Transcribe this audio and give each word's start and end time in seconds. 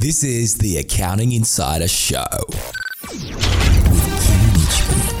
This 0.00 0.24
is 0.24 0.54
the 0.54 0.78
Accounting 0.78 1.32
Insider 1.32 1.86
Show. 1.86 2.24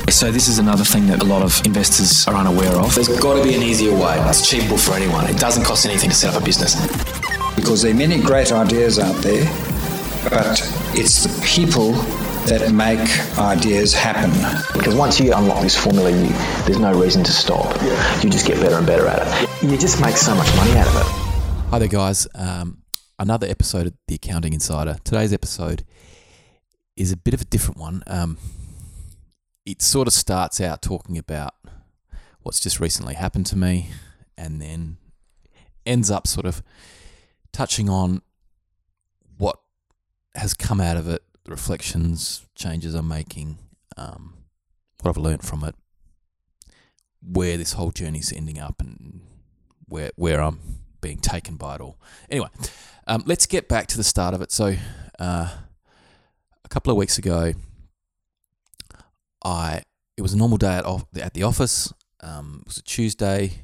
So 0.08 0.32
this 0.32 0.48
is 0.48 0.58
another 0.58 0.84
thing 0.84 1.06
that 1.08 1.20
a 1.20 1.26
lot 1.26 1.42
of 1.42 1.60
investors 1.66 2.26
are 2.26 2.34
unaware 2.34 2.72
of. 2.76 2.94
There's 2.94 3.08
got 3.20 3.36
to 3.36 3.42
be 3.44 3.54
an 3.54 3.62
easier 3.62 3.92
way. 3.92 4.16
It's 4.26 4.40
achievable 4.40 4.78
for 4.78 4.94
anyone. 4.94 5.28
It 5.28 5.36
doesn't 5.36 5.64
cost 5.64 5.84
anything 5.84 6.08
to 6.08 6.16
set 6.16 6.34
up 6.34 6.40
a 6.40 6.44
business. 6.46 6.76
Because 7.56 7.82
there 7.82 7.92
are 7.92 7.94
many 7.94 8.22
great 8.22 8.52
ideas 8.52 8.98
out 8.98 9.16
there, 9.16 9.44
but 10.30 10.58
it's 10.94 11.24
the 11.24 11.46
people 11.46 11.92
that 12.48 12.72
make 12.72 13.06
ideas 13.38 13.92
happen. 13.92 14.30
Because 14.72 14.94
once 14.94 15.20
you 15.20 15.34
unlock 15.34 15.60
this 15.60 15.76
formula, 15.76 16.10
you, 16.10 16.28
there's 16.64 16.80
no 16.80 16.98
reason 16.98 17.22
to 17.24 17.32
stop. 17.32 17.70
You 18.24 18.30
just 18.30 18.46
get 18.46 18.58
better 18.62 18.76
and 18.76 18.86
better 18.86 19.06
at 19.08 19.20
it. 19.26 19.62
You 19.62 19.76
just 19.76 20.00
make 20.00 20.16
so 20.16 20.34
much 20.34 20.48
money 20.56 20.72
out 20.78 20.86
of 20.86 20.96
it. 20.96 21.06
Hi 21.68 21.78
there, 21.78 21.86
guys. 21.86 22.26
Um, 22.34 22.79
another 23.20 23.46
episode 23.46 23.86
of 23.86 23.92
The 24.08 24.14
Accounting 24.14 24.54
Insider. 24.54 24.96
Today's 25.04 25.34
episode 25.34 25.84
is 26.96 27.12
a 27.12 27.18
bit 27.18 27.34
of 27.34 27.42
a 27.42 27.44
different 27.44 27.78
one. 27.78 28.02
Um, 28.06 28.38
it 29.66 29.82
sort 29.82 30.08
of 30.08 30.14
starts 30.14 30.58
out 30.58 30.80
talking 30.80 31.18
about 31.18 31.52
what's 32.40 32.60
just 32.60 32.80
recently 32.80 33.14
happened 33.14 33.44
to 33.46 33.58
me 33.58 33.90
and 34.38 34.60
then 34.60 34.96
ends 35.84 36.10
up 36.10 36.26
sort 36.26 36.46
of 36.46 36.62
touching 37.52 37.90
on 37.90 38.22
what 39.36 39.58
has 40.34 40.54
come 40.54 40.80
out 40.80 40.96
of 40.96 41.06
it, 41.06 41.22
the 41.44 41.50
reflections, 41.50 42.46
changes 42.54 42.94
I'm 42.94 43.06
making, 43.06 43.58
um, 43.98 44.32
what 45.02 45.10
I've 45.10 45.22
learned 45.22 45.44
from 45.44 45.62
it, 45.64 45.74
where 47.20 47.58
this 47.58 47.74
whole 47.74 47.90
journey's 47.90 48.32
ending 48.32 48.58
up, 48.58 48.80
and 48.80 49.20
where 49.86 50.10
where 50.16 50.40
I'm 50.40 50.58
being 51.02 51.18
taken 51.18 51.56
by 51.56 51.74
it 51.74 51.80
all. 51.80 51.98
Anyway, 52.30 52.48
um, 53.10 53.24
let's 53.26 53.44
get 53.44 53.68
back 53.68 53.88
to 53.88 53.96
the 53.96 54.04
start 54.04 54.34
of 54.34 54.40
it. 54.40 54.52
So, 54.52 54.76
uh, 55.18 55.48
a 56.64 56.68
couple 56.68 56.92
of 56.92 56.96
weeks 56.96 57.18
ago, 57.18 57.52
I 59.44 59.82
it 60.16 60.22
was 60.22 60.32
a 60.32 60.36
normal 60.36 60.58
day 60.58 60.74
at, 60.74 60.84
off, 60.84 61.04
at 61.20 61.34
the 61.34 61.42
office. 61.42 61.92
Um, 62.20 62.60
it 62.60 62.68
was 62.68 62.76
a 62.76 62.82
Tuesday. 62.82 63.62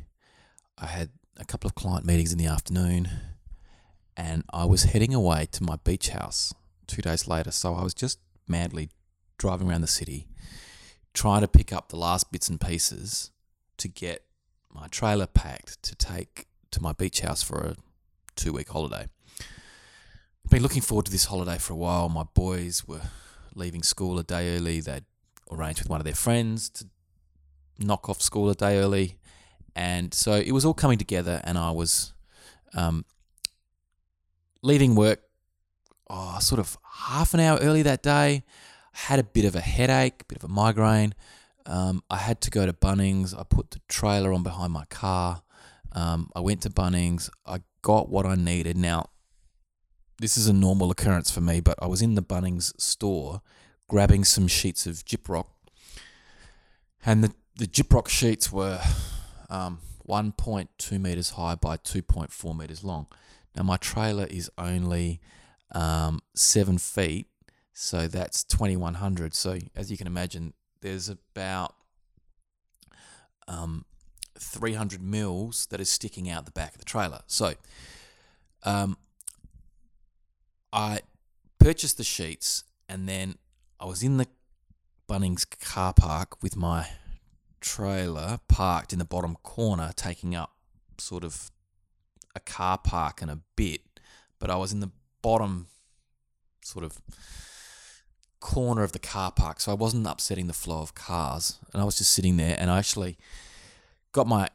I 0.76 0.86
had 0.86 1.10
a 1.38 1.44
couple 1.44 1.68
of 1.68 1.76
client 1.76 2.04
meetings 2.04 2.32
in 2.32 2.38
the 2.38 2.46
afternoon, 2.46 3.08
and 4.16 4.42
I 4.52 4.64
was 4.64 4.84
heading 4.84 5.14
away 5.14 5.46
to 5.52 5.62
my 5.62 5.76
beach 5.76 6.08
house 6.08 6.52
two 6.88 7.02
days 7.02 7.28
later. 7.28 7.52
So 7.52 7.74
I 7.74 7.84
was 7.84 7.94
just 7.94 8.18
madly 8.48 8.90
driving 9.38 9.70
around 9.70 9.82
the 9.82 9.86
city, 9.86 10.26
trying 11.14 11.42
to 11.42 11.48
pick 11.48 11.72
up 11.72 11.90
the 11.90 11.96
last 11.96 12.32
bits 12.32 12.48
and 12.48 12.60
pieces 12.60 13.30
to 13.76 13.86
get 13.86 14.24
my 14.74 14.88
trailer 14.88 15.28
packed 15.28 15.80
to 15.84 15.94
take 15.94 16.46
to 16.72 16.82
my 16.82 16.92
beach 16.92 17.20
house 17.20 17.44
for 17.44 17.60
a 17.60 17.76
two 18.34 18.52
week 18.52 18.70
holiday. 18.70 19.06
I've 20.46 20.50
been 20.50 20.62
looking 20.62 20.80
forward 20.82 21.06
to 21.06 21.10
this 21.10 21.24
holiday 21.24 21.58
for 21.58 21.72
a 21.72 21.76
while. 21.76 22.08
My 22.08 22.22
boys 22.22 22.86
were 22.86 23.00
leaving 23.56 23.82
school 23.82 24.16
a 24.16 24.22
day 24.22 24.56
early. 24.56 24.78
They'd 24.78 25.02
arranged 25.50 25.80
with 25.80 25.90
one 25.90 26.00
of 26.00 26.04
their 26.04 26.14
friends 26.14 26.68
to 26.70 26.86
knock 27.80 28.08
off 28.08 28.22
school 28.22 28.48
a 28.48 28.54
day 28.54 28.78
early. 28.78 29.18
And 29.74 30.14
so 30.14 30.34
it 30.34 30.52
was 30.52 30.64
all 30.64 30.72
coming 30.72 30.98
together, 30.98 31.40
and 31.42 31.58
I 31.58 31.72
was 31.72 32.12
um, 32.74 33.04
leaving 34.62 34.94
work 34.94 35.20
oh, 36.08 36.38
sort 36.38 36.60
of 36.60 36.78
half 36.94 37.34
an 37.34 37.40
hour 37.40 37.58
early 37.58 37.82
that 37.82 38.04
day. 38.04 38.44
I 38.94 38.98
had 38.98 39.18
a 39.18 39.24
bit 39.24 39.46
of 39.46 39.56
a 39.56 39.60
headache, 39.60 40.22
a 40.22 40.24
bit 40.26 40.38
of 40.38 40.48
a 40.48 40.52
migraine. 40.52 41.16
Um, 41.66 42.04
I 42.08 42.18
had 42.18 42.40
to 42.42 42.52
go 42.52 42.66
to 42.66 42.72
Bunnings. 42.72 43.36
I 43.36 43.42
put 43.42 43.72
the 43.72 43.80
trailer 43.88 44.32
on 44.32 44.44
behind 44.44 44.72
my 44.72 44.84
car. 44.84 45.42
Um, 45.90 46.30
I 46.36 46.40
went 46.40 46.62
to 46.62 46.70
Bunnings. 46.70 47.30
I 47.44 47.62
got 47.82 48.08
what 48.08 48.26
I 48.26 48.36
needed. 48.36 48.76
Now, 48.76 49.06
this 50.18 50.36
is 50.36 50.46
a 50.46 50.52
normal 50.52 50.90
occurrence 50.90 51.30
for 51.30 51.40
me, 51.40 51.60
but 51.60 51.78
I 51.80 51.86
was 51.86 52.02
in 52.02 52.14
the 52.14 52.22
Bunnings 52.22 52.78
store 52.80 53.42
grabbing 53.88 54.24
some 54.24 54.48
sheets 54.48 54.86
of 54.86 55.04
Gyprock, 55.04 55.46
and 57.04 57.22
the 57.22 57.32
the 57.56 57.66
Gyprock 57.66 58.08
sheets 58.08 58.52
were 58.52 58.80
um, 59.48 59.78
1.2 60.06 61.00
meters 61.00 61.30
high 61.30 61.54
by 61.54 61.76
2.4 61.78 62.56
meters 62.56 62.84
long. 62.84 63.06
Now 63.56 63.62
my 63.62 63.78
trailer 63.78 64.26
is 64.26 64.50
only 64.58 65.20
um, 65.72 66.20
seven 66.34 66.76
feet, 66.78 67.28
so 67.72 68.06
that's 68.06 68.44
2100. 68.44 69.34
So 69.34 69.58
as 69.74 69.90
you 69.90 69.96
can 69.96 70.06
imagine, 70.06 70.52
there's 70.82 71.08
about 71.08 71.74
um, 73.48 73.86
300 74.38 75.02
mils 75.02 75.66
that 75.70 75.80
is 75.80 75.90
sticking 75.90 76.28
out 76.28 76.44
the 76.44 76.50
back 76.50 76.74
of 76.74 76.78
the 76.78 76.84
trailer. 76.84 77.20
So 77.26 77.54
um, 78.64 78.98
I 80.76 81.00
purchased 81.58 81.96
the 81.96 82.04
sheets 82.04 82.64
and 82.86 83.08
then 83.08 83.36
I 83.80 83.86
was 83.86 84.02
in 84.02 84.18
the 84.18 84.26
Bunnings 85.08 85.46
car 85.58 85.94
park 85.94 86.42
with 86.42 86.54
my 86.54 86.88
trailer 87.60 88.40
parked 88.46 88.92
in 88.92 88.98
the 88.98 89.04
bottom 89.06 89.36
corner, 89.42 89.92
taking 89.96 90.34
up 90.34 90.52
sort 90.98 91.24
of 91.24 91.50
a 92.34 92.40
car 92.40 92.76
park 92.76 93.22
and 93.22 93.30
a 93.30 93.40
bit, 93.56 93.80
but 94.38 94.50
I 94.50 94.56
was 94.56 94.72
in 94.72 94.80
the 94.80 94.90
bottom 95.22 95.68
sort 96.62 96.84
of 96.84 97.00
corner 98.40 98.82
of 98.82 98.92
the 98.92 98.98
car 98.98 99.32
park, 99.32 99.60
so 99.60 99.72
I 99.72 99.74
wasn't 99.74 100.06
upsetting 100.06 100.46
the 100.46 100.52
flow 100.52 100.82
of 100.82 100.94
cars, 100.94 101.58
and 101.72 101.80
I 101.80 101.84
was 101.86 101.96
just 101.96 102.12
sitting 102.12 102.36
there, 102.36 102.54
and 102.58 102.70
I 102.70 102.78
actually 102.78 103.16
got 104.12 104.26
my 104.26 104.48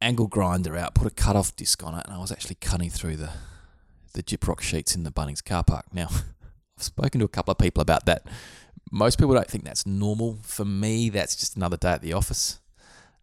angle 0.00 0.26
grinder 0.26 0.76
out, 0.76 0.94
put 0.94 1.06
a 1.06 1.10
cut 1.10 1.36
off 1.36 1.56
disc 1.56 1.82
on 1.82 1.94
it, 1.94 2.04
and 2.04 2.14
I 2.14 2.18
was 2.18 2.30
actually 2.30 2.56
cutting 2.56 2.90
through 2.90 3.16
the 3.16 3.30
the 4.12 4.22
gyprock 4.22 4.60
sheets 4.60 4.94
in 4.94 5.04
the 5.04 5.10
Bunnings 5.10 5.44
car 5.44 5.64
park. 5.64 5.86
Now, 5.92 6.08
I've 6.78 6.82
spoken 6.82 7.18
to 7.20 7.24
a 7.24 7.28
couple 7.28 7.52
of 7.52 7.58
people 7.58 7.80
about 7.80 8.06
that. 8.06 8.26
Most 8.90 9.18
people 9.18 9.34
don't 9.34 9.48
think 9.48 9.64
that's 9.64 9.86
normal. 9.86 10.38
For 10.42 10.64
me, 10.64 11.08
that's 11.08 11.36
just 11.36 11.56
another 11.56 11.76
day 11.76 11.92
at 11.92 12.02
the 12.02 12.12
office. 12.12 12.60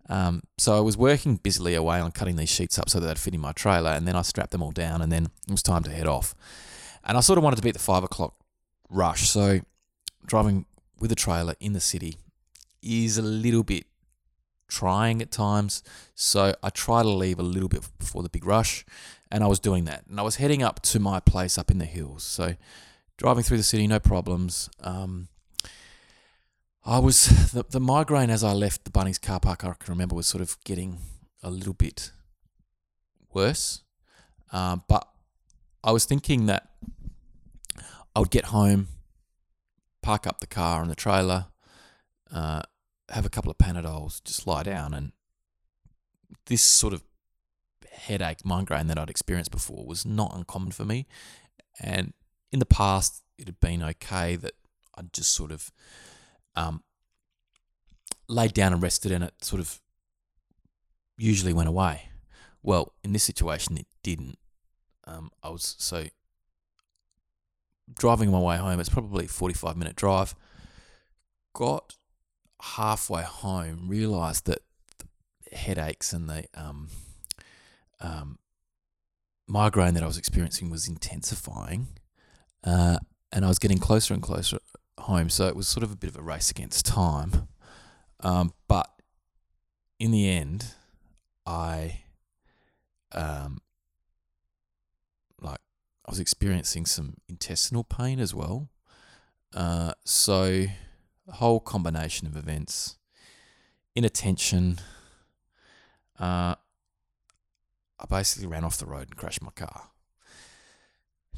Um, 0.09 0.41
so 0.57 0.75
I 0.75 0.79
was 0.79 0.97
working 0.97 1.35
busily 1.35 1.75
away 1.75 1.99
on 1.99 2.11
cutting 2.11 2.35
these 2.35 2.49
sheets 2.49 2.79
up 2.79 2.89
so 2.89 2.99
that 2.99 3.07
they'd 3.07 3.19
fit 3.19 3.35
in 3.35 3.41
my 3.41 3.51
trailer, 3.51 3.91
and 3.91 4.07
then 4.07 4.15
I 4.15 4.23
strapped 4.23 4.51
them 4.51 4.63
all 4.63 4.71
down, 4.71 5.01
and 5.01 5.11
then 5.11 5.25
it 5.47 5.51
was 5.51 5.61
time 5.61 5.83
to 5.83 5.91
head 5.91 6.07
off. 6.07 6.33
And 7.03 7.15
I 7.15 7.21
sort 7.21 7.37
of 7.37 7.43
wanted 7.43 7.57
to 7.57 7.61
beat 7.61 7.73
the 7.73 7.79
five 7.79 8.03
o'clock 8.03 8.33
rush, 8.89 9.29
so 9.29 9.59
driving 10.25 10.65
with 10.99 11.11
a 11.11 11.15
trailer 11.15 11.55
in 11.59 11.73
the 11.73 11.79
city 11.79 12.17
is 12.81 13.17
a 13.17 13.21
little 13.21 13.63
bit 13.63 13.85
trying 14.67 15.21
at 15.21 15.31
times. 15.31 15.83
So 16.15 16.53
I 16.63 16.69
try 16.69 17.03
to 17.03 17.09
leave 17.09 17.39
a 17.39 17.43
little 17.43 17.69
bit 17.69 17.87
before 17.99 18.23
the 18.23 18.29
big 18.29 18.45
rush, 18.45 18.85
and 19.31 19.43
I 19.43 19.47
was 19.47 19.59
doing 19.59 19.85
that. 19.85 20.05
And 20.09 20.19
I 20.19 20.23
was 20.23 20.37
heading 20.37 20.63
up 20.63 20.81
to 20.83 20.99
my 20.99 21.19
place 21.19 21.57
up 21.57 21.69
in 21.71 21.77
the 21.77 21.85
hills. 21.85 22.23
So 22.23 22.55
driving 23.17 23.43
through 23.43 23.57
the 23.57 23.63
city, 23.63 23.85
no 23.87 23.99
problems. 23.99 24.69
Um, 24.81 25.27
I 26.85 26.99
was 26.99 27.51
the, 27.51 27.63
the 27.69 27.79
migraine 27.79 28.29
as 28.29 28.43
I 28.43 28.53
left 28.53 28.85
the 28.85 28.91
Bunnings 28.91 29.21
car 29.21 29.39
park. 29.39 29.63
I 29.63 29.73
can 29.73 29.93
remember 29.93 30.15
was 30.15 30.27
sort 30.27 30.41
of 30.41 30.57
getting 30.63 30.99
a 31.43 31.49
little 31.49 31.73
bit 31.73 32.11
worse, 33.33 33.83
um, 34.51 34.83
but 34.87 35.07
I 35.83 35.91
was 35.91 36.05
thinking 36.05 36.47
that 36.47 36.69
I 38.15 38.19
would 38.19 38.31
get 38.31 38.45
home, 38.45 38.87
park 40.01 40.25
up 40.25 40.39
the 40.39 40.47
car 40.47 40.81
and 40.81 40.89
the 40.89 40.95
trailer, 40.95 41.47
uh, 42.33 42.63
have 43.09 43.25
a 43.25 43.29
couple 43.29 43.51
of 43.51 43.57
Panadols, 43.57 44.23
just 44.23 44.47
lie 44.47 44.63
down, 44.63 44.93
and 44.93 45.11
this 46.47 46.61
sort 46.61 46.93
of 46.93 47.03
headache, 48.09 48.43
migraine 48.43 48.87
that 48.87 48.99
I'd 48.99 49.09
experienced 49.09 49.51
before 49.51 49.85
was 49.85 50.05
not 50.05 50.35
uncommon 50.35 50.71
for 50.71 50.85
me, 50.85 51.05
and 51.79 52.13
in 52.51 52.59
the 52.59 52.65
past 52.65 53.23
it 53.37 53.47
had 53.47 53.59
been 53.59 53.81
okay 53.83 54.35
that 54.35 54.53
I'd 54.95 55.13
just 55.13 55.31
sort 55.31 55.51
of 55.51 55.71
um, 56.55 56.83
laid 58.27 58.53
down 58.53 58.73
and 58.73 58.83
rested, 58.83 59.11
and 59.11 59.23
it 59.23 59.33
sort 59.41 59.61
of 59.61 59.79
usually 61.17 61.53
went 61.53 61.69
away. 61.69 62.09
Well, 62.61 62.93
in 63.03 63.13
this 63.13 63.23
situation, 63.23 63.77
it 63.77 63.87
didn't. 64.03 64.37
Um, 65.05 65.31
I 65.41 65.49
was 65.49 65.75
so 65.79 66.05
driving 67.97 68.31
my 68.31 68.39
way 68.39 68.57
home. 68.57 68.79
It's 68.79 68.89
probably 68.89 69.25
a 69.25 69.29
forty-five 69.29 69.77
minute 69.77 69.95
drive. 69.95 70.35
Got 71.53 71.95
halfway 72.61 73.23
home, 73.23 73.87
realised 73.87 74.45
that 74.45 74.59
the 74.99 75.55
headaches 75.55 76.13
and 76.13 76.29
the 76.29 76.45
um, 76.53 76.89
um, 78.01 78.39
migraine 79.47 79.93
that 79.95 80.03
I 80.03 80.07
was 80.07 80.17
experiencing 80.17 80.69
was 80.69 80.87
intensifying, 80.87 81.87
uh, 82.63 82.97
and 83.31 83.45
I 83.45 83.47
was 83.47 83.59
getting 83.59 83.79
closer 83.79 84.13
and 84.13 84.23
closer 84.23 84.59
home. 84.99 85.29
So 85.29 85.47
it 85.47 85.55
was 85.55 85.67
sort 85.67 85.83
of 85.83 85.91
a 85.91 85.95
bit 85.95 86.09
of 86.09 86.17
a 86.17 86.21
race 86.21 86.51
against 86.51 86.85
time. 86.85 87.47
Um, 88.21 88.53
but 88.67 88.89
in 89.99 90.11
the 90.11 90.29
end, 90.29 90.73
I 91.45 92.01
um, 93.11 93.59
like 95.41 95.59
I 96.05 96.11
was 96.11 96.19
experiencing 96.19 96.85
some 96.85 97.15
intestinal 97.27 97.83
pain 97.83 98.19
as 98.19 98.33
well. 98.33 98.69
Uh, 99.53 99.93
so 100.05 100.65
a 101.27 101.31
whole 101.33 101.59
combination 101.59 102.27
of 102.27 102.35
events, 102.35 102.97
inattention. 103.95 104.79
Uh, 106.19 106.55
I 107.99 108.05
basically 108.05 108.47
ran 108.47 108.63
off 108.63 108.77
the 108.77 108.85
road 108.85 109.07
and 109.07 109.17
crashed 109.17 109.41
my 109.41 109.51
car. 109.51 109.89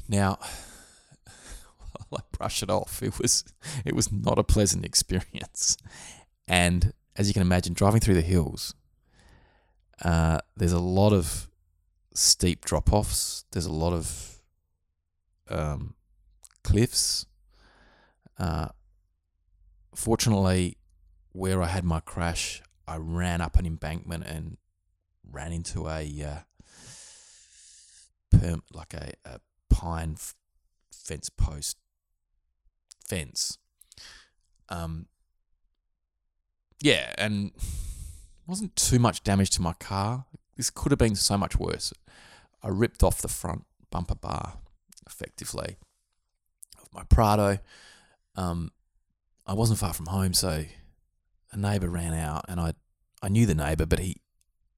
Now, 0.08 0.38
I 2.12 2.18
brush 2.30 2.62
it 2.62 2.70
off. 2.70 3.02
It 3.02 3.18
was 3.18 3.44
it 3.84 3.94
was 3.94 4.12
not 4.12 4.38
a 4.38 4.44
pleasant 4.44 4.84
experience. 4.84 5.76
And 6.46 6.92
as 7.16 7.28
you 7.28 7.34
can 7.34 7.42
imagine, 7.42 7.74
driving 7.74 8.00
through 8.00 8.14
the 8.14 8.20
hills, 8.22 8.74
uh, 10.04 10.38
there's 10.56 10.72
a 10.72 10.78
lot 10.80 11.12
of 11.12 11.48
steep 12.14 12.64
drop 12.64 12.92
offs. 12.92 13.44
There's 13.52 13.66
a 13.66 13.72
lot 13.72 13.92
of 13.92 14.40
um, 15.48 15.94
cliffs. 16.62 17.26
Uh, 18.38 18.68
fortunately, 19.94 20.76
where 21.32 21.62
I 21.62 21.68
had 21.68 21.84
my 21.84 22.00
crash, 22.00 22.62
I 22.86 22.96
ran 22.96 23.40
up 23.40 23.56
an 23.56 23.66
embankment 23.66 24.24
and 24.26 24.56
ran 25.30 25.52
into 25.52 25.88
a 25.88 26.02
uh, 26.22 26.38
perm, 28.32 28.62
like 28.72 28.94
a, 28.94 29.12
a 29.24 29.40
pine 29.70 30.14
f- 30.16 30.34
fence 30.92 31.28
post 31.30 31.76
fence. 33.06 33.58
Um, 34.68 35.06
yeah, 36.80 37.12
and 37.18 37.52
wasn't 38.46 38.74
too 38.74 38.98
much 38.98 39.22
damage 39.22 39.50
to 39.50 39.62
my 39.62 39.74
car. 39.74 40.26
This 40.56 40.70
could 40.70 40.92
have 40.92 40.98
been 40.98 41.14
so 41.14 41.36
much 41.36 41.58
worse. 41.58 41.92
I 42.62 42.68
ripped 42.68 43.02
off 43.02 43.22
the 43.22 43.28
front 43.28 43.64
bumper 43.90 44.14
bar, 44.14 44.58
effectively, 45.06 45.76
of 46.80 46.92
my 46.92 47.02
Prado. 47.04 47.58
Um, 48.36 48.70
I 49.46 49.54
wasn't 49.54 49.78
far 49.78 49.92
from 49.92 50.06
home, 50.06 50.34
so 50.34 50.64
a 51.52 51.56
neighbour 51.56 51.88
ran 51.88 52.14
out, 52.14 52.44
and 52.48 52.60
I 52.60 52.72
I 53.22 53.28
knew 53.28 53.46
the 53.46 53.54
neighbour, 53.54 53.86
but 53.86 54.00
he, 54.00 54.16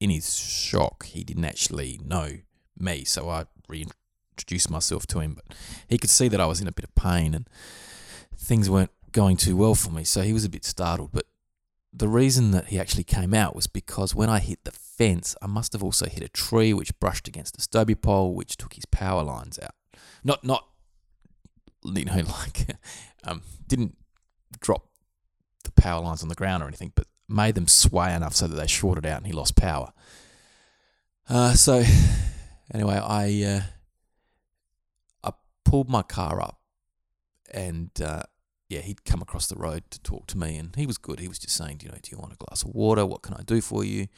in 0.00 0.11
his 0.11 0.37
shock, 0.37 1.07
he 1.07 1.25
didn't 1.25 1.47
actually 1.47 1.99
know 2.05 2.39
me, 2.79 3.05
so 3.05 3.29
I 3.29 3.47
reintroduced 3.69 4.71
myself 4.71 5.06
to 5.09 5.21
him. 5.21 5.35
But 5.35 5.56
he 5.88 5.99
could 5.99 6.11
see 6.11 6.29
that 6.29 6.41
I 6.41 6.47
was 6.47 6.61
in 6.61 6.69
a 6.69 6.73
bit 6.73 6.85
of 6.85 6.94
pain, 6.94 7.35
and 7.35 7.49
things 8.37 8.69
weren't 8.69 8.91
going 9.12 9.37
too 9.37 9.56
well 9.56 9.75
for 9.75 9.91
me, 9.91 10.05
so 10.05 10.23
he 10.23 10.32
was 10.32 10.44
a 10.44 10.50
bit 10.50 10.65
startled. 10.65 11.11
But 11.12 11.26
the 11.93 12.09
reason 12.09 12.50
that 12.50 12.67
he 12.67 12.79
actually 12.79 13.05
came 13.05 13.32
out 13.32 13.55
was 13.55 13.67
because 13.67 14.15
when 14.15 14.29
I 14.29 14.41
hit 14.41 14.65
the 14.65 14.73
fence, 14.73 15.37
I 15.41 15.47
must 15.47 15.73
have 15.73 15.82
also 15.82 16.06
hit 16.06 16.23
a 16.23 16.29
tree 16.29 16.75
which 16.75 16.99
brushed 16.99 17.29
against 17.29 17.56
a 17.56 17.61
Stobie 17.61 18.00
pole, 18.00 18.35
which 18.35 18.56
took 18.56 18.75
his 18.75 18.85
power 18.87 19.23
lines 19.23 19.59
out. 19.62 19.75
Not 20.25 20.44
not 20.44 20.67
you 21.85 22.05
know 22.05 22.15
like 22.38 22.76
um, 23.25 23.43
didn't 23.67 23.97
drop 24.61 24.88
the 25.62 25.73
power 25.73 26.03
lines 26.03 26.23
on 26.23 26.29
the 26.29 26.35
ground 26.35 26.62
or 26.62 26.67
anything, 26.67 26.93
but 26.94 27.06
made 27.29 27.55
them 27.55 27.69
sway 27.69 28.12
enough 28.15 28.35
so 28.35 28.47
that 28.47 28.56
they 28.56 28.67
shorted 28.67 29.06
out 29.06 29.19
and 29.19 29.26
he 29.26 29.32
lost 29.32 29.56
power. 29.56 29.93
Uh, 31.29 31.55
so 31.55 31.82
anyway, 32.72 33.00
I 33.02 33.43
uh, 33.44 33.61
I 35.22 35.32
pulled 35.64 35.88
my 35.88 36.02
car 36.02 36.40
up 36.40 36.61
and 37.52 37.90
uh, 38.00 38.22
yeah, 38.69 38.81
he'd 38.81 39.05
come 39.05 39.22
across 39.22 39.46
the 39.46 39.56
road 39.56 39.84
to 39.90 40.00
talk 40.00 40.26
to 40.28 40.38
me, 40.38 40.56
and 40.56 40.75
he 40.76 40.87
was 40.87 40.99
good. 40.99 41.20
He 41.20 41.28
was 41.28 41.38
just 41.38 41.56
saying, 41.56 41.81
you 41.82 41.88
know, 41.88 41.99
do 42.02 42.11
you 42.11 42.19
want 42.19 42.32
a 42.32 42.37
glass 42.37 42.62
of 42.62 42.70
water? 42.75 43.06
What 43.06 43.22
can 43.22 43.34
I 43.34 43.43
do 43.43 43.61
for 43.61 43.84
you? 43.84 44.08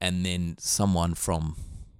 And 0.00 0.24
then 0.24 0.56
someone 0.58 1.14
from 1.14 1.56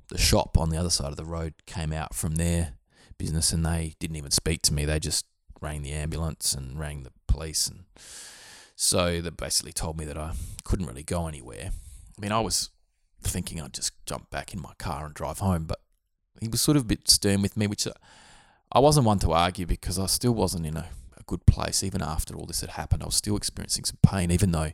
the 0.09 0.19
shop 0.19 0.57
on 0.59 0.71
the 0.71 0.77
other 0.77 0.91
side 0.91 1.11
of 1.11 1.17
the 1.17 1.25
road 1.25 1.55
came 1.67 1.93
out 1.93 2.15
from 2.15 2.35
their 2.35 2.75
business, 3.17 3.53
and 3.53 3.65
they 3.65 3.95
didn't 3.99 4.17
even 4.17 4.31
speak 4.31 4.63
to 4.63 4.75
me. 4.75 4.85
They 4.85 4.99
just 4.99 5.25
rang 5.61 5.83
the 5.83 5.93
ambulance 5.93 6.53
and 6.53 6.79
rang 6.79 7.05
the 7.05 7.13
police, 7.27 7.69
and 7.69 7.85
so 8.77 9.21
they 9.21 9.31
basically 9.31 9.73
told 9.73 9.99
me 9.99 10.05
that 10.05 10.19
I 10.19 10.33
couldn't 10.65 10.87
really 10.87 11.03
go 11.03 11.27
anywhere. 11.27 11.71
I 11.71 12.21
mean, 12.21 12.33
I 12.33 12.41
was 12.41 12.71
thinking 13.23 13.61
I'd 13.61 13.75
just 13.75 13.93
jump 14.07 14.31
back 14.31 14.55
in 14.55 14.61
my 14.61 14.73
car 14.79 15.07
and 15.07 15.15
drive 15.15 15.39
home, 15.39 15.65
but 15.65 15.81
he 16.41 16.49
was 16.49 16.61
sort 16.61 16.77
of 16.77 16.85
a 16.85 16.87
bit 16.87 17.09
stern 17.09 17.43
with 17.43 17.57
me, 17.57 17.67
which 17.67 17.87
I 18.73 18.79
wasn't 18.79 19.07
one 19.07 19.19
to 19.21 19.33
argue 19.33 19.67
because 19.67 19.99
I 19.99 20.07
still 20.07 20.35
wasn't 20.35 20.67
in 20.67 20.77
a 20.77 20.89
good 21.29 21.47
place 21.47 21.85
even 21.85 22.03
after 22.03 22.35
all 22.35 22.47
this 22.47 22.63
had 22.63 22.71
happened. 22.71 23.03
I 23.03 23.07
was 23.07 23.15
still 23.15 23.37
experiencing 23.37 23.85
some 23.85 23.99
pain, 24.03 24.33
even 24.33 24.51
though, 24.51 24.73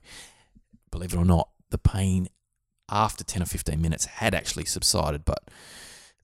believe 0.90 1.12
it 1.12 1.18
or 1.18 1.24
not, 1.24 1.50
the 1.70 1.78
pain 1.78 2.28
after 2.88 3.24
10 3.24 3.42
or 3.42 3.46
15 3.46 3.80
minutes 3.80 4.06
had 4.06 4.34
actually 4.34 4.64
subsided, 4.64 5.24
but 5.24 5.50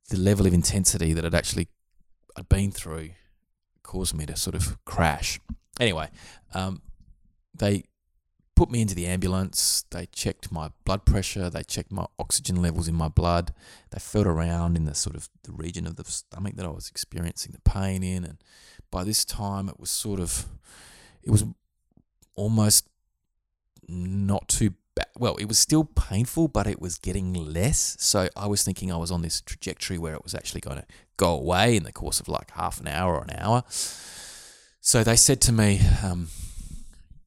the 0.08 0.16
level 0.16 0.46
of 0.46 0.54
intensity 0.54 1.12
that 1.12 1.24
I'd 1.24 1.34
actually 1.34 1.68
I'd 2.36 2.48
been 2.48 2.70
through 2.70 3.10
caused 3.82 4.14
me 4.14 4.24
to 4.26 4.36
sort 4.36 4.54
of 4.54 4.82
crash. 4.84 5.40
Anyway, 5.78 6.08
um, 6.54 6.80
they 7.54 7.84
put 8.60 8.70
me 8.70 8.82
into 8.82 8.94
the 8.94 9.06
ambulance. 9.06 9.86
They 9.90 10.04
checked 10.12 10.52
my 10.52 10.68
blood 10.84 11.06
pressure. 11.06 11.48
They 11.48 11.62
checked 11.62 11.90
my 11.90 12.04
oxygen 12.18 12.60
levels 12.60 12.88
in 12.88 12.94
my 12.94 13.08
blood. 13.08 13.54
They 13.90 13.98
felt 13.98 14.26
around 14.26 14.76
in 14.76 14.84
the 14.84 14.94
sort 14.94 15.16
of 15.16 15.30
the 15.44 15.52
region 15.52 15.86
of 15.86 15.96
the 15.96 16.04
stomach 16.04 16.56
that 16.56 16.66
I 16.66 16.68
was 16.68 16.90
experiencing 16.90 17.52
the 17.52 17.70
pain 17.70 18.02
in, 18.02 18.22
and 18.22 18.36
by 18.90 19.02
this 19.02 19.24
time 19.24 19.70
it 19.70 19.80
was 19.80 19.90
sort 19.90 20.20
of 20.20 20.44
it 21.22 21.30
was 21.30 21.42
almost 22.34 22.86
not 23.88 24.46
too 24.48 24.74
bad. 24.94 25.06
Well, 25.18 25.36
it 25.36 25.46
was 25.46 25.58
still 25.58 25.84
painful, 25.84 26.48
but 26.48 26.66
it 26.66 26.82
was 26.82 26.98
getting 26.98 27.32
less. 27.32 27.96
So 27.98 28.28
I 28.36 28.46
was 28.46 28.62
thinking 28.62 28.92
I 28.92 28.98
was 28.98 29.10
on 29.10 29.22
this 29.22 29.40
trajectory 29.40 29.96
where 29.96 30.12
it 30.12 30.22
was 30.22 30.34
actually 30.34 30.60
going 30.60 30.76
to 30.76 30.86
go 31.16 31.30
away 31.30 31.76
in 31.76 31.84
the 31.84 31.92
course 31.92 32.20
of 32.20 32.28
like 32.28 32.50
half 32.50 32.78
an 32.78 32.88
hour 32.88 33.14
or 33.14 33.22
an 33.22 33.36
hour. 33.38 33.64
So 34.82 35.02
they 35.02 35.16
said 35.16 35.40
to 35.42 35.52
me, 35.52 35.80
um, 36.04 36.28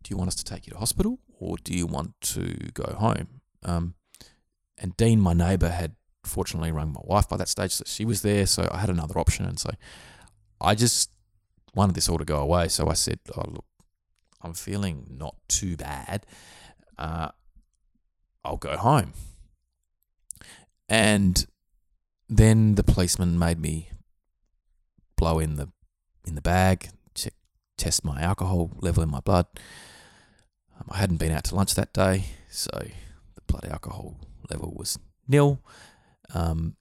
"Do 0.03 0.11
you 0.11 0.17
want 0.17 0.27
us 0.29 0.35
to 0.35 0.43
take 0.43 0.67
you 0.67 0.73
to 0.73 0.79
hospital, 0.79 1.19
or 1.39 1.57
do 1.63 1.73
you 1.73 1.87
want 1.87 2.19
to 2.21 2.55
go 2.73 2.95
home?" 2.97 3.41
Um, 3.63 3.95
and 4.77 4.95
Dean, 4.97 5.19
my 5.19 5.33
neighbour, 5.33 5.69
had 5.69 5.95
fortunately 6.23 6.71
rung 6.71 6.93
my 6.93 7.01
wife 7.03 7.27
by 7.27 7.37
that 7.37 7.49
stage, 7.49 7.71
so 7.71 7.83
she 7.85 8.05
was 8.05 8.21
there. 8.21 8.45
So 8.45 8.69
I 8.71 8.77
had 8.77 8.89
another 8.89 9.19
option, 9.19 9.45
and 9.45 9.59
so 9.59 9.69
I 10.61 10.75
just 10.75 11.11
wanted 11.75 11.95
this 11.95 12.09
all 12.09 12.17
to 12.17 12.25
go 12.25 12.39
away. 12.39 12.67
So 12.67 12.89
I 12.89 12.93
said, 12.93 13.19
oh, 13.35 13.43
look, 13.47 13.65
I'm 14.41 14.53
feeling 14.53 15.07
not 15.17 15.35
too 15.47 15.75
bad. 15.75 16.25
Uh, 16.97 17.29
I'll 18.43 18.57
go 18.57 18.77
home. 18.77 19.13
And 20.89 21.45
then 22.29 22.75
the 22.75 22.83
policeman 22.83 23.39
made 23.39 23.59
me 23.59 23.89
blow 25.15 25.39
in 25.39 25.55
the 25.55 25.69
in 26.25 26.35
the 26.35 26.41
bag, 26.41 26.89
check, 27.15 27.33
test 27.77 28.05
my 28.05 28.21
alcohol 28.21 28.71
level 28.79 29.03
in 29.03 29.09
my 29.09 29.19
blood. 29.19 29.45
Um, 30.75 30.87
I 30.89 30.97
hadn't 30.97 31.17
been 31.17 31.31
out 31.31 31.43
to 31.45 31.55
lunch 31.55 31.75
that 31.75 31.93
day, 31.93 32.25
so 32.49 32.71
the 33.35 33.41
blood 33.47 33.65
alcohol 33.65 34.19
level 34.49 34.73
was 34.75 34.97
nil. 35.27 35.59
Um, 36.33 36.75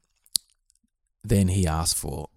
then 1.24 1.48
he 1.48 1.66
asked 1.66 1.96
for 1.96 2.28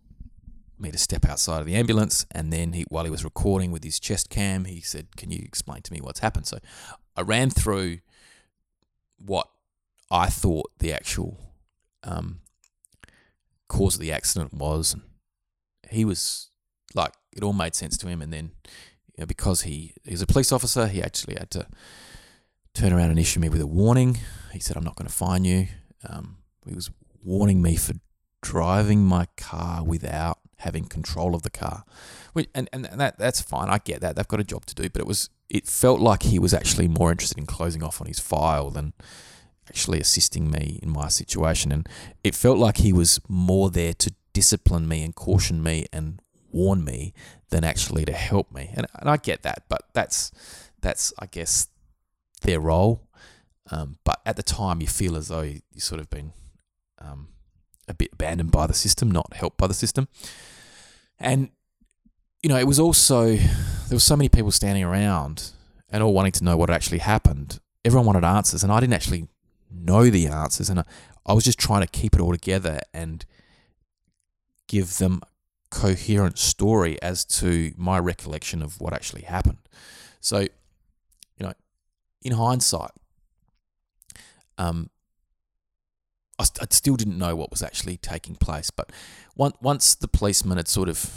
me 0.77 0.91
to 0.91 0.97
step 0.97 1.25
outside 1.25 1.61
of 1.61 1.65
the 1.65 1.75
ambulance, 1.75 2.25
and 2.31 2.51
then 2.51 2.73
he, 2.73 2.85
while 2.89 3.05
he 3.05 3.09
was 3.09 3.23
recording 3.23 3.71
with 3.71 3.83
his 3.83 3.99
chest 3.99 4.29
cam, 4.29 4.65
he 4.65 4.81
said, 4.81 5.15
"Can 5.15 5.31
you 5.31 5.39
explain 5.43 5.81
to 5.83 5.93
me 5.93 6.01
what's 6.01 6.19
happened?" 6.19 6.47
So 6.47 6.59
I 7.15 7.21
ran 7.21 7.49
through 7.49 7.99
what 9.17 9.47
I 10.11 10.27
thought 10.27 10.71
the 10.79 10.93
actual 10.93 11.39
um, 12.03 12.41
cause 13.67 13.95
of 13.95 14.01
the 14.01 14.11
accident 14.11 14.53
was. 14.53 14.93
And 14.93 15.03
he 15.89 16.05
was 16.05 16.49
like, 16.93 17.13
it 17.33 17.43
all 17.43 17.53
made 17.53 17.75
sense 17.75 17.97
to 17.97 18.07
him, 18.07 18.21
and 18.21 18.31
then 18.31 18.51
you 19.17 19.21
know, 19.21 19.25
because 19.25 19.61
he 19.61 19.93
he's 20.03 20.21
a 20.21 20.27
police 20.27 20.51
officer, 20.51 20.87
he 20.87 21.01
actually 21.01 21.35
had 21.35 21.51
to 21.51 21.67
turn 22.73 22.93
around 22.93 23.09
and 23.09 23.19
issue 23.19 23.39
me 23.39 23.49
with 23.49 23.61
a 23.61 23.67
warning. 23.67 24.17
He 24.51 24.59
said, 24.59 24.77
"I'm 24.77 24.83
not 24.83 24.95
going 24.95 25.07
to 25.07 25.13
fine 25.13 25.45
you." 25.45 25.67
Um, 26.07 26.37
he 26.67 26.75
was 26.75 26.91
warning 27.23 27.61
me 27.61 27.75
for 27.75 27.93
driving 28.41 29.03
my 29.03 29.27
car 29.37 29.83
without 29.83 30.39
having 30.57 30.85
control 30.85 31.35
of 31.35 31.41
the 31.41 31.49
car. 31.49 31.83
And, 32.53 32.69
and 32.73 32.85
that 32.85 33.17
that's 33.17 33.41
fine. 33.41 33.69
I 33.69 33.77
get 33.77 34.01
that. 34.01 34.15
They've 34.15 34.27
got 34.27 34.39
a 34.39 34.43
job 34.43 34.65
to 34.65 34.75
do, 34.75 34.89
but 34.89 35.01
it 35.01 35.07
was 35.07 35.29
it 35.49 35.67
felt 35.67 35.99
like 35.99 36.23
he 36.23 36.39
was 36.39 36.53
actually 36.53 36.87
more 36.87 37.11
interested 37.11 37.37
in 37.37 37.45
closing 37.45 37.83
off 37.83 38.01
on 38.01 38.07
his 38.07 38.19
file 38.19 38.69
than 38.69 38.93
actually 39.69 39.99
assisting 39.99 40.51
me 40.51 40.79
in 40.83 40.89
my 40.89 41.07
situation. 41.07 41.71
And 41.71 41.87
it 42.23 42.35
felt 42.35 42.57
like 42.57 42.77
he 42.77 42.93
was 42.93 43.19
more 43.27 43.69
there 43.69 43.93
to 43.93 44.13
discipline 44.33 44.87
me 44.87 45.03
and 45.03 45.15
caution 45.15 45.63
me 45.63 45.85
and 45.93 46.21
warn 46.51 46.83
me 46.83 47.13
than 47.55 47.63
actually 47.63 48.03
to 48.03 48.11
help 48.11 48.51
me. 48.51 48.69
And, 48.75 48.85
and 48.99 49.09
I 49.09 49.15
get 49.15 49.43
that, 49.43 49.63
but 49.69 49.83
that's 49.93 50.31
that's 50.81 51.13
I 51.17 51.25
guess 51.25 51.69
their 52.41 52.59
role. 52.59 53.07
Um, 53.71 53.97
but 54.03 54.19
at 54.25 54.35
the 54.35 54.43
time, 54.43 54.81
you 54.81 54.87
feel 54.87 55.15
as 55.15 55.29
though 55.29 55.41
you, 55.41 55.61
sort 55.77 56.01
of 56.01 56.09
been 56.09 56.33
um, 56.99 57.29
a 57.87 57.93
bit 57.93 58.09
abandoned 58.13 58.51
by 58.51 58.67
the 58.67 58.73
system, 58.73 59.09
not 59.09 59.33
helped 59.33 59.57
by 59.57 59.67
the 59.67 59.73
system. 59.73 60.07
And, 61.17 61.49
you 62.43 62.49
know, 62.49 62.59
it 62.59 62.67
was 62.67 62.79
also, 62.79 63.35
there 63.35 63.95
were 63.95 63.99
so 63.99 64.15
many 64.15 64.29
people 64.29 64.51
standing 64.51 64.83
around 64.83 65.51
and 65.89 66.03
all 66.03 66.13
wanting 66.13 66.33
to 66.33 66.43
know 66.43 66.57
what 66.57 66.69
actually 66.69 66.99
happened. 66.99 67.59
Everyone 67.83 68.05
wanted 68.05 68.23
answers, 68.23 68.63
and 68.63 68.71
I 68.71 68.79
didn't 68.79 68.93
actually 68.93 69.27
know 69.71 70.11
the 70.11 70.27
answers. 70.27 70.69
And 70.69 70.81
I, 70.81 70.83
I 71.25 71.33
was 71.33 71.43
just 71.43 71.57
trying 71.57 71.81
to 71.81 71.87
keep 71.87 72.13
it 72.13 72.21
all 72.21 72.33
together 72.33 72.81
and 72.93 73.25
give 74.67 74.97
them 74.99 75.21
coherent 75.69 76.37
story 76.37 77.01
as 77.01 77.25
to 77.25 77.73
my 77.77 77.99
recollection 77.99 78.61
of 78.61 78.79
what 78.79 78.93
actually 78.93 79.23
happened. 79.23 79.59
So, 80.21 80.39
you 80.39 80.49
know, 81.39 81.53
in 82.23 82.33
hindsight, 82.33 82.91
um, 84.57 84.89
I, 86.39 86.45
I 86.61 86.65
still 86.69 86.95
didn't 86.95 87.17
know 87.17 87.35
what 87.35 87.51
was 87.51 87.61
actually 87.61 87.97
taking 87.97 88.35
place. 88.35 88.69
But 88.69 88.91
once 89.35 89.55
once 89.61 89.95
the 89.95 90.07
policeman 90.07 90.57
had 90.57 90.67
sort 90.67 90.89
of 90.89 91.09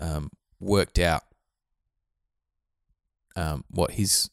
um, 0.00 0.30
worked 0.60 0.98
out 0.98 1.22
um, 3.36 3.64
what 3.70 3.92
his 3.92 4.30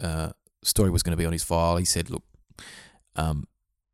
uh, 0.00 0.30
story 0.62 0.90
was 0.90 1.02
going 1.02 1.12
to 1.12 1.16
be 1.16 1.26
on 1.26 1.32
his 1.32 1.44
file. 1.44 1.76
He 1.76 1.84
said, 1.84 2.10
"Look, 2.10 2.24
um, 3.14 3.46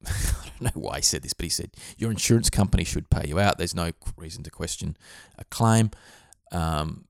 I 0.07 0.49
don't 0.61 0.75
know 0.75 0.83
why 0.83 0.97
he 0.97 1.03
said 1.03 1.23
this, 1.23 1.33
but 1.33 1.45
he 1.45 1.51
said 1.51 1.71
your 1.97 2.11
insurance 2.11 2.51
company 2.51 2.85
should 2.85 3.11
pay 3.11 3.29
you 3.29 3.39
out. 3.39 3.59
There's 3.59 3.75
no 3.75 3.93
reason 4.17 4.43
to 4.45 4.51
question 4.51 4.97
a 5.39 5.45
claim. 5.45 5.91
Um, 6.51 7.07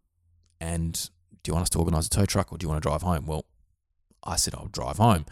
and 0.60 0.94
do 1.42 1.50
you 1.50 1.54
want 1.54 1.64
us 1.64 1.70
to 1.70 1.78
organise 1.78 2.06
a 2.06 2.10
tow 2.10 2.26
truck 2.26 2.52
or 2.52 2.58
do 2.58 2.64
you 2.64 2.68
want 2.68 2.82
to 2.82 2.88
drive 2.88 3.02
home? 3.02 3.26
Well, 3.26 3.46
I 4.22 4.36
said 4.36 4.54
I'll 4.54 4.68
drive 4.68 4.98
home. 4.98 5.26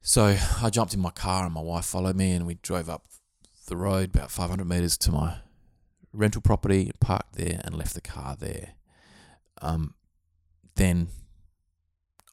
So 0.00 0.36
I 0.60 0.70
jumped 0.70 0.94
in 0.94 1.00
my 1.00 1.10
car 1.10 1.44
and 1.44 1.54
my 1.54 1.60
wife 1.60 1.84
followed 1.84 2.16
me 2.16 2.32
and 2.32 2.46
we 2.46 2.54
drove 2.54 2.88
up 2.88 3.06
the 3.66 3.76
road 3.76 4.14
about 4.14 4.30
500 4.30 4.64
metres 4.64 4.96
to 4.98 5.12
my 5.12 5.36
rental 6.12 6.42
property, 6.42 6.90
parked 7.00 7.36
there 7.36 7.60
and 7.64 7.76
left 7.76 7.94
the 7.94 8.00
car 8.00 8.36
there. 8.38 8.74
Um, 9.60 9.94
then 10.76 11.08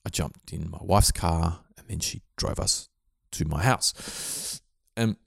I 0.05 0.09
jumped 0.09 0.51
in 0.51 0.69
my 0.69 0.79
wife's 0.81 1.11
car 1.11 1.59
and 1.77 1.87
then 1.87 1.99
she 1.99 2.21
drove 2.35 2.59
us 2.59 2.89
to 3.31 3.45
my 3.45 3.63
house. 3.63 4.61
And 4.95 5.17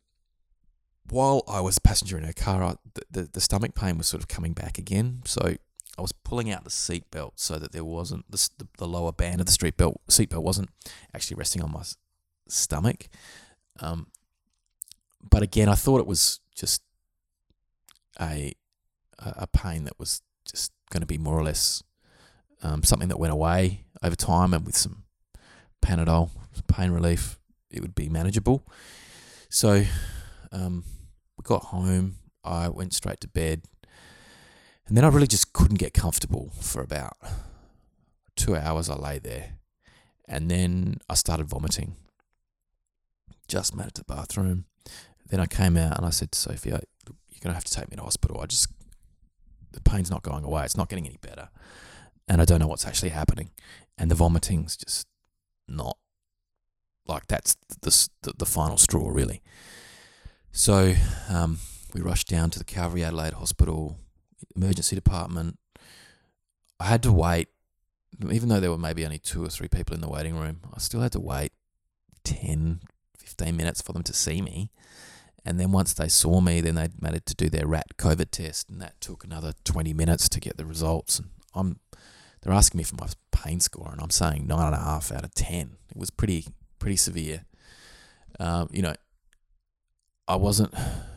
while 1.09 1.43
I 1.49 1.61
was 1.61 1.77
a 1.77 1.81
passenger 1.81 2.19
in 2.19 2.25
her 2.25 2.33
car, 2.33 2.77
the, 2.95 3.03
the, 3.11 3.29
the 3.33 3.41
stomach 3.41 3.75
pain 3.75 3.99
was 3.99 4.07
sort 4.07 4.23
of 4.23 4.29
coming 4.29 4.53
back 4.53 4.79
again. 4.79 5.23
So 5.25 5.57
I 5.99 6.03
was 6.03 6.13
pulling 6.13 6.51
out 6.51 6.65
the 6.65 6.71
seat 6.71 7.11
belt 7.11 7.35
so 7.37 7.59
that 7.59 7.73
there 7.73 7.85
wasn't 7.85 8.31
the, 8.31 8.49
the, 8.59 8.69
the 8.79 8.89
lower 8.89 9.13
band 9.13 9.41
of 9.41 9.47
the 9.47 9.53
street 9.53 9.77
belt 9.77 10.01
seat 10.09 10.31
belt 10.31 10.45
wasn't 10.45 10.71
actually 11.15 11.37
resting 11.37 11.63
on 11.63 11.73
my 11.73 11.83
stomach. 12.49 13.09
Um, 13.81 14.07
but 15.23 15.43
again, 15.43 15.69
I 15.69 15.75
thought 15.75 16.01
it 16.01 16.07
was 16.07 16.41
just 16.55 16.83
a 18.21 18.55
a 19.19 19.47
pain 19.47 19.85
that 19.85 19.99
was 19.99 20.23
just 20.45 20.73
going 20.91 21.01
to 21.01 21.07
be 21.07 21.19
more 21.19 21.39
or 21.39 21.45
less 21.45 21.83
um, 22.63 22.83
something 22.83 23.09
that 23.09 23.19
went 23.19 23.33
away 23.33 23.85
over 24.03 24.17
time, 24.17 24.53
and 24.53 24.67
with 24.67 24.77
some 24.77 25.05
Panadol, 25.81 26.31
some 26.53 26.65
pain 26.69 26.91
relief, 26.91 27.39
it 27.73 27.81
would 27.81 27.95
be 27.95 28.09
manageable. 28.09 28.67
So 29.49 29.85
um, 30.53 30.85
we 31.37 31.43
got 31.43 31.65
home. 31.65 32.17
I 32.45 32.69
went 32.69 32.95
straight 32.95 33.21
to 33.21 33.29
bed, 33.29 33.63
and 34.87 34.97
then 34.97 35.05
I 35.05 35.09
really 35.09 35.27
just 35.27 35.53
couldn't 35.53 35.79
get 35.79 35.95
comfortable 35.95 36.53
for 36.61 36.83
about 36.83 37.17
two 38.37 38.57
hours. 38.57 38.91
I 38.91 38.97
lay 38.97 39.19
there, 39.19 39.59
and 40.27 40.51
then 40.51 40.99
I 41.09 41.15
started 41.15 41.49
vomiting. 41.49 41.97
Just 43.49 43.77
made 43.77 43.87
it 43.89 43.95
to 43.95 44.05
the 44.05 44.15
bathroom. 44.15 44.65
Then 45.29 45.41
I 45.41 45.47
came 45.47 45.77
out 45.77 45.97
and 45.97 46.07
I 46.07 46.11
said 46.11 46.33
to 46.33 46.39
Sophie, 46.39 46.71
"You're 46.71 46.81
gonna 47.41 47.55
have 47.55 47.65
to 47.65 47.73
take 47.73 47.91
me 47.91 47.97
to 47.97 48.03
hospital. 48.03 48.41
I 48.41 48.47
just 48.47 48.69
the 49.71 49.81
pain's 49.81 50.11
not 50.11 50.23
going 50.23 50.45
away. 50.45 50.65
It's 50.65 50.77
not 50.77 50.89
getting 50.89 51.07
any 51.07 51.19
better, 51.21 51.49
and 52.29 52.41
I 52.41 52.45
don't 52.45 52.61
know 52.61 52.67
what's 52.67 52.87
actually 52.87 53.11
happening. 53.11 53.51
And 53.97 54.11
the 54.11 54.15
vomiting's 54.15 54.77
just 54.77 55.07
not 55.69 55.97
like 57.07 57.27
that's 57.27 57.57
the 57.83 58.09
the, 58.23 58.35
the 58.39 58.47
final 58.47 58.77
straw, 58.77 59.09
really." 59.09 59.43
So 60.53 60.95
um, 61.29 61.59
we 61.95 62.01
rushed 62.01 62.29
down 62.29 62.51
to 62.51 62.59
the 62.59 62.65
Calvary 62.65 63.05
Adelaide 63.05 63.35
Hospital 63.35 63.97
emergency 64.55 64.95
department. 64.95 65.59
I 66.79 66.85
had 66.85 67.03
to 67.05 67.13
wait, 67.13 67.49
even 68.31 68.49
though 68.49 68.61
there 68.61 68.71
were 68.71 68.79
maybe 68.79 69.05
only 69.05 69.19
two 69.19 69.45
or 69.45 69.49
three 69.49 69.69
people 69.69 69.95
in 69.95 70.01
the 70.01 70.09
waiting 70.09 70.37
room. 70.37 70.61
I 70.75 70.79
still 70.79 71.01
had 71.01 71.13
to 71.13 71.21
wait 71.21 71.53
10, 72.25 72.81
15 73.19 73.57
minutes 73.57 73.81
for 73.81 73.93
them 73.93 74.03
to 74.03 74.13
see 74.13 74.43
me. 74.43 74.71
And 75.45 75.59
then 75.59 75.73
once 75.73 75.93
they 75.95 76.09
saw 76.09 76.41
me, 76.41 76.61
then 76.61 76.77
they 76.77 76.89
managed 77.01 77.27
to 77.27 77.35
do 77.35 77.49
their 77.49 77.67
rat 77.67 77.97
COVID 77.99 78.31
test, 78.31 78.71
and 78.71 78.81
that 78.81 79.01
took 79.01 79.25
another 79.25 79.53
20 79.65 79.93
minutes 79.93 80.29
to 80.29 80.41
get 80.41 80.57
the 80.57 80.65
results. 80.65 81.19
And 81.19 81.31
I'm, 81.55 81.81
they're 82.41 82.53
asking 82.53 82.79
me 82.79 82.85
for 82.85 82.95
my 82.97 83.09
pain 83.33 83.59
score, 83.59 83.91
and 83.91 84.01
I'm 84.01 84.11
saying 84.11 84.47
nine 84.47 84.67
and 84.67 84.75
a 84.75 84.79
half 84.79 85.11
out 85.11 85.25
of 85.25 85.35
10. 85.35 85.77
It 85.91 85.97
was 85.97 86.11
pretty, 86.11 86.47
pretty 86.83 86.97
severe. 86.97 87.45
Um, 88.41 88.69
you 88.73 88.83
know, 88.83 88.95
I 90.27 90.35
wasn't, 90.35 90.75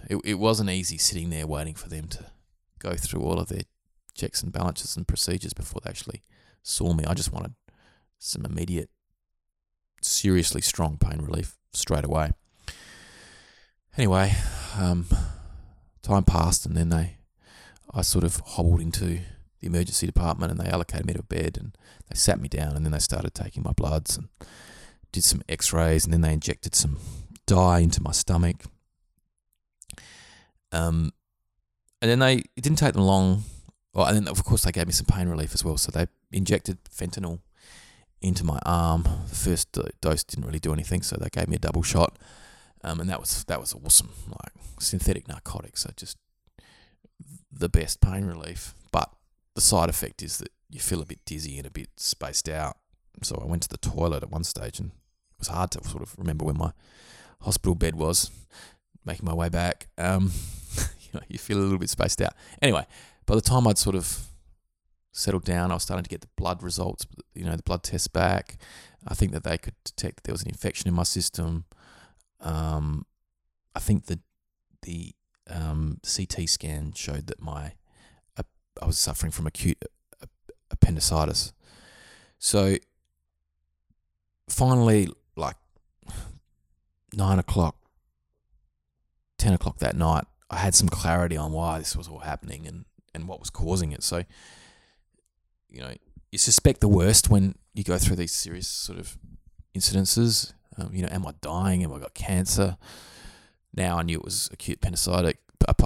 it, 0.08 0.18
it 0.24 0.36
wasn't 0.36 0.70
easy 0.70 1.00
sitting 1.00 1.32
there 1.32 1.48
waiting 1.48 1.74
for 1.74 1.90
them 1.90 2.08
to 2.10 2.26
go 2.78 2.94
through 2.94 3.22
all 3.22 3.40
of 3.40 3.48
their 3.48 3.64
checks 4.14 4.44
and 4.44 4.54
balances 4.54 4.96
and 4.96 5.08
procedures 5.08 5.54
before 5.54 5.82
they 5.84 5.90
actually 5.90 6.22
saw 6.62 6.94
me. 6.94 7.04
I 7.04 7.16
just 7.16 7.34
wanted 7.34 7.56
some 8.20 8.46
immediate, 8.46 8.92
seriously 10.04 10.62
strong 10.62 11.00
pain 11.00 11.20
relief 11.20 11.58
straight 11.74 12.06
away. 12.06 12.34
Anyway, 13.98 14.36
um, 14.78 15.08
time 16.04 16.26
passed, 16.26 16.68
and 16.68 16.78
then 16.78 16.90
they, 16.90 17.18
I 17.92 18.04
sort 18.04 18.24
of 18.24 18.40
hobbled 18.46 18.82
into 18.82 19.06
the 19.06 19.22
emergency 19.64 20.06
department, 20.06 20.52
and 20.52 20.60
they 20.60 20.70
allocated 20.70 21.08
me 21.08 21.14
to 21.14 21.22
a 21.22 21.24
bed, 21.24 21.58
and 21.60 21.76
they 22.08 22.16
sat 22.16 22.40
me 22.40 22.50
down, 22.50 22.76
and 22.76 22.86
then 22.86 22.92
they 22.92 23.00
started 23.00 23.34
taking 23.34 23.64
my 23.64 23.72
bloods 23.72 24.16
and 24.16 24.28
did 25.16 25.24
some 25.24 25.42
X-rays, 25.50 26.04
and 26.04 26.14
then 26.14 26.22
they 26.22 26.34
injected 26.34 26.76
some 26.76 26.98
dye 27.46 27.80
into 27.80 28.04
my 28.04 28.12
stomach. 28.12 28.58
Um, 30.72 31.14
and 32.02 32.12
then 32.12 32.20
they 32.20 32.36
it 32.56 32.62
didn't 32.62 32.78
take 32.78 32.94
them 32.94 33.04
long. 33.04 33.44
Well, 33.94 34.06
and 34.08 34.16
then 34.18 34.28
of 34.28 34.44
course 34.44 34.64
they 34.64 34.72
gave 34.72 34.88
me 34.88 34.94
some 34.94 35.06
pain 35.06 35.30
relief 35.30 35.54
as 35.54 35.64
well. 35.64 35.78
So 35.78 35.90
they 35.92 36.08
injected 36.32 36.84
fentanyl 36.86 37.40
into 38.22 38.44
my 38.44 38.60
arm. 38.66 39.04
The 39.30 39.36
first 39.36 39.78
dose 40.02 40.24
didn't 40.24 40.46
really 40.46 40.60
do 40.60 40.74
anything, 40.74 41.02
so 41.02 41.16
they 41.16 41.30
gave 41.30 41.48
me 41.48 41.56
a 41.56 41.60
double 41.60 41.84
shot, 41.84 42.20
um, 42.84 43.00
and 43.00 43.10
that 43.10 43.22
was 43.22 43.46
that 43.46 43.60
was 43.60 43.74
awesome. 43.74 44.10
Like 44.28 44.54
synthetic 44.80 45.28
narcotics, 45.28 45.86
are 45.86 45.94
just 45.96 46.18
the 47.50 47.70
best 47.70 48.02
pain 48.02 48.26
relief. 48.26 48.74
But 48.92 49.10
the 49.56 49.62
side 49.62 49.90
effect 49.90 50.22
is 50.22 50.40
that 50.40 50.50
you 50.70 50.82
feel 50.82 51.02
a 51.02 51.06
bit 51.06 51.24
dizzy 51.26 51.58
and 51.58 51.66
a 51.66 51.72
bit 51.72 51.90
spaced 51.96 52.50
out. 52.50 52.78
So 53.24 53.40
I 53.42 53.46
went 53.46 53.64
to 53.64 53.70
the 53.70 53.78
toilet 53.78 54.24
at 54.24 54.30
one 54.30 54.44
stage, 54.44 54.78
and 54.78 54.92
was 55.48 55.56
hard 55.56 55.72
to 55.72 55.84
sort 55.88 56.04
of 56.04 56.18
remember 56.18 56.46
where 56.46 56.54
my 56.54 56.72
hospital 57.42 57.76
bed 57.76 57.96
was. 57.96 58.32
Making 59.06 59.26
my 59.26 59.34
way 59.34 59.50
back, 59.50 59.88
um, 60.00 60.32
you 60.78 61.10
know, 61.14 61.20
you 61.28 61.38
feel 61.38 61.60
a 61.60 61.62
little 61.62 61.78
bit 61.78 61.92
spaced 61.92 62.22
out. 62.24 62.34
Anyway, 62.60 62.88
by 63.28 63.36
the 63.36 63.42
time 63.42 63.68
I'd 63.68 63.78
sort 63.78 63.96
of 63.96 64.26
settled 65.12 65.46
down, 65.46 65.70
I 65.70 65.76
was 65.76 65.84
starting 65.84 66.04
to 66.04 66.10
get 66.10 66.22
the 66.22 66.30
blood 66.36 66.64
results, 66.64 67.06
you 67.36 67.46
know, 67.46 67.56
the 67.56 67.62
blood 67.62 67.84
tests 67.84 68.08
back. 68.08 68.58
I 69.08 69.14
think 69.14 69.32
that 69.34 69.44
they 69.44 69.60
could 69.60 69.76
detect 69.84 70.16
that 70.16 70.24
there 70.24 70.34
was 70.34 70.42
an 70.42 70.50
infection 70.50 70.88
in 70.88 70.96
my 70.96 71.04
system. 71.04 71.66
Um, 72.42 73.06
I 73.76 73.80
think 73.80 74.08
that 74.08 74.20
the 74.82 75.14
um, 75.48 76.00
CT 76.04 76.50
scan 76.50 76.94
showed 76.96 77.28
that 77.28 77.40
my 77.40 77.74
uh, 78.38 78.44
I 78.82 78.88
was 78.88 78.98
suffering 78.98 79.32
from 79.32 79.46
acute 79.46 79.78
appendicitis. 80.72 81.54
So 82.40 82.78
finally, 84.50 85.10
nine 87.16 87.40
o'clock, 87.40 87.78
ten 89.38 89.54
o'clock 89.54 89.80
that 89.80 89.96
night, 89.96 90.26
I 90.50 90.58
had 90.58 90.76
some 90.76 90.90
clarity 90.90 91.38
on 91.38 91.52
why 91.52 91.80
this 91.80 91.96
was 91.96 92.08
all 92.08 92.20
happening 92.20 92.68
and, 92.68 92.86
and 93.14 93.28
what 93.28 93.40
was 93.40 93.50
causing 93.50 93.92
it. 93.92 94.04
So, 94.04 94.24
you 95.70 95.82
know, 95.82 95.94
you 96.32 96.38
suspect 96.38 96.82
the 96.82 96.88
worst 96.88 97.30
when 97.30 97.56
you 97.74 97.84
go 97.84 97.98
through 97.98 98.18
these 98.18 98.34
serious 98.34 98.68
sort 98.68 99.00
of 99.00 99.18
incidences. 99.76 100.54
Um, 100.78 100.92
you 100.94 101.02
know, 101.02 101.10
am 101.12 101.26
I 101.26 101.34
dying? 101.42 101.82
Have 101.82 101.92
I 101.92 102.00
got 102.00 102.14
cancer? 102.14 102.78
Now 103.74 103.98
I 103.98 104.04
knew 104.04 104.18
it 104.18 104.24
was 104.24 104.50
acute 104.52 104.78
appendicitis. 104.78 105.34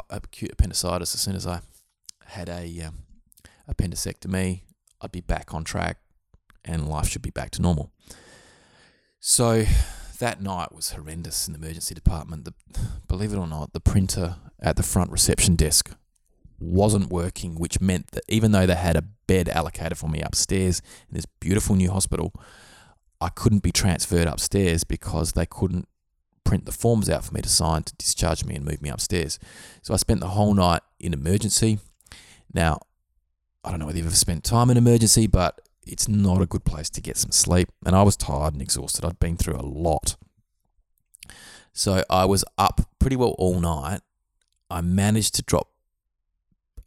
Acute 0.09 0.51
appendicitis. 0.51 1.13
As 1.13 1.21
soon 1.21 1.35
as 1.35 1.47
I 1.47 1.61
had 2.25 2.49
a 2.49 2.81
um, 2.81 2.99
I'd 5.01 5.11
be 5.11 5.21
back 5.21 5.53
on 5.53 5.63
track, 5.63 5.97
and 6.65 6.89
life 6.89 7.07
should 7.07 7.21
be 7.21 7.29
back 7.29 7.51
to 7.51 7.61
normal. 7.61 7.91
So 9.19 9.65
that 10.19 10.41
night 10.41 10.73
was 10.73 10.91
horrendous 10.91 11.47
in 11.47 11.53
the 11.53 11.59
emergency 11.59 11.95
department. 11.95 12.45
The, 12.45 12.53
believe 13.07 13.33
it 13.33 13.37
or 13.37 13.47
not, 13.47 13.73
the 13.73 13.79
printer 13.79 14.35
at 14.59 14.75
the 14.75 14.83
front 14.83 15.11
reception 15.11 15.55
desk 15.55 15.91
wasn't 16.59 17.09
working, 17.09 17.55
which 17.55 17.81
meant 17.81 18.07
that 18.11 18.23
even 18.27 18.51
though 18.51 18.65
they 18.65 18.75
had 18.75 18.95
a 18.95 19.01
bed 19.01 19.49
allocated 19.49 19.97
for 19.97 20.09
me 20.09 20.21
upstairs 20.21 20.81
in 21.09 21.15
this 21.15 21.25
beautiful 21.39 21.75
new 21.75 21.89
hospital, 21.89 22.33
I 23.21 23.29
couldn't 23.29 23.63
be 23.63 23.71
transferred 23.71 24.27
upstairs 24.27 24.83
because 24.83 25.33
they 25.33 25.45
couldn't 25.45 25.87
print 26.43 26.65
the 26.65 26.71
forms 26.71 27.09
out 27.09 27.23
for 27.23 27.33
me 27.33 27.41
to 27.41 27.49
sign 27.49 27.83
to 27.83 27.95
discharge 27.95 28.43
me 28.43 28.55
and 28.55 28.65
move 28.65 28.81
me 28.81 28.89
upstairs. 28.89 29.39
So 29.81 29.93
I 29.93 29.97
spent 29.97 30.19
the 30.19 30.29
whole 30.29 30.53
night 30.53 30.81
in 30.99 31.13
emergency. 31.13 31.79
Now, 32.53 32.79
I 33.63 33.69
don't 33.69 33.79
know 33.79 33.85
whether 33.85 33.97
you've 33.97 34.07
ever 34.07 34.15
spent 34.15 34.43
time 34.43 34.69
in 34.69 34.77
emergency, 34.77 35.27
but 35.27 35.61
it's 35.91 36.07
not 36.07 36.41
a 36.41 36.45
good 36.45 36.63
place 36.63 36.89
to 36.91 37.01
get 37.01 37.17
some 37.17 37.31
sleep. 37.31 37.69
And 37.85 37.95
I 37.95 38.03
was 38.03 38.15
tired 38.15 38.53
and 38.53 38.61
exhausted. 38.61 39.05
I'd 39.05 39.19
been 39.19 39.37
through 39.37 39.57
a 39.57 39.65
lot. 39.65 40.15
So 41.73 42.03
I 42.09 42.25
was 42.25 42.43
up 42.57 42.81
pretty 42.99 43.15
well 43.15 43.35
all 43.37 43.59
night. 43.59 44.01
I 44.69 44.81
managed 44.81 45.35
to 45.35 45.41
drop 45.41 45.69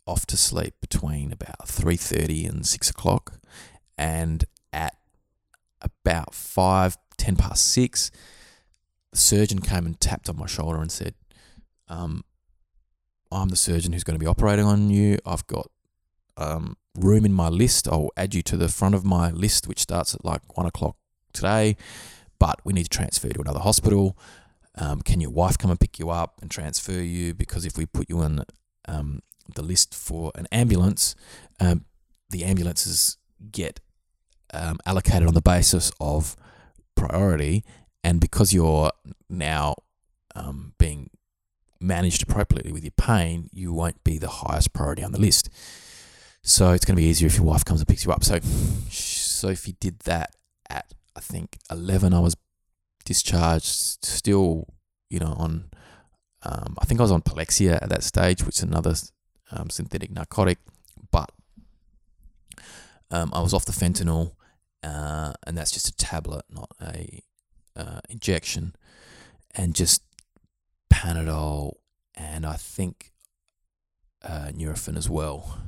off 0.07 0.27
to 0.27 0.37
sleep 0.37 0.75
between 0.81 1.33
about 1.33 1.67
3.30 1.67 2.49
and 2.49 2.67
6 2.67 2.91
o'clock. 2.91 3.35
And 3.97 4.45
at 4.73 4.97
about 5.81 6.35
5, 6.35 6.97
10 7.17 7.37
past 7.37 7.67
6, 7.73 8.11
the 9.13 9.19
surgeon 9.19 9.61
came 9.61 9.87
and 9.87 10.01
tapped 10.01 10.29
on 10.29 10.37
my 10.37 10.47
shoulder 10.47 10.81
and 10.81 10.91
said, 10.91 11.15
um, 11.89 12.25
I'm 13.31 13.49
the 13.49 13.57
surgeon 13.57 13.93
who's 13.93 14.05
going 14.05 14.19
to 14.19 14.23
be 14.23 14.29
operating 14.29 14.65
on 14.65 14.91
you. 14.91 15.19
I've 15.25 15.47
got 15.47 15.71
um, 16.37 16.77
room 16.97 17.25
in 17.25 17.33
my 17.33 17.49
list. 17.49 17.89
I'll 17.89 18.11
add 18.17 18.35
you 18.35 18.43
to 18.43 18.57
the 18.57 18.69
front 18.69 18.95
of 18.95 19.05
my 19.05 19.31
list, 19.31 19.67
which 19.67 19.81
starts 19.81 20.15
at 20.15 20.25
like 20.25 20.57
one 20.57 20.67
o'clock 20.67 20.97
today. 21.33 21.77
But 22.39 22.61
we 22.65 22.73
need 22.73 22.85
to 22.85 22.89
transfer 22.89 23.29
to 23.29 23.41
another 23.41 23.61
hospital. 23.61 24.17
Um, 24.77 25.01
can 25.03 25.21
your 25.21 25.31
wife 25.31 25.59
come 25.59 25.71
and 25.71 25.79
pick 25.79 25.99
you 25.99 26.11
up 26.11 26.41
and 26.41 26.51
transfer 26.51 26.93
you? 26.93 27.35
Because 27.35 27.65
if 27.65 27.77
we 27.77 27.87
put 27.87 28.09
you 28.09 28.19
on 28.19 28.45
um, 28.89 29.21
the 29.55 29.63
list 29.63 29.95
for 29.95 30.33
an 30.35 30.47
ambulance, 30.51 31.15
um, 31.61 31.85
the 32.31 32.45
ambulances 32.45 33.19
get 33.51 33.81
um, 34.53 34.79
allocated 34.87 35.29
on 35.29 35.35
the 35.35 35.43
basis 35.43 35.93
of 36.01 36.37
priority, 36.95 37.65
and 38.05 38.21
because 38.21 38.53
you're 38.53 38.91
now 39.29 39.77
um, 40.35 40.75
being 40.79 41.11
managed 41.81 42.23
appropriately 42.23 42.73
with 42.73 42.85
your 42.85 42.93
pain, 42.93 43.49
you 43.53 43.73
won't 43.73 44.03
be 44.05 44.19
the 44.19 44.29
highest 44.29 44.73
priority 44.73 45.03
on 45.03 45.13
the 45.13 45.21
list. 45.21 45.49
So 46.45 46.73
it's 46.73 46.85
going 46.85 46.97
to 46.97 47.01
be 47.01 47.09
easier 47.09 47.29
if 47.29 47.37
your 47.37 47.45
wife 47.45 47.65
comes 47.65 47.81
and 47.81 47.89
picks 47.89 48.05
you 48.05 48.13
up. 48.13 48.25
So 48.25 48.41
Sophie 48.91 49.77
did 49.79 50.01
that 50.01 50.35
at 50.69 50.93
I 51.15 51.21
think 51.21 51.59
eleven. 51.71 52.13
I 52.13 52.21
was 52.21 52.37
discharged, 53.05 53.67
still, 54.05 54.67
you 55.09 55.21
know, 55.21 55.35
on. 55.39 55.71
Um, 56.45 56.77
I 56.81 56.85
think 56.85 56.99
I 56.99 57.05
was 57.05 57.13
on 57.13 57.23
Palexia 57.23 57.81
at 57.81 57.89
that 57.91 58.03
stage, 58.03 58.45
which 58.45 58.57
is 58.57 58.65
another 58.65 58.95
um, 59.53 59.71
synthetic 59.71 60.11
narcotic, 60.11 60.59
but 61.13 61.31
um, 63.13 63.31
I 63.33 63.41
was 63.41 63.55
off 63.55 63.65
the 63.65 63.71
fentanyl, 63.71 64.33
uh, 64.83 65.35
and 65.47 65.57
that's 65.57 65.71
just 65.71 65.87
a 65.87 65.97
tablet, 65.97 66.45
not 66.51 66.71
a 66.81 67.23
uh, 67.77 68.01
injection, 68.09 68.75
and 69.55 69.77
just 69.77 70.03
Panadol, 70.93 71.75
and 72.17 72.45
I 72.45 72.55
think 72.55 73.13
uh, 74.25 74.51
Nurofen 74.53 74.97
as 74.97 75.09
well. 75.09 75.59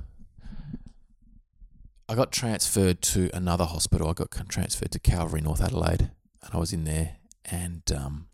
I 2.08 2.14
got 2.14 2.32
transferred 2.32 3.00
to 3.02 3.30
another 3.32 3.64
hospital. 3.64 4.08
I 4.08 4.12
got 4.12 4.30
transferred 4.48 4.90
to 4.92 4.98
Calvary, 4.98 5.40
North 5.40 5.62
Adelaide, 5.62 6.10
and 6.42 6.52
I 6.52 6.58
was 6.58 6.72
in 6.72 6.84
there. 6.84 7.16
And 7.46 7.82
um, 7.94 8.28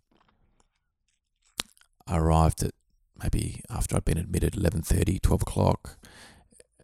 I 2.06 2.18
arrived 2.18 2.62
at 2.64 2.72
maybe 3.22 3.62
after 3.70 3.96
I'd 3.96 4.04
been 4.04 4.18
admitted, 4.18 4.54
11.30, 4.54 5.20
12 5.22 5.42
o'clock. 5.42 5.98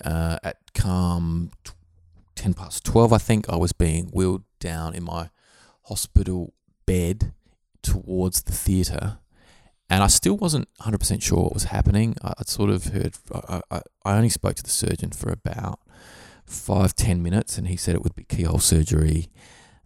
Uh, 0.05 0.37
at 0.45 0.59
calm 0.75 1.51
10 2.37 2.55
past 2.55 2.85
12, 2.85 3.13
I 3.13 3.19
think, 3.19 3.49
I 3.49 3.57
was 3.57 3.73
being 3.73 4.07
wheeled 4.13 4.45
down 4.61 4.95
in 4.95 5.03
my 5.03 5.31
hospital 5.85 6.53
bed 6.87 7.33
towards 7.83 8.43
the 8.43 8.53
theatre. 8.53 9.19
And 9.89 10.03
I 10.03 10.09
still 10.09 10.37
wasn't 10.37 10.69
100% 10.83 11.23
sure 11.23 11.45
what 11.45 11.55
was 11.55 11.65
happening. 11.65 12.17
I, 12.23 12.35
would 12.39 12.49
sort 12.49 12.71
of 12.71 12.87
heard, 12.87 13.15
I, 13.33 13.61
I, 13.71 13.81
I 14.05 14.17
only 14.17 14.29
spoke 14.29 14.57
to 14.57 14.63
the 14.63 14.71
surgeon 14.71 15.11
for 15.11 15.31
about 15.31 15.81
five, 16.47 16.95
ten 16.95 17.23
minutes, 17.23 17.59
and 17.59 17.69
he 17.69 17.77
said 17.77 17.95
it 17.95 18.03
would 18.03 18.15
be 18.15 18.25
keyhole 18.25 18.59
surgery. 18.59 19.29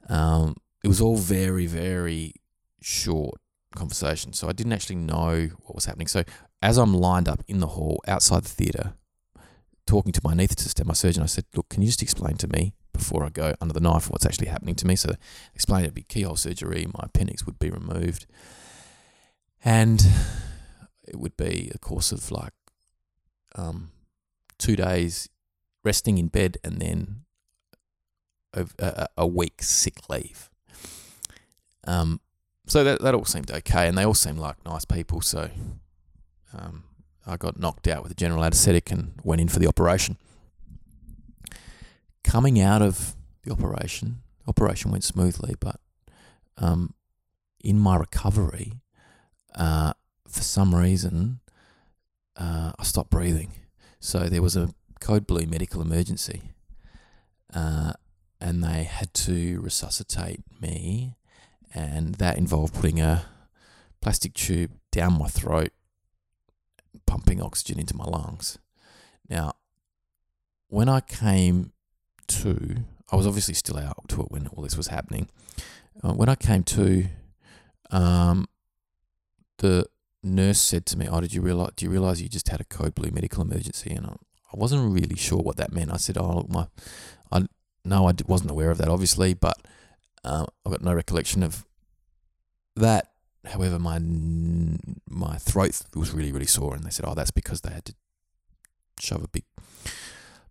Um, 0.09 0.57
it 0.83 0.89
was 0.89 1.01
all 1.01 1.17
very, 1.17 1.67
very 1.67 2.35
short 2.81 3.41
conversation, 3.75 4.33
so 4.33 4.49
I 4.49 4.53
didn't 4.53 4.73
actually 4.73 4.97
know 4.97 5.51
what 5.63 5.75
was 5.75 5.87
happening. 5.87 6.09
So 6.09 6.25
as 6.63 6.77
I'm 6.77 6.95
lined 6.95 7.29
up 7.29 7.43
in 7.49 7.61
the 7.61 7.69
hall 7.69 8.01
outside 8.07 8.45
the 8.45 8.49
theatre, 8.49 8.95
talking 9.87 10.13
to 10.13 10.21
my 10.23 10.35
anaesthetist 10.35 10.79
and 10.79 10.89
my 10.89 10.95
surgeon, 10.95 11.23
I 11.23 11.27
said, 11.27 11.45
"Look, 11.55 11.69
can 11.69 11.83
you 11.83 11.89
just 11.89 12.03
explain 12.03 12.37
to 12.37 12.49
me 12.49 12.75
before 12.93 13.25
I 13.25 13.31
go 13.31 13.55
under 13.61 13.73
the 13.73 13.81
knife 13.81 14.11
what's 14.11 14.27
actually 14.27 14.49
happening 14.49 14.75
to 14.77 14.87
me?" 14.87 14.97
So 14.97 15.15
explain 15.55 15.83
it'd 15.83 15.95
be 15.95 16.03
keyhole 16.03 16.37
surgery, 16.37 16.87
my 16.87 17.05
appendix 17.05 17.47
would 17.47 17.59
be 17.59 17.71
removed, 17.71 18.27
and 19.65 20.05
it 21.07 21.19
would 21.19 21.37
be 21.37 21.71
a 21.75 21.79
course 21.79 22.13
of 22.13 22.31
like 22.31 22.53
um, 23.57 23.91
two 24.59 24.77
days 24.77 25.29
resting 25.85 26.19
in 26.19 26.29
bed 26.29 26.59
and 26.63 26.81
then 26.81 27.25
a, 28.53 29.09
a, 29.17 29.27
week 29.27 29.63
sick 29.63 30.09
leave. 30.09 30.51
Um, 31.87 32.21
so 32.67 32.85
that 32.85 33.01
that 33.01 33.15
all 33.15 33.25
seemed 33.25 33.51
okay, 33.51 33.89
and 33.89 33.97
they 33.97 34.05
all 34.05 34.15
seemed 34.15 34.39
like 34.39 34.65
nice 34.65 34.85
people. 34.85 35.21
So 35.21 35.51
um, 36.57 36.85
I 37.27 37.37
got 37.37 37.59
knocked 37.59 37.89
out 37.89 38.03
with 38.03 38.13
a 38.13 38.15
general 38.15 38.45
anaesthetic 38.45 38.91
and 38.91 39.13
went 39.23 39.41
in 39.41 39.49
for 39.49 39.59
the 39.59 39.67
operation. 39.67 40.17
Coming 42.23 42.61
out 42.61 42.83
of 42.83 43.15
the 43.45 43.53
operation, 43.53 44.23
operation 44.47 44.91
went 44.91 45.05
smoothly, 45.05 45.55
but 45.59 45.81
um, 46.59 46.95
in 47.63 47.79
my 47.79 47.97
recovery, 47.97 48.75
uh, 49.55 49.95
for 50.29 50.43
some 50.43 50.75
reason, 50.75 51.41
uh, 52.37 52.73
I 52.79 52.83
stopped 52.85 53.11
breathing. 53.11 53.53
So 54.01 54.29
there 54.29 54.43
was 54.43 54.57
a 54.57 54.75
code 55.01 55.27
blue 55.27 55.47
medical 55.47 55.83
emergency, 55.83 56.53
uh, 57.53 57.93
and 58.41 58.63
they 58.63 58.85
had 58.85 59.13
to 59.15 59.61
resuscitate 59.61 60.43
me, 60.61 61.17
and 61.75 62.17
that 62.17 62.39
involved 62.39 62.75
putting 62.75 63.01
a 63.01 63.25
plastic 64.01 64.35
tube 64.35 64.73
down 64.91 65.19
my 65.19 65.29
throat, 65.29 65.71
pumping 67.07 67.43
oxygen 67.43 67.79
into 67.79 67.97
my 67.97 68.05
lungs. 68.05 68.59
Now, 69.29 69.55
when 70.69 70.89
I 70.89 71.01
came 71.01 71.73
to, 72.29 72.77
I 73.11 73.17
was 73.17 73.27
obviously 73.27 73.55
still 73.55 73.79
out 73.79 74.09
to 74.09 74.23
it 74.23 74.31
when 74.31 74.47
all 74.49 74.63
this 74.63 74.77
was 74.77 74.89
happening. 74.89 75.29
Uh, 76.03 76.13
when 76.13 76.29
I 76.29 76.35
came 76.35 76.63
to, 76.65 77.07
um, 77.91 78.47
the 79.59 79.87
nurse 80.23 80.61
said 80.61 80.87
to 80.87 80.99
me, 80.99 81.09
"Oh, 81.09 81.21
did 81.21 81.35
you 81.35 81.43
realize? 81.43 81.73
Do 81.77 81.85
you 81.85 81.91
realize 81.91 82.23
you 82.23 82.29
just 82.29 82.49
had 82.49 82.61
a 82.61 82.65
code 82.65 82.95
blue 82.95 83.11
medical 83.11 83.43
emergency?" 83.43 83.91
And 83.91 84.07
I, 84.07 84.17
I 84.53 84.57
wasn't 84.57 84.93
really 84.93 85.17
sure 85.17 85.39
what 85.39 85.57
that 85.57 85.73
meant. 85.73 85.93
I 85.93 85.97
said, 85.97 86.19
"Oh, 86.19 86.37
look, 86.37 86.51
my, 86.51 86.67
I 87.31 87.47
no, 87.85 88.09
I 88.09 88.15
wasn't 88.27 88.51
aware 88.51 88.71
of 88.71 88.79
that, 88.79 88.89
obviously, 88.89 89.35
but 89.35 89.57
uh, 90.25 90.47
I've 90.65 90.73
got 90.73 90.83
no 90.83 90.95
recollection 90.95 91.43
of 91.43 91.65
that. 92.77 93.13
However, 93.45 93.79
my 93.79 93.99
my 95.09 95.37
throat 95.37 95.81
was 95.95 96.13
really 96.13 96.33
really 96.33 96.47
sore, 96.47 96.75
and 96.75 96.85
they 96.85 96.91
said, 96.91 97.07
"Oh, 97.09 97.15
that's 97.15 97.31
because 97.31 97.61
they 97.61 97.73
had 97.73 97.85
to 97.87 97.95
shove 98.99 99.25
a 99.25 99.29
big 99.29 99.45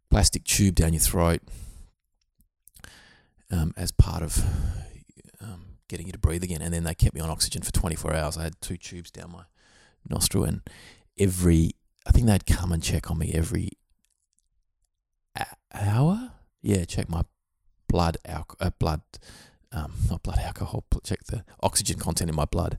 plastic 0.09 0.43
tube 0.43 0.75
down 0.75 0.93
your 0.93 1.01
throat 1.01 1.41
um, 3.51 3.73
as 3.77 3.91
part 3.91 4.23
of 4.23 4.43
um, 5.39 5.77
getting 5.87 6.07
you 6.07 6.13
to 6.13 6.19
breathe 6.19 6.43
again." 6.43 6.61
And 6.61 6.73
then 6.73 6.83
they 6.83 6.95
kept 6.95 7.13
me 7.13 7.21
on 7.21 7.29
oxygen 7.29 7.61
for 7.61 7.71
24 7.71 8.15
hours. 8.15 8.37
I 8.37 8.43
had 8.43 8.59
two 8.61 8.77
tubes 8.77 9.11
down 9.11 9.33
my 9.33 9.43
nostril, 10.09 10.45
and 10.45 10.61
every 11.17 11.73
I 12.07 12.11
think 12.11 12.25
they'd 12.25 12.47
come 12.47 12.71
and 12.71 12.81
check 12.81 13.11
on 13.11 13.19
me 13.19 13.33
every 13.35 13.69
hour. 15.73 16.31
Yeah, 16.61 16.85
check 16.85 17.09
my 17.09 17.23
blood 17.87 18.17
alcohol, 18.25 18.67
uh, 18.67 18.71
blood, 18.79 19.01
um, 19.71 19.93
not 20.09 20.23
blood 20.23 20.39
alcohol. 20.39 20.85
Check 21.03 21.23
the 21.25 21.43
oxygen 21.61 21.99
content 21.99 22.29
in 22.29 22.35
my 22.35 22.45
blood, 22.45 22.77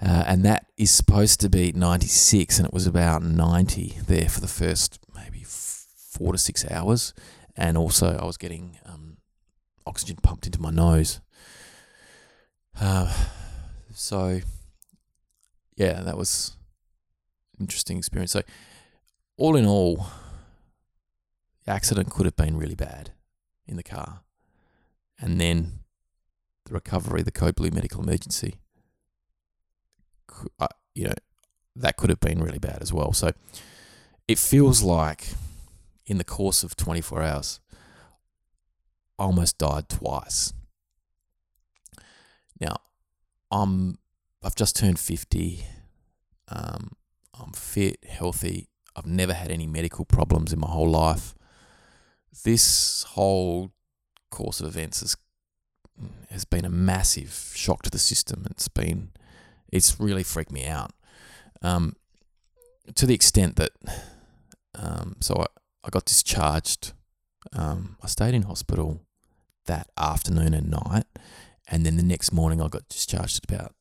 uh, 0.00 0.24
and 0.26 0.44
that 0.44 0.66
is 0.76 0.90
supposed 0.90 1.40
to 1.40 1.48
be 1.48 1.72
ninety 1.72 2.08
six, 2.08 2.58
and 2.58 2.66
it 2.66 2.74
was 2.74 2.86
about 2.86 3.22
ninety 3.22 3.98
there 4.06 4.28
for 4.28 4.40
the 4.40 4.48
first 4.48 4.98
maybe 5.14 5.44
four 5.44 6.32
to 6.32 6.38
six 6.38 6.64
hours, 6.70 7.12
and 7.56 7.76
also 7.76 8.16
I 8.16 8.24
was 8.24 8.36
getting 8.36 8.78
um, 8.86 9.18
oxygen 9.86 10.16
pumped 10.22 10.46
into 10.46 10.60
my 10.60 10.70
nose. 10.70 11.20
Uh, 12.80 13.12
so, 13.92 14.40
yeah, 15.76 16.00
that 16.02 16.16
was 16.16 16.56
interesting 17.60 17.98
experience. 17.98 18.32
So, 18.32 18.42
all 19.36 19.54
in 19.56 19.66
all, 19.66 20.06
accident 21.66 22.10
could 22.10 22.26
have 22.26 22.36
been 22.36 22.56
really 22.56 22.74
bad 22.74 23.12
in 23.66 23.76
the 23.76 23.82
car. 23.82 24.20
And 25.18 25.40
then 25.40 25.80
the 26.66 26.74
recovery, 26.74 27.22
the 27.22 27.30
code 27.30 27.54
blue 27.54 27.70
medical 27.70 28.02
emergency, 28.02 28.56
uh, 30.58 30.68
you 30.94 31.04
know, 31.04 31.14
that 31.76 31.96
could 31.96 32.10
have 32.10 32.20
been 32.20 32.42
really 32.42 32.58
bad 32.58 32.78
as 32.80 32.92
well. 32.92 33.12
So 33.12 33.32
it 34.28 34.38
feels 34.38 34.82
like 34.82 35.28
in 36.06 36.18
the 36.18 36.24
course 36.24 36.62
of 36.62 36.76
24 36.76 37.22
hours, 37.22 37.60
I 39.18 39.24
almost 39.24 39.58
died 39.58 39.88
twice. 39.88 40.52
Now, 42.60 42.76
I'm 43.50 43.98
I've 44.42 44.54
just 44.54 44.76
turned 44.76 44.98
50. 44.98 45.64
Um, 46.48 46.92
I'm 47.38 47.52
fit, 47.52 48.04
healthy. 48.04 48.68
I've 48.94 49.06
never 49.06 49.32
had 49.32 49.50
any 49.50 49.66
medical 49.66 50.04
problems 50.04 50.52
in 50.52 50.60
my 50.60 50.68
whole 50.68 50.90
life 50.90 51.34
this 52.42 53.04
whole 53.10 53.70
course 54.30 54.60
of 54.60 54.66
events 54.66 55.00
has 55.00 55.16
has 56.30 56.44
been 56.44 56.64
a 56.64 56.70
massive 56.70 57.52
shock 57.54 57.82
to 57.82 57.90
the 57.90 57.98
system. 57.98 58.44
It's 58.50 58.68
been 58.68 59.12
it's 59.70 60.00
really 60.00 60.24
freaked 60.24 60.50
me 60.50 60.66
out 60.66 60.92
um, 61.62 61.94
to 62.94 63.06
the 63.06 63.14
extent 63.14 63.56
that 63.56 63.70
um, 64.74 65.16
so 65.20 65.34
I, 65.36 65.46
I 65.84 65.90
got 65.90 66.04
discharged. 66.04 66.92
Um, 67.52 67.96
I 68.02 68.08
stayed 68.08 68.34
in 68.34 68.42
hospital 68.42 69.00
that 69.66 69.88
afternoon 69.96 70.54
and 70.54 70.70
night, 70.70 71.04
and 71.68 71.86
then 71.86 71.96
the 71.96 72.02
next 72.02 72.32
morning 72.32 72.60
I 72.60 72.68
got 72.68 72.88
discharged 72.88 73.38
at 73.38 73.50
about 73.50 73.74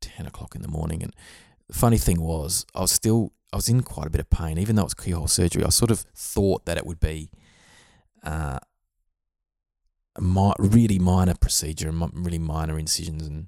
ten 0.00 0.26
o'clock 0.26 0.54
in 0.54 0.62
the 0.62 0.68
morning, 0.68 1.02
and 1.02 1.14
the 1.66 1.74
funny 1.74 1.98
thing 1.98 2.20
was, 2.20 2.64
I 2.74 2.80
was 2.80 2.92
still 2.92 3.32
I 3.52 3.56
was 3.56 3.68
in 3.68 3.82
quite 3.82 4.06
a 4.06 4.10
bit 4.10 4.20
of 4.20 4.30
pain, 4.30 4.58
even 4.58 4.76
though 4.76 4.82
it 4.82 4.86
was 4.86 4.94
keyhole 4.94 5.26
surgery. 5.26 5.64
I 5.64 5.70
sort 5.70 5.90
of 5.90 6.00
thought 6.14 6.64
that 6.66 6.76
it 6.76 6.86
would 6.86 7.00
be 7.00 7.30
uh, 8.22 8.58
mi- 10.20 10.54
really 10.58 10.98
minor 10.98 11.34
procedure 11.34 11.88
and 11.88 12.10
really 12.14 12.38
minor 12.38 12.78
incisions 12.78 13.26
and, 13.26 13.46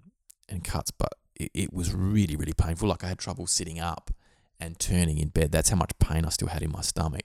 and 0.48 0.64
cuts, 0.64 0.90
but 0.90 1.12
it, 1.37 1.50
it 1.54 1.72
was 1.72 1.94
really, 1.94 2.37
really 2.37 2.52
painful. 2.52 2.88
Like 2.88 3.04
I 3.04 3.08
had 3.08 3.18
trouble 3.18 3.46
sitting 3.46 3.80
up 3.80 4.10
and 4.60 4.78
turning 4.78 5.18
in 5.18 5.28
bed. 5.28 5.52
That's 5.52 5.70
how 5.70 5.76
much 5.76 5.92
pain 5.98 6.24
I 6.24 6.30
still 6.30 6.48
had 6.48 6.62
in 6.62 6.72
my 6.72 6.80
stomach. 6.80 7.24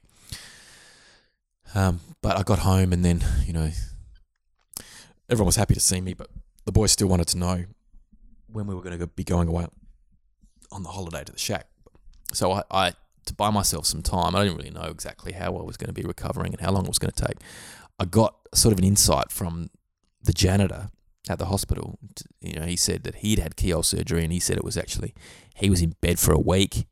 Um, 1.75 1.99
but 2.21 2.37
I 2.37 2.43
got 2.43 2.59
home 2.59 2.91
and 2.91 3.05
then, 3.05 3.23
you 3.45 3.53
know, 3.53 3.69
everyone 5.29 5.45
was 5.45 5.55
happy 5.55 5.75
to 5.75 5.79
see 5.79 6.01
me, 6.01 6.13
but 6.13 6.27
the 6.65 6.71
boys 6.71 6.91
still 6.91 7.07
wanted 7.07 7.27
to 7.29 7.37
know 7.37 7.65
when 8.47 8.65
we 8.65 8.73
were 8.73 8.81
going 8.81 8.97
to 8.97 9.07
be 9.07 9.23
going 9.23 9.47
away 9.47 9.67
on 10.71 10.83
the 10.83 10.89
holiday 10.89 11.23
to 11.23 11.31
the 11.31 11.37
shack. 11.37 11.67
So 12.33 12.51
I, 12.51 12.63
I 12.71 12.93
to 13.29 13.33
buy 13.35 13.49
myself 13.49 13.85
some 13.85 14.01
time. 14.01 14.35
I 14.35 14.43
didn't 14.43 14.57
really 14.57 14.71
know 14.71 14.83
exactly 14.89 15.31
how 15.31 15.55
I 15.55 15.63
was 15.63 15.77
going 15.77 15.87
to 15.87 15.93
be 15.93 16.03
recovering 16.03 16.51
and 16.51 16.61
how 16.61 16.71
long 16.71 16.85
it 16.85 16.89
was 16.89 16.99
going 16.99 17.11
to 17.11 17.25
take. 17.25 17.37
I 17.99 18.05
got 18.05 18.35
sort 18.53 18.73
of 18.73 18.79
an 18.79 18.85
insight 18.85 19.31
from 19.31 19.69
the 20.23 20.33
janitor 20.33 20.89
at 21.29 21.39
the 21.39 21.45
hospital. 21.45 21.99
You 22.41 22.59
know, 22.59 22.65
he 22.65 22.75
said 22.75 23.03
that 23.03 23.15
he'd 23.15 23.39
had 23.39 23.55
keyhole 23.55 23.83
surgery, 23.83 24.23
and 24.23 24.31
he 24.31 24.39
said 24.39 24.57
it 24.57 24.63
was 24.63 24.77
actually 24.77 25.13
he 25.55 25.69
was 25.69 25.81
in 25.81 25.95
bed 26.01 26.19
for 26.19 26.33
a 26.33 26.39
week. 26.39 26.87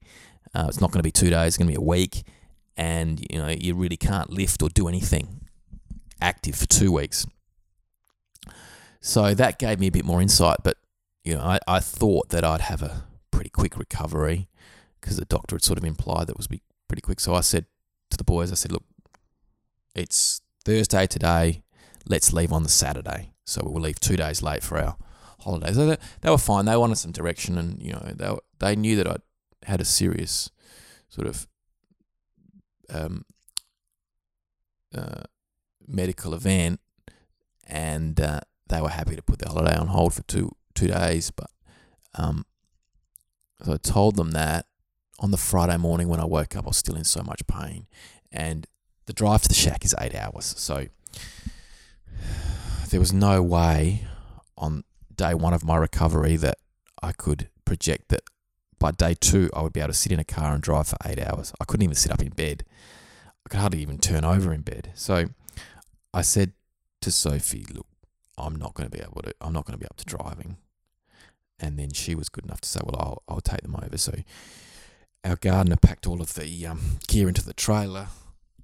Uh, 0.54 0.66
it's 0.68 0.82
not 0.82 0.92
going 0.92 1.00
to 1.00 1.04
be 1.04 1.12
two 1.12 1.30
days; 1.30 1.50
it's 1.50 1.58
going 1.58 1.68
to 1.68 1.74
be 1.74 1.78
a 1.78 1.82
week, 1.82 2.24
and 2.76 3.26
you 3.30 3.40
know, 3.40 3.48
you 3.48 3.76
really 3.76 3.98
can't 3.98 4.30
lift 4.30 4.62
or 4.62 4.70
do 4.70 4.88
anything 4.88 5.42
active 6.22 6.56
for 6.56 6.66
two 6.66 6.92
weeks. 6.92 7.26
So 9.00 9.34
that 9.34 9.60
gave 9.60 9.80
me 9.80 9.88
a 9.88 9.92
bit 9.92 10.06
more 10.06 10.22
insight, 10.22 10.58
but 10.64 10.78
you 11.24 11.36
know, 11.36 11.42
I, 11.42 11.60
I 11.68 11.80
thought 11.80 12.30
that 12.30 12.44
I'd 12.44 12.62
have 12.62 12.82
a 12.82 13.04
pretty 13.32 13.50
quick 13.50 13.78
recovery 13.78 14.48
because 15.08 15.18
the 15.18 15.26
doctor 15.26 15.56
had 15.56 15.64
sort 15.64 15.80
of 15.80 15.86
implied 15.86 16.28
that 16.28 16.32
it 16.32 16.38
was 16.38 16.48
be 16.48 16.62
pretty 16.90 17.00
quick. 17.00 17.22
So 17.22 17.34
I 17.34 17.40
said 17.40 17.66
to 18.10 18.18
the 18.18 18.26
boys, 18.26 18.52
I 18.52 18.56
said, 18.56 18.74
look, 18.74 18.84
it's 19.96 20.42
Thursday 20.66 21.08
today. 21.08 21.64
Let's 22.06 22.34
leave 22.34 22.52
on 22.52 22.64
the 22.64 22.70
Saturday. 22.70 23.32
So 23.46 23.62
we'll 23.64 23.82
leave 23.82 24.02
two 24.02 24.18
days 24.18 24.44
late 24.44 24.64
for 24.64 24.78
our 24.78 24.98
holiday. 25.40 25.72
So 25.72 25.86
they, 25.86 25.98
they 26.20 26.30
were 26.30 26.38
fine. 26.38 26.66
They 26.66 26.76
wanted 26.76 26.98
some 26.98 27.14
direction, 27.14 27.58
and 27.58 27.82
you 27.82 27.94
know 27.94 28.06
they 28.14 28.38
they 28.60 28.76
knew 28.76 28.98
that 28.98 29.08
I 29.08 29.16
had 29.64 29.80
a 29.80 29.86
serious 29.86 30.50
sort 31.08 31.28
of 31.28 31.48
um, 32.90 33.24
uh, 34.94 35.24
medical 35.88 36.34
event, 36.34 36.82
and 37.66 38.20
uh, 38.20 38.42
they 38.68 38.82
were 38.82 38.90
happy 38.90 39.16
to 39.16 39.22
put 39.22 39.40
the 39.40 39.48
holiday 39.48 39.78
on 39.78 39.88
hold 39.88 40.14
for 40.14 40.24
two 40.24 40.52
two 40.76 40.88
days. 40.88 41.32
But 41.32 41.50
um, 42.16 42.46
so 43.64 43.74
I 43.74 43.78
told 43.78 44.18
them 44.18 44.32
that 44.32 44.66
on 45.20 45.32
the 45.32 45.38
Friday 45.38 45.78
morning 45.78 46.08
when 46.08 46.20
I 46.20 46.26
woke 46.26 46.56
up, 46.56 46.66
I 46.66 46.68
was 46.68 46.78
still 46.78 46.96
in 46.96 47.04
so 47.04 47.22
much 47.22 47.46
pain, 47.48 47.88
and 48.32 48.68
the 49.06 49.14
drive 49.14 49.42
to 49.44 49.48
the 49.48 49.56
shack 49.56 49.84
is 49.84 49.96
eight 50.00 50.16
hours. 50.16 50.54
So 50.58 50.86
there 52.90 53.00
was 53.00 53.14
no 53.14 53.42
way 53.42 54.06
on 54.58 54.84
day 55.16 55.34
one 55.34 55.54
of 55.54 55.64
my 55.64 55.78
recovery 55.78 56.36
that 56.38 56.58
I 57.02 57.12
could 57.12 57.50
project 57.66 58.10
that 58.10 58.22
by 58.80 58.92
day 58.92 59.16
two 59.20 59.50
I 59.54 59.62
would 59.62 59.74
be 59.74 59.80
able 59.80 59.90
to 59.90 59.94
sit 59.94 60.12
in 60.12 60.20
a 60.20 60.24
car 60.24 60.54
and 60.54 60.62
drive 60.62 60.88
for 60.88 60.98
eight 61.06 61.20
hours. 61.20 61.54
I 61.60 61.66
couldn't 61.66 61.84
even 61.84 61.96
sit 61.96 62.12
up 62.12 62.22
in 62.22 62.30
bed. 62.30 62.64
I 63.46 63.50
could 63.50 63.60
hardly 63.60 63.82
even 63.82 63.98
turn 63.98 64.24
over 64.24 64.54
in 64.54 64.62
bed. 64.62 64.92
So 64.94 65.26
I 66.14 66.22
said 66.22 66.54
to 67.02 67.12
Sophie, 67.12 67.66
"Look, 67.74 67.88
I'm 68.38 68.56
not 68.56 68.74
going 68.74 68.90
to 68.90 68.96
be 68.96 69.04
able 69.04 69.22
to. 69.24 69.34
I'm 69.42 69.54
not 69.54 69.66
going 69.66 69.78
to 69.78 69.80
be 69.80 69.88
up 69.88 69.98
to 69.98 70.06
driving." 70.06 70.58
And 71.60 71.80
then 71.80 71.92
she 71.92 72.14
was 72.14 72.30
good 72.30 72.46
enough 72.46 72.62
to 72.62 72.70
say, 72.70 72.82
"Well, 72.84 72.96
I'll, 73.00 73.24
I'll 73.28 73.42
take 73.42 73.62
them 73.62 73.76
over." 73.82 73.98
So 73.98 74.14
our 75.28 75.36
gardener 75.36 75.76
packed 75.76 76.08
all 76.08 76.22
of 76.22 76.34
the 76.36 76.66
um, 76.66 77.00
gear 77.08 77.28
into 77.28 77.44
the 77.44 77.54
trailer, 77.54 78.08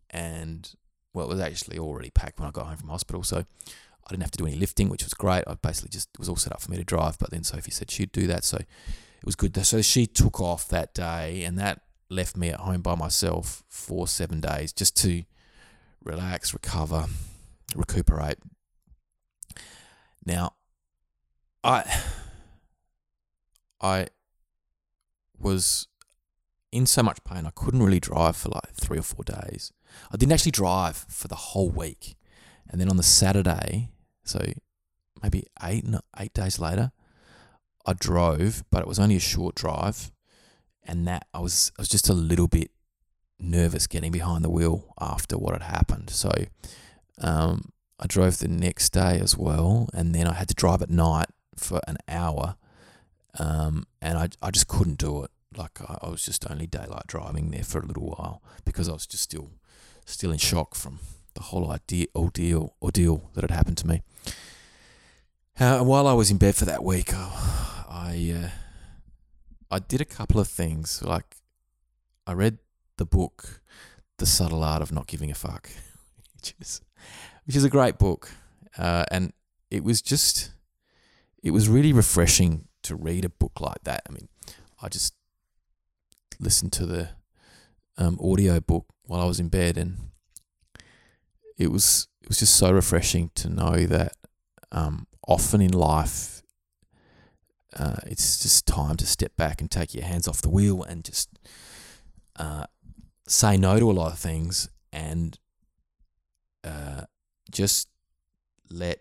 and 0.10 0.74
well, 1.14 1.26
it 1.26 1.30
was 1.30 1.40
actually 1.40 1.78
already 1.78 2.10
packed 2.10 2.40
when 2.40 2.48
I 2.48 2.52
got 2.52 2.68
home 2.68 2.78
from 2.78 2.90
hospital, 2.90 3.24
so 3.24 3.38
I 3.38 4.10
didn't 4.10 4.24
have 4.24 4.32
to 4.32 4.38
do 4.38 4.48
any 4.48 4.56
lifting, 4.56 4.90
which 4.90 5.04
was 5.04 5.14
great. 5.14 5.44
I 5.48 5.56
basically 5.56 5.90
just 5.90 6.10
it 6.14 6.20
was 6.20 6.30
all 6.30 6.36
set 6.36 6.54
up 6.54 6.62
for 6.62 6.72
me 6.72 6.78
to 6.78 6.84
drive. 6.84 7.20
But 7.20 7.32
then 7.32 7.44
Sophie 7.44 7.72
said 7.72 7.92
she'd 7.92 8.12
do 8.12 8.28
that, 8.28 8.44
so 8.44 8.58
it 8.58 9.26
was 9.26 9.36
good. 9.36 9.56
So 9.66 9.82
she 9.82 10.08
took 10.08 10.40
off 10.40 10.68
that 10.70 10.94
day, 10.94 11.44
and 11.44 11.58
that 11.60 11.82
left 12.10 12.38
me 12.38 12.50
at 12.50 12.60
home 12.60 12.82
by 12.82 12.96
myself 12.96 13.64
for 13.70 14.08
seven 14.08 14.40
days 14.40 14.72
just 14.72 14.96
to 14.98 15.24
relax, 16.04 16.54
recover, 16.54 17.06
recuperate. 17.76 18.38
Now, 20.26 20.54
I 21.64 21.84
I 23.82 24.08
was 25.40 25.88
in 26.74 26.86
so 26.88 27.04
much 27.04 27.24
pain 27.24 27.46
I 27.46 27.52
couldn't 27.52 27.84
really 27.84 28.00
drive 28.00 28.36
for 28.36 28.50
like 28.50 28.74
three 28.74 28.98
or 28.98 29.04
four 29.04 29.24
days. 29.24 29.72
I 30.12 30.18
didn't 30.18 30.34
actually 30.34 30.52
drive 30.52 30.98
for 31.08 31.28
the 31.28 31.36
whole 31.36 31.70
week, 31.70 32.16
and 32.70 32.82
then 32.82 32.90
on 32.90 32.98
the 32.98 33.04
Saturday, 33.04 33.92
so 34.24 34.40
maybe 35.22 35.46
eight 35.62 35.86
eight 36.20 36.34
days 36.34 36.60
later, 36.60 36.92
I 37.86 37.94
drove, 37.94 38.64
but 38.72 38.82
it 38.82 38.88
was 38.88 39.00
only 39.00 39.16
a 39.16 39.22
short 39.22 39.56
drive, 39.56 40.12
and 40.84 41.08
that 41.08 41.28
I 41.34 41.40
was 41.40 41.72
I 41.78 41.82
was 41.82 41.90
just 41.90 42.10
a 42.10 42.14
little 42.14 42.48
bit 42.48 42.72
nervous 43.40 43.88
getting 43.88 44.12
behind 44.12 44.44
the 44.44 44.50
wheel 44.50 44.94
after 45.00 45.38
what 45.38 45.54
had 45.54 45.64
happened. 45.64 46.10
So 46.10 46.32
um, 47.20 47.70
I 48.00 48.08
drove 48.08 48.40
the 48.40 48.48
next 48.48 48.90
day 48.94 49.20
as 49.20 49.38
well, 49.38 49.90
and 49.94 50.16
then 50.16 50.28
I 50.28 50.34
had 50.34 50.48
to 50.48 50.56
drive 50.56 50.82
at 50.82 50.90
night 50.90 51.28
for 51.56 51.80
an 51.88 51.98
hour, 52.08 52.56
um, 53.38 53.86
and 54.02 54.18
I 54.18 54.30
I 54.42 54.50
just 54.50 54.68
couldn't 54.68 54.98
do 54.98 55.24
it. 55.24 55.32
Like 55.58 55.80
I, 55.82 55.98
I 56.04 56.10
was 56.10 56.24
just 56.24 56.50
only 56.50 56.68
daylight 56.68 57.08
driving 57.08 57.52
there 57.52 57.64
for 57.64 57.80
a 57.80 57.86
little 57.86 58.08
while 58.08 58.42
because 58.66 58.90
I 58.90 58.94
was 58.94 59.08
just 59.08 59.24
still 59.24 59.52
still 60.06 60.32
in 60.32 60.38
shock 60.38 60.76
from 60.76 61.00
the 61.34 61.44
whole 61.44 61.72
idea 61.72 62.08
ordeal 62.16 62.76
ordeal 62.82 63.30
that 63.34 63.42
had 63.42 63.52
happened 63.52 63.78
to 63.78 63.88
me. 63.88 64.02
Uh, 65.60 65.80
while 65.82 66.08
I 66.08 66.14
was 66.14 66.32
in 66.32 66.38
bed 66.38 66.56
for 66.56 66.66
that 66.66 66.84
week, 66.84 67.12
oh, 67.14 67.86
I 67.90 68.34
uh, 68.36 68.50
I 69.70 69.80
did 69.80 70.02
a 70.02 70.06
couple 70.06 70.40
of 70.40 70.48
things. 70.48 71.02
Like 71.04 71.38
I 72.26 72.34
read 72.34 72.58
the 72.98 73.06
book, 73.06 73.62
The 74.18 74.26
Subtle 74.26 74.64
Art 74.64 74.82
of 74.82 74.92
Not 74.92 75.08
Giving 75.08 75.32
a 75.32 75.36
Fuck, 75.36 75.70
which 76.36 76.56
is 76.60 76.82
which 77.46 77.56
is 77.56 77.64
a 77.64 77.70
great 77.70 77.98
book, 77.98 78.32
uh, 78.78 79.06
and 79.12 79.34
it 79.70 79.84
was 79.84 80.02
just 80.02 80.52
it 81.44 81.52
was 81.52 81.70
really 81.70 81.94
refreshing 81.94 82.68
to 82.84 82.96
read 82.96 83.26
a 83.26 83.30
book 83.30 83.60
like 83.60 83.84
that. 83.84 84.04
I 84.08 84.12
mean, 84.12 84.30
I 84.82 84.90
just 84.90 85.14
listened 86.44 86.74
to 86.74 86.86
the 86.86 87.10
um, 87.98 88.20
audio 88.22 88.60
book 88.60 88.86
while 89.06 89.22
I 89.22 89.26
was 89.26 89.40
in 89.40 89.50
bed, 89.50 89.78
and 89.78 89.98
it 91.58 91.72
was 91.72 92.08
it 92.22 92.28
was 92.28 92.40
just 92.40 92.56
so 92.56 92.72
refreshing 92.72 93.32
to 93.36 93.50
know 93.50 93.86
that 93.86 94.14
um, 94.72 95.08
often 95.28 95.62
in 95.62 95.72
life 95.72 96.34
uh, 97.78 97.98
it's 98.06 98.42
just 98.42 98.68
time 98.68 98.96
to 98.98 99.06
step 99.06 99.36
back 99.36 99.62
and 99.62 99.70
take 99.70 99.94
your 99.94 100.04
hands 100.04 100.28
off 100.28 100.42
the 100.42 100.50
wheel 100.50 100.84
and 100.84 101.04
just 101.04 101.30
uh, 102.36 102.66
say 103.28 103.58
no 103.58 103.80
to 103.80 103.90
a 103.90 103.94
lot 103.94 104.12
of 104.12 104.20
things 104.20 104.70
and 104.92 105.40
uh, 106.64 107.02
just 107.52 107.90
let 108.70 109.00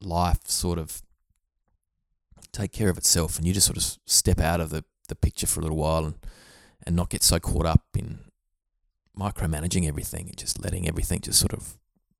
life 0.00 0.46
sort 0.46 0.78
of 0.78 1.02
take 2.52 2.72
care 2.72 2.88
of 2.88 2.98
itself 2.98 3.36
and 3.36 3.46
you 3.46 3.52
just 3.52 3.66
sort 3.66 3.76
of 3.76 3.98
step 4.06 4.40
out 4.40 4.60
of 4.60 4.70
the, 4.70 4.84
the 5.06 5.14
picture 5.14 5.46
for 5.46 5.60
a 5.60 5.62
little 5.62 5.78
while 5.78 6.04
and, 6.04 6.14
and 6.86 6.96
not 6.96 7.10
get 7.10 7.22
so 7.22 7.38
caught 7.38 7.66
up 7.66 7.84
in 7.96 8.20
micromanaging 9.18 9.88
everything 9.88 10.28
and 10.28 10.36
just 10.36 10.62
letting 10.62 10.86
everything 10.86 11.20
just 11.20 11.38
sort 11.38 11.52
of 11.52 11.76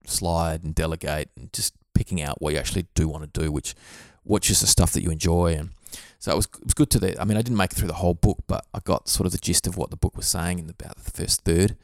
slide 0.07 0.64
and 0.64 0.75
delegate 0.75 1.31
and 1.37 1.53
just 1.53 1.75
picking 1.94 2.22
out 2.22 2.40
what 2.40 2.53
you 2.53 2.59
actually 2.59 2.87
do 2.94 3.09
want 3.09 3.33
to 3.33 3.40
do, 3.40 3.53
which 3.53 3.75
which 4.22 4.51
is 4.51 4.61
the 4.61 4.66
stuff 4.66 4.92
that 4.92 5.03
you 5.03 5.11
enjoy. 5.11 5.55
And 5.55 5.70
so 6.18 6.33
it 6.33 6.37
was 6.37 6.46
it 6.46 6.64
was 6.64 6.75
good 6.75 6.90
to 6.90 6.99
the. 6.99 7.20
I 7.20 7.25
mean, 7.25 7.37
I 7.37 7.42
didn't 7.42 7.57
make 7.57 7.72
it 7.72 7.77
through 7.77 7.88
the 7.88 7.94
whole 7.94 8.14
book, 8.14 8.38
but 8.46 8.66
I 8.75 8.81
got 8.81 9.09
sort 9.09 9.27
of 9.27 9.33
the 9.33 9.38
gist 9.38 9.66
of 9.66 9.77
what 9.77 9.90
the 9.90 9.96
book 9.96 10.16
was 10.16 10.27
saying 10.27 10.59
in 10.59 10.68
about 10.68 10.96
the 10.96 11.11
first 11.11 11.42
third. 11.42 11.77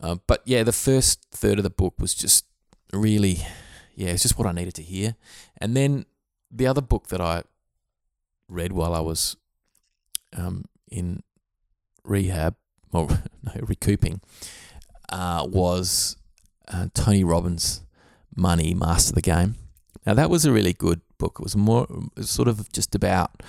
Uh, 0.00 0.16
but 0.26 0.42
yeah, 0.44 0.62
the 0.62 0.72
first 0.72 1.26
third 1.32 1.58
of 1.58 1.62
the 1.62 1.70
book 1.70 1.94
was 1.98 2.14
just 2.14 2.44
really, 2.92 3.38
yeah, 3.94 4.10
it's 4.10 4.22
just 4.22 4.38
what 4.38 4.46
I 4.46 4.52
needed 4.52 4.74
to 4.74 4.82
hear. 4.82 5.16
And 5.58 5.76
then 5.76 6.04
the 6.50 6.66
other 6.66 6.82
book 6.82 7.08
that 7.08 7.20
I 7.20 7.44
read 8.48 8.72
while 8.72 8.94
I 8.94 9.00
was 9.00 9.36
um, 10.36 10.64
in 10.90 11.22
rehab, 12.04 12.56
or 12.92 13.08
no, 13.42 13.52
recouping, 13.60 14.20
uh, 15.10 15.46
was 15.48 16.16
uh, 16.68 16.88
Tony 16.94 17.24
Robbins' 17.24 17.82
Money 18.34 18.74
Master 18.74 19.12
the 19.12 19.22
Game. 19.22 19.56
Now 20.06 20.14
that 20.14 20.30
was 20.30 20.44
a 20.44 20.52
really 20.52 20.72
good 20.72 21.00
book. 21.18 21.36
It 21.40 21.42
was 21.42 21.56
more 21.56 21.86
it 21.90 22.18
was 22.18 22.30
sort 22.30 22.48
of 22.48 22.70
just 22.72 22.94
about 22.94 23.42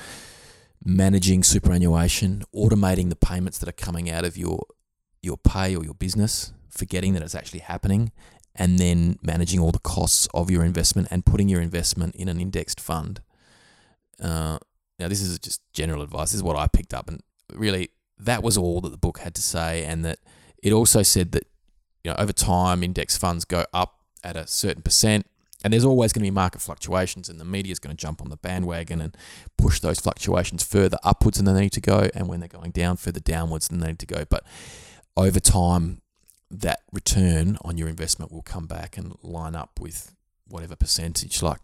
managing 0.84 1.44
superannuation, 1.44 2.44
automating 2.56 3.10
the 3.10 3.16
payments 3.16 3.58
that 3.60 3.70
are 3.70 3.74
coming 3.74 4.10
out 4.10 4.26
of 4.26 4.38
your 4.38 4.66
your 5.22 5.38
pay 5.38 5.76
or 5.76 5.84
your 5.84 5.94
business, 5.94 6.54
forgetting 6.70 7.14
that 7.14 7.24
it's 7.24 7.36
actually 7.36 7.60
happening, 7.60 8.12
and 8.56 8.80
then 8.80 9.18
managing 9.22 9.60
all 9.60 9.72
the 9.72 9.80
costs 9.80 10.28
of 10.34 10.50
your 10.50 10.64
investment 10.64 11.08
and 11.12 11.26
putting 11.26 11.50
your 11.50 11.62
investment 11.62 12.16
in 12.16 12.28
an 12.28 12.40
indexed 12.40 12.80
fund. 12.80 13.22
Uh, 14.22 14.58
now 15.00 15.08
this 15.08 15.22
is 15.22 15.38
just 15.40 15.62
general 15.74 16.02
advice. 16.02 16.32
This 16.32 16.36
is 16.36 16.44
what 16.44 16.58
I 16.58 16.68
picked 16.68 16.94
up, 16.94 17.08
and 17.08 17.22
really 17.54 17.92
that 18.20 18.44
was 18.44 18.58
all 18.58 18.82
that 18.82 18.90
the 18.90 18.98
book 18.98 19.20
had 19.20 19.36
to 19.36 19.42
say, 19.42 19.84
and 19.86 20.04
that 20.06 20.20
it 20.64 20.74
also 20.74 21.04
said 21.04 21.32
that 21.34 21.48
you 22.04 22.12
know 22.12 22.18
over 22.18 22.34
time 22.34 22.84
index 22.84 23.18
funds 23.18 23.46
go 23.46 23.66
up 23.74 24.00
at 24.24 24.36
a 24.36 24.48
certain 24.48 24.82
percent, 24.82 25.28
and 25.64 25.74
there's 25.74 25.86
always 25.86 26.14
going 26.14 26.24
to 26.24 26.28
be 26.28 26.32
market 26.32 26.62
fluctuations, 26.62 27.30
and 27.30 27.40
the 27.40 27.46
media 27.46 27.72
is 27.72 27.80
going 27.80 27.96
to 27.96 28.02
jump 28.02 28.22
on 28.22 28.30
the 28.30 28.38
bandwagon 28.38 29.02
and 29.02 29.16
push 29.58 29.80
those 29.80 30.00
fluctuations 30.00 30.64
further 30.64 30.98
upwards 31.04 31.38
than 31.38 31.54
they 31.54 31.62
need 31.62 31.72
to 31.74 31.82
go, 31.82 32.10
and 32.14 32.28
when 32.28 32.40
they're 32.40 32.50
going 32.50 32.72
down 32.72 32.98
further 32.98 33.20
downwards 33.20 33.68
than 33.68 33.80
they 33.80 33.88
need 33.88 34.00
to 34.00 34.06
go. 34.06 34.26
But 34.30 34.44
over 35.16 35.40
time, 35.40 36.02
that 36.50 36.82
return 36.92 37.58
on 37.62 37.78
your 37.78 37.88
investment 37.88 38.32
will 38.32 38.42
come 38.42 38.68
back 38.68 38.98
and 38.98 39.16
line 39.22 39.56
up 39.56 39.80
with 39.80 40.16
whatever 40.48 40.76
percentage, 40.76 41.42
like 41.42 41.60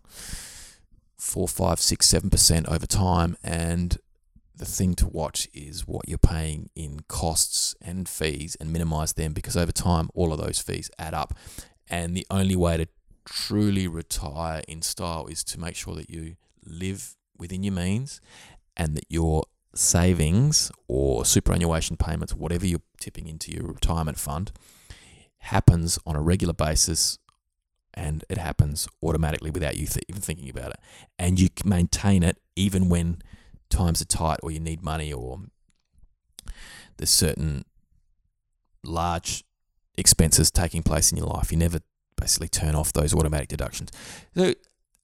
four, 1.18 1.48
five, 1.48 1.80
six, 1.80 2.08
seven 2.08 2.30
percent 2.30 2.68
over 2.68 2.86
time. 2.86 3.38
And 3.44 3.98
the 4.56 4.66
thing 4.66 4.94
to 4.96 5.08
watch 5.08 5.48
is 5.54 5.88
what 5.88 6.08
you're 6.08 6.18
paying 6.18 6.70
in 6.76 7.02
costs 7.08 7.76
and 7.82 8.08
fees 8.08 8.56
and 8.60 8.72
minimize 8.72 9.14
them 9.14 9.34
because 9.34 9.58
over 9.58 9.72
time, 9.72 10.10
all 10.14 10.32
of 10.32 10.40
those 10.40 10.60
fees 10.60 10.90
add 11.00 11.14
up. 11.14 11.34
And 11.90 12.16
the 12.16 12.28
only 12.30 12.56
way 12.56 12.78
to 12.78 12.88
truly 13.26 13.88
retire 13.88 14.62
in 14.68 14.82
style 14.82 15.28
is 15.28 15.44
to 15.46 15.60
make 15.60 15.76
sure 15.76 15.96
that 15.96 16.10
you 16.10 16.36
live 16.66 17.16
within 17.38 17.64
your 17.64 17.74
means 17.74 18.22
and 18.78 18.96
that 18.96 19.06
your 19.10 19.44
savings 19.76 20.72
or 20.88 21.26
superannuation 21.26 21.98
payments, 21.98 22.34
whatever 22.34 22.66
you're 22.66 22.82
tipping 23.00 23.28
into 23.28 23.52
your 23.52 23.68
retirement 23.68 24.20
fund, 24.20 24.52
happens 25.40 26.00
on 26.06 26.16
a 26.16 26.22
regular 26.22 26.54
basis 26.54 27.18
and 27.94 28.24
it 28.30 28.38
happens 28.38 28.88
automatically 29.02 29.52
without 29.52 29.78
you 29.78 29.88
th- 29.88 30.06
even 30.10 30.22
thinking 30.22 30.50
about 30.50 30.72
it. 30.72 30.80
And 31.20 31.40
you 31.40 31.50
maintain 31.66 32.24
it 32.24 32.38
even 32.56 32.90
when 32.90 33.22
times 33.70 34.02
are 34.02 34.06
tight 34.06 34.40
or 34.44 34.52
you 34.52 34.60
need 34.60 34.84
money 34.84 35.12
or 35.12 35.42
there's 36.98 37.10
certain 37.10 37.66
large 38.84 39.44
expenses 39.98 40.52
taking 40.52 40.84
place 40.84 41.12
in 41.12 41.18
your 41.18 41.28
life. 41.28 41.52
You 41.52 41.58
never 41.58 41.80
basically 42.16 42.48
turn 42.48 42.76
off 42.76 42.94
those 42.94 43.14
automatic 43.14 43.48
deductions. 43.48 43.92
So, 44.36 44.54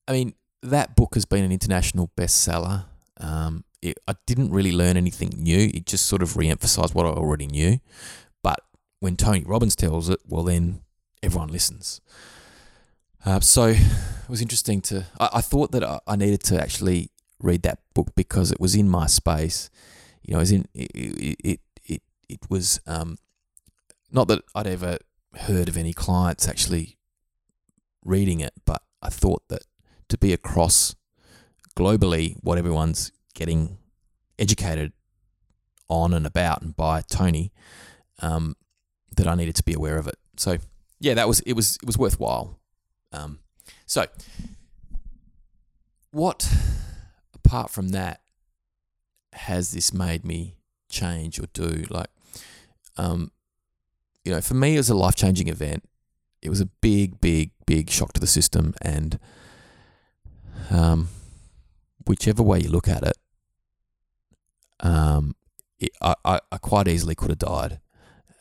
I 0.08 0.12
mean, 0.12 0.34
that 0.62 0.96
book 0.96 1.16
has 1.16 1.26
been 1.26 1.44
an 1.44 1.52
international 1.52 2.12
bestseller. 2.18 2.86
Um, 3.18 3.64
it, 3.82 3.98
I 4.08 4.16
didn't 4.26 4.52
really 4.52 4.72
learn 4.72 4.98
anything 4.98 5.30
new. 5.38 5.70
It 5.74 5.86
just 5.86 6.06
sort 6.06 6.22
of 6.22 6.36
re-emphasized 6.38 6.94
what 6.94 7.06
I 7.06 7.10
already 7.10 7.48
knew. 7.48 7.80
But 8.44 8.60
when 9.00 9.16
Tony 9.16 9.44
Robbins 9.46 9.76
tells 9.76 10.10
it, 10.10 10.20
well, 10.28 10.44
then 10.44 10.82
everyone 11.24 11.50
listens. 11.50 12.02
Uh, 13.26 13.40
so 13.40 13.66
it 13.66 14.30
was 14.30 14.42
interesting 14.42 14.82
to. 14.82 15.06
I, 15.20 15.30
I 15.36 15.42
thought 15.42 15.72
that 15.72 15.84
I, 15.84 16.00
I, 16.08 16.16
needed 16.16 16.42
to 16.44 16.62
actually 16.62 17.12
read 17.40 17.64
that 17.64 17.80
book 17.94 18.16
because 18.16 18.52
it 18.52 18.60
was 18.60 18.76
in 18.76 18.90
my 18.90 19.08
space. 19.08 19.70
You 20.24 20.36
know, 20.36 20.40
as 20.40 20.52
in 20.52 20.68
it, 20.74 20.92
it, 20.94 21.60
it, 21.86 22.02
it 22.30 22.40
was 22.50 22.80
um, 22.88 23.18
not 24.12 24.28
that 24.30 24.44
I'd 24.56 24.68
ever 24.68 24.98
heard 25.36 25.68
of 25.70 25.78
any 25.78 25.94
clients 25.94 26.48
actually 26.48 26.98
reading 28.04 28.40
it, 28.40 28.54
but 28.66 28.84
I 29.02 29.10
thought 29.10 29.48
that 29.50 29.64
to 30.10 30.18
be 30.18 30.34
across 30.34 30.96
globally 31.76 32.36
what 32.42 32.58
everyone's 32.58 33.12
getting 33.34 33.78
educated 34.38 34.92
on 35.88 36.14
and 36.14 36.26
about 36.26 36.62
and 36.62 36.76
by 36.76 37.02
Tony, 37.02 37.52
um, 38.22 38.56
that 39.16 39.28
I 39.28 39.36
needed 39.36 39.56
to 39.56 39.64
be 39.64 39.74
aware 39.74 39.98
of 39.98 40.08
it. 40.08 40.16
So 40.38 40.58
yeah, 41.00 41.14
that 41.16 41.28
was 41.28 41.40
it 41.42 41.54
was 41.54 41.78
it 41.82 41.86
was 41.86 41.98
worthwhile. 41.98 42.59
Um, 43.12 43.40
so 43.86 44.06
what 46.12 46.52
apart 47.34 47.70
from 47.70 47.90
that 47.90 48.22
has 49.34 49.72
this 49.72 49.94
made 49.94 50.26
me 50.26 50.56
change 50.90 51.40
or 51.40 51.46
do 51.54 51.86
like 51.90 52.10
um, 52.98 53.32
you 54.24 54.32
know 54.32 54.42
for 54.42 54.56
me 54.56 54.76
it 54.76 54.80
was 54.80 54.90
a 54.90 54.96
life 54.96 55.16
changing 55.16 55.48
event. 55.48 55.84
It 56.42 56.50
was 56.50 56.62
a 56.62 56.68
big, 56.68 57.20
big, 57.20 57.52
big 57.66 57.90
shock 57.90 58.14
to 58.14 58.22
the 58.22 58.28
system, 58.28 58.74
and 58.82 59.20
um, 60.72 61.10
whichever 62.06 62.42
way 62.42 62.62
you 62.62 62.70
look 62.70 62.88
at 62.88 63.04
it, 63.04 63.18
um, 64.80 65.36
it, 65.80 65.92
I, 66.02 66.16
I, 66.24 66.40
I 66.50 66.58
quite 66.58 66.88
easily 66.88 67.14
could 67.14 67.30
have 67.30 67.40
died 67.40 67.80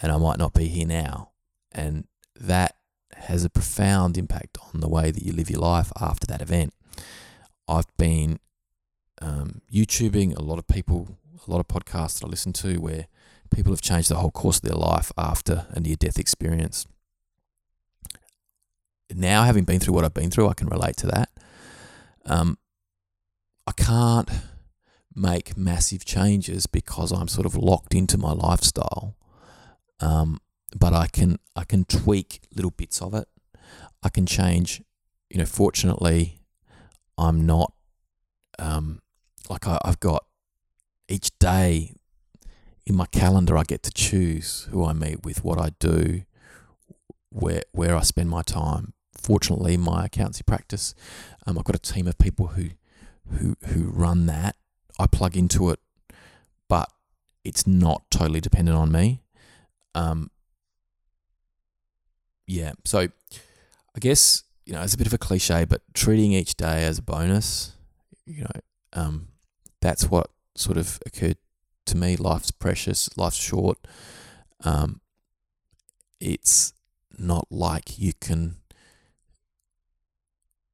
and 0.01 0.13
I 0.13 0.17
might 0.17 0.39
not 0.39 0.55
be 0.55 0.69
here 0.69 0.87
now. 0.87 1.31
And 1.73 2.07
that 2.39 2.77
has 3.23 3.45
a 3.45 3.51
profound 3.51 4.17
impact 4.17 4.59
on 4.73 4.81
the 4.81 4.89
way 4.89 5.11
that 5.11 5.23
you 5.23 5.33
live 5.33 5.51
your 5.51 5.61
life 5.61 5.93
after 6.01 6.27
that 6.27 6.43
event. 6.43 6.73
I've 7.67 7.95
been 7.97 8.39
um, 9.21 9.61
YouTubing 9.73 10.37
a 10.37 10.43
lot 10.43 10.59
of 10.59 10.67
people, 10.67 11.19
a 11.47 11.51
lot 11.51 11.61
of 11.61 11.69
podcasts 11.69 12.21
that 12.21 12.27
I 12.27 12.29
listen 12.29 12.53
to 12.55 12.81
where 12.81 13.07
people 13.51 13.73
have 13.73 13.81
changed 13.81 14.11
the 14.11 14.17
whole 14.17 14.31
course 14.31 14.57
of 14.57 14.63
their 14.63 14.79
life 14.79 15.13
after 15.17 15.67
a 15.71 15.81
near 15.81 15.97
death 15.97 16.19
experience. 16.19 16.87
Now, 19.15 19.45
having 19.45 19.65
been 19.65 19.81
through 19.81 19.95
what 19.95 20.05
I've 20.05 20.15
been 20.15 20.31
through, 20.31 20.49
I 20.49 20.55
can 20.55 20.69
relate 20.69 20.97
to 20.99 21.07
that. 21.07 21.31
Um, 22.27 22.59
I 23.67 23.73
can't 23.73 24.29
make 25.15 25.57
massive 25.57 26.05
changes 26.05 26.67
because 26.67 27.11
I'm 27.11 27.29
sort 27.29 27.47
of 27.47 27.57
locked 27.57 27.95
into 27.95 28.19
my 28.19 28.33
lifestyle. 28.33 29.17
Um, 30.01 30.41
but 30.77 30.93
I 30.93 31.07
can 31.07 31.39
I 31.57 31.65
can 31.65 31.85
tweak 31.85 32.41
little 32.55 32.71
bits 32.71 33.01
of 33.01 33.15
it. 33.15 33.29
I 34.03 34.09
can 34.09 34.27
change. 34.27 34.83
You 35.31 35.39
know, 35.39 35.47
fortunately, 35.47 36.41
I'm 37.17 37.47
not 37.47 37.73
um, 38.59 39.01
like 39.49 39.67
I, 39.67 39.79
I've 39.85 40.01
got 40.01 40.25
each 41.09 41.37
day 41.39 41.95
in 42.87 42.95
my 42.95 43.07
calendar. 43.07 43.57
I 43.57 43.65
get 43.65 43.83
to 43.85 43.91
choose 43.91 44.69
who 44.71 44.85
I 44.85 44.93
meet 44.93 45.25
with, 45.25 45.45
what 45.45 45.59
I 45.59 45.71
do, 45.79 46.23
where 47.31 47.63
where 47.73 47.97
I 47.97 48.03
spend 48.03 48.31
my 48.31 48.43
time. 48.43 48.95
Fortunately, 49.17 49.77
my 49.77 50.07
accountancy 50.07 50.45
practice, 50.47 50.95
um, 51.47 51.59
I've 51.59 51.65
got 51.65 51.77
a 51.77 51.81
team 51.81 52.07
of 52.07 52.19
people 52.19 52.49
who 52.49 52.71
who 53.39 53.57
who 53.67 53.85
run 53.85 54.27
that 54.27 54.57
I 54.99 55.07
plug 55.07 55.37
into 55.37 55.71
it, 55.71 55.81
but 56.69 56.91
it's 57.45 57.67
not 57.67 58.11
totally 58.11 58.41
dependent 58.41 58.77
on 58.77 58.91
me. 58.91 59.23
Um, 59.95 60.31
yeah, 62.49 62.73
so 62.85 63.01
I 63.01 63.99
guess 64.01 64.43
you 64.65 64.73
know 64.73 64.81
it's 64.81 64.95
a 64.95 64.99
bit 64.99 65.07
of 65.07 65.13
a 65.13 65.19
cliche, 65.19 65.67
but 65.67 65.83
treating 65.93 66.33
each 66.33 66.57
day 66.57 66.85
as 66.85 66.99
a 66.99 67.03
bonus, 67.03 67.73
you 68.25 68.43
know, 68.43 68.61
um, 68.95 69.29
that's 69.83 70.11
what 70.11 70.31
sort 70.57 70.79
of 70.79 70.99
occurred 71.05 71.37
to 71.87 71.97
me. 71.97 72.17
Life's 72.17 72.51
precious, 72.51 73.15
life's 73.19 73.37
short. 73.37 73.79
Um, 74.65 75.03
it's 76.21 76.73
not 77.19 77.47
like 77.51 77.99
you 77.99 78.15
can 78.19 78.57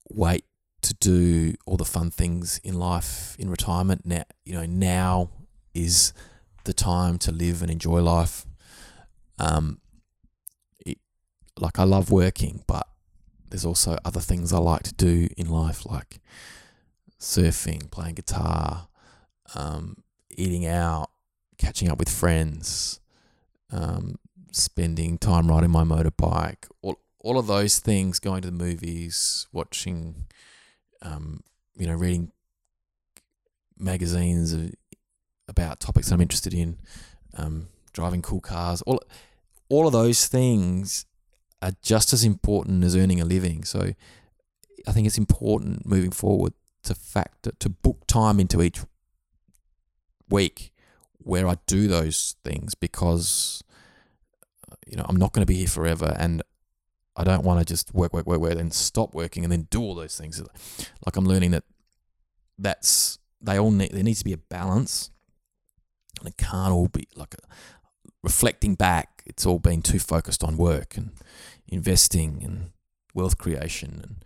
wait 0.09 0.45
to 0.83 0.95
do 0.95 1.55
all 1.67 1.77
the 1.77 1.85
fun 1.85 2.13
things 2.13 2.61
in 2.63 2.79
life 2.79 3.35
in 3.37 3.51
retirement. 3.51 4.07
Now, 4.07 4.23
you 4.45 4.53
know, 4.55 4.65
now 4.65 5.31
is 5.75 6.13
the 6.65 6.73
time 6.73 7.19
to 7.19 7.33
live 7.33 7.63
and 7.63 7.71
enjoy 7.71 8.01
life. 8.01 8.47
Um, 9.41 9.81
like 11.59 11.79
I 11.79 11.85
love 11.85 12.11
working, 12.11 12.65
but 12.67 12.87
there's 13.51 13.65
also 13.65 13.99
other 14.05 14.21
things 14.21 14.53
I 14.53 14.59
like 14.59 14.83
to 14.85 14.95
do 14.95 15.29
in 15.37 15.49
life, 15.49 15.87
like 15.87 16.19
surfing, 17.21 17.91
playing 17.91 18.17
guitar, 18.17 18.89
um, 19.55 19.99
eating 20.31 20.67
out, 20.67 21.11
catching 21.59 21.89
up 21.89 21.99
with 21.99 22.09
friends, 22.09 23.01
um, 23.71 24.17
spending 24.53 25.19
time 25.19 25.49
riding 25.49 25.71
my 25.71 25.85
motorbike, 25.85 26.69
all 26.83 26.99
all 27.21 27.39
of 27.39 27.47
those 27.47 27.79
things, 27.79 28.19
going 28.19 28.43
to 28.43 28.51
the 28.51 28.53
movies, 28.53 29.47
watching 29.51 30.27
um, 31.03 31.41
you 31.77 31.87
know, 31.87 31.95
reading 31.95 32.33
magazines 33.79 34.75
about 35.49 35.81
topics 35.81 36.11
I'm 36.11 36.21
interested 36.21 36.55
in, 36.55 36.79
um, 37.37 37.69
driving 37.93 38.23
cool 38.23 38.41
cars, 38.41 38.83
all 38.83 39.01
all 39.69 39.87
of 39.87 39.93
those 39.93 40.27
things 40.27 41.07
are 41.65 41.73
just 41.83 42.13
as 42.13 42.25
important 42.25 42.85
as 42.85 42.95
earning 42.95 43.21
a 43.21 43.25
living. 43.25 43.65
So 43.65 43.95
I 44.87 44.93
think 44.93 45.07
it's 45.07 45.19
important 45.19 45.87
moving 45.87 46.11
forward 46.11 46.53
to 46.83 46.95
factor 46.95 47.53
to 47.59 47.69
book 47.71 48.07
time 48.07 48.39
into 48.39 48.63
each 48.63 48.81
week 50.29 50.71
where 51.17 51.49
I 51.49 51.57
do 51.67 51.89
those 51.89 52.37
things 52.45 52.75
because 52.75 53.65
uh, 54.71 54.75
you 54.87 54.97
know 54.99 55.07
I'm 55.09 55.17
not 55.17 55.33
going 55.33 55.41
to 55.41 55.51
be 55.51 55.57
here 55.57 55.67
forever 55.67 56.15
and 56.19 56.43
I 57.17 57.25
don't 57.25 57.45
want 57.45 57.61
to 57.61 57.65
just 57.65 57.95
work, 57.95 58.13
work, 58.13 58.27
work, 58.27 58.41
work, 58.41 58.59
and 58.59 58.75
stop 58.75 59.15
working 59.15 59.43
and 59.43 59.51
then 59.51 59.67
do 59.71 59.81
all 59.81 59.95
those 59.95 60.19
things. 60.19 60.43
Like 61.07 61.17
I'm 61.17 61.25
learning 61.25 61.53
that 61.53 61.65
that's 62.59 63.19
they 63.41 63.59
all 63.59 63.71
need. 63.71 63.93
There 63.93 64.03
needs 64.03 64.19
to 64.19 64.25
be 64.25 64.35
a 64.35 64.39
balance, 64.39 65.11
and 66.21 66.29
it 66.29 66.37
can't 66.37 66.73
all 66.73 66.89
be 66.89 67.09
like 67.17 67.35
a, 67.35 67.39
reflecting 68.23 68.75
back. 68.75 69.23
It's 69.25 69.47
all 69.47 69.59
been 69.59 69.81
too 69.81 69.99
focused 69.99 70.45
on 70.45 70.59
work 70.59 70.99
and 70.99 71.13
investing 71.69 72.43
and 72.43 72.71
wealth 73.15 73.39
creation, 73.39 74.01
and 74.03 74.25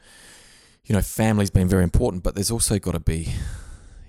you 0.84 0.94
know, 0.94 1.02
family's 1.02 1.50
been 1.50 1.68
very 1.68 1.84
important, 1.84 2.22
but 2.22 2.34
there's 2.34 2.50
also 2.50 2.78
got 2.78 2.92
to 2.92 3.00
be, 3.00 3.28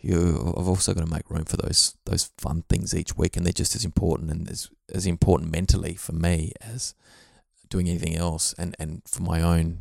you 0.01 0.53
I've 0.57 0.67
also 0.67 0.93
got 0.93 1.05
to 1.05 1.13
make 1.13 1.29
room 1.29 1.45
for 1.45 1.57
those 1.57 1.95
those 2.05 2.31
fun 2.37 2.63
things 2.69 2.95
each 2.95 3.17
week, 3.17 3.35
and 3.35 3.45
they're 3.45 3.53
just 3.53 3.75
as 3.75 3.85
important 3.85 4.31
and 4.31 4.49
as 4.49 4.69
as 4.93 5.05
important 5.05 5.51
mentally 5.51 5.95
for 5.95 6.13
me 6.13 6.53
as 6.61 6.95
doing 7.69 7.89
anything 7.89 8.15
else, 8.15 8.53
and 8.57 8.75
and 8.79 9.01
for 9.05 9.21
my 9.21 9.41
own 9.41 9.79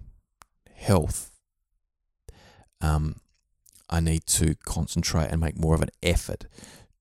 health. 0.74 1.30
Um, 2.80 3.16
I 3.90 4.00
need 4.00 4.26
to 4.26 4.54
concentrate 4.64 5.30
and 5.30 5.40
make 5.40 5.58
more 5.58 5.74
of 5.74 5.82
an 5.82 5.88
effort 6.02 6.44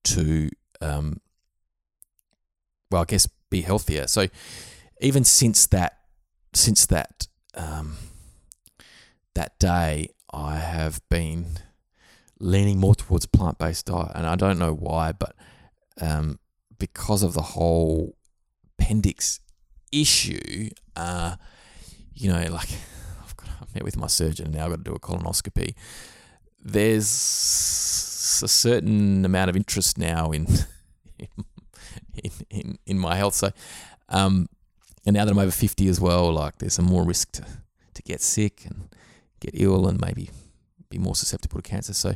to, 0.05 0.49
um, 0.81 1.19
well, 2.89 3.01
I 3.01 3.05
guess 3.05 3.27
be 3.49 3.61
healthier. 3.61 4.07
So 4.07 4.27
even 5.01 5.23
since 5.23 5.67
that, 5.67 5.96
since 6.57 6.85
that, 6.87 7.27
um, 7.55 7.97
that 9.35 9.57
day, 9.59 10.09
I 10.31 10.55
have 10.55 11.01
been 11.09 11.59
leaning 12.39 12.79
more 12.79 12.95
towards 12.95 13.25
plant 13.25 13.57
based 13.57 13.85
diet, 13.85 14.11
and 14.15 14.25
I 14.25 14.35
don't 14.35 14.59
know 14.59 14.73
why, 14.73 15.11
but 15.11 15.35
um, 16.01 16.39
because 16.77 17.23
of 17.23 17.33
the 17.33 17.41
whole 17.41 18.15
appendix 18.79 19.39
issue, 19.91 20.69
uh, 20.95 21.35
you 22.13 22.31
know, 22.31 22.39
like 22.51 22.69
I've, 23.23 23.37
got, 23.37 23.49
I've 23.61 23.73
met 23.73 23.83
with 23.83 23.97
my 23.97 24.07
surgeon 24.07 24.47
and 24.47 24.55
now 24.55 24.65
I've 24.65 24.71
got 24.71 24.77
to 24.77 24.91
do 24.91 24.95
a 24.95 24.99
colonoscopy. 24.99 25.75
There's 26.63 27.05
a 28.43 28.47
certain 28.47 29.23
amount 29.25 29.49
of 29.49 29.55
interest 29.55 29.97
now 29.97 30.31
in 30.31 30.47
in, 31.19 32.31
in, 32.49 32.79
in 32.85 32.99
my 32.99 33.15
health. 33.15 33.35
So, 33.35 33.51
um, 34.09 34.47
and 35.07 35.15
now 35.15 35.23
that 35.23 35.31
I'm 35.31 35.39
over 35.39 35.51
50 35.51 35.87
as 35.87 36.01
well, 36.01 36.33
like 36.33 36.57
there's 36.57 36.73
some 36.73 36.85
more 36.85 37.03
risk 37.03 37.31
to, 37.33 37.45
to 37.93 38.03
get 38.03 38.21
sick 38.21 38.65
and 38.65 38.89
get 39.39 39.51
ill 39.53 39.87
and 39.87 40.01
maybe 40.01 40.29
be 40.89 40.97
more 40.97 41.15
susceptible 41.15 41.61
to 41.61 41.67
cancer. 41.67 41.93
So, 41.93 42.15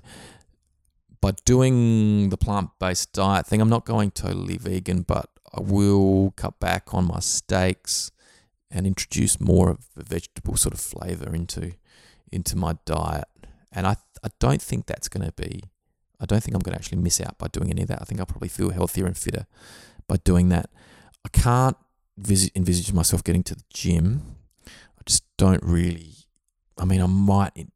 by 1.22 1.32
doing 1.46 2.30
the 2.30 2.38
plant 2.38 2.72
based 2.80 3.14
diet 3.14 3.48
thing, 3.48 3.62
I'm 3.62 3.70
not 3.70 3.86
going 3.86 4.12
totally 4.12 4.58
vegan, 4.58 5.04
but 5.04 5.30
I 5.54 5.62
will 5.62 6.34
cut 6.36 6.60
back 6.60 6.94
on 6.94 7.06
my 7.06 7.20
steaks 7.22 8.12
and 8.70 8.86
introduce 8.86 9.40
more 9.40 9.70
of 9.70 9.88
a 9.96 10.04
vegetable 10.04 10.58
sort 10.58 10.74
of 10.74 10.82
flavor 10.82 11.34
into 11.34 11.74
into 12.30 12.58
my 12.58 12.78
diet. 12.84 13.30
And 13.72 13.88
I 13.88 13.96
I 14.22 14.32
don't 14.40 14.62
think 14.62 14.86
that's 14.86 15.08
going 15.08 15.26
to 15.26 15.32
be 15.32 15.64
I 16.20 16.26
don't 16.26 16.44
think 16.44 16.56
I'm 16.56 16.62
going 16.62 16.74
to 16.74 16.80
actually 16.80 16.98
miss 16.98 17.22
out 17.22 17.38
by 17.38 17.48
doing 17.48 17.70
any 17.70 17.84
of 17.84 17.88
that. 17.88 18.02
I 18.02 18.04
think 18.04 18.20
I'll 18.20 18.26
probably 18.26 18.50
feel 18.50 18.72
healthier 18.72 19.06
and 19.06 19.18
fitter 19.18 19.46
by 20.10 20.18
doing 20.18 20.50
that. 20.50 20.70
I 21.24 21.30
can't 21.30 21.78
envisage 22.56 22.94
myself 22.94 23.24
getting 23.24 23.44
to 23.44 23.56
the 23.56 23.64
gym. 23.74 24.38
I 24.68 25.02
just 25.06 25.24
don't 25.38 25.64
really. 25.64 26.14
I 26.78 26.86
mean, 26.86 27.02
I 27.02 27.06
might, 27.06 27.68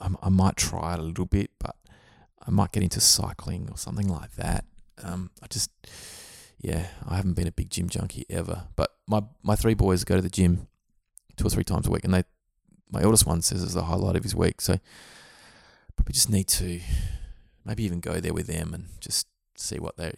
I, 0.00 0.08
I 0.22 0.28
might 0.28 0.56
try 0.56 0.94
it 0.94 0.98
a 0.98 1.02
little 1.02 1.26
bit, 1.26 1.50
but 1.58 1.76
I 2.46 2.50
might 2.50 2.72
get 2.72 2.82
into 2.82 3.00
cycling 3.00 3.68
or 3.70 3.76
something 3.76 4.08
like 4.08 4.34
that. 4.36 4.64
Um, 5.02 5.30
I 5.42 5.46
just, 5.48 5.70
yeah, 6.60 6.86
I 7.06 7.16
haven't 7.16 7.34
been 7.34 7.46
a 7.46 7.52
big 7.52 7.70
gym 7.70 7.88
junkie 7.88 8.24
ever. 8.30 8.64
But 8.76 8.94
my 9.06 9.22
my 9.42 9.56
three 9.56 9.74
boys 9.74 10.04
go 10.04 10.16
to 10.16 10.22
the 10.22 10.30
gym 10.30 10.68
two 11.36 11.46
or 11.46 11.50
three 11.50 11.64
times 11.64 11.86
a 11.86 11.90
week, 11.90 12.04
and 12.04 12.14
they, 12.14 12.24
my 12.90 13.02
eldest 13.02 13.26
one 13.26 13.42
says 13.42 13.62
it's 13.62 13.74
the 13.74 13.84
highlight 13.84 14.16
of 14.16 14.22
his 14.22 14.34
week. 14.34 14.60
So 14.60 14.78
probably 15.96 16.12
just 16.12 16.30
need 16.30 16.48
to 16.48 16.80
maybe 17.64 17.84
even 17.84 18.00
go 18.00 18.20
there 18.20 18.34
with 18.34 18.46
them 18.46 18.72
and 18.74 18.86
just 19.00 19.26
see 19.56 19.78
what 19.78 19.96
they 19.96 20.12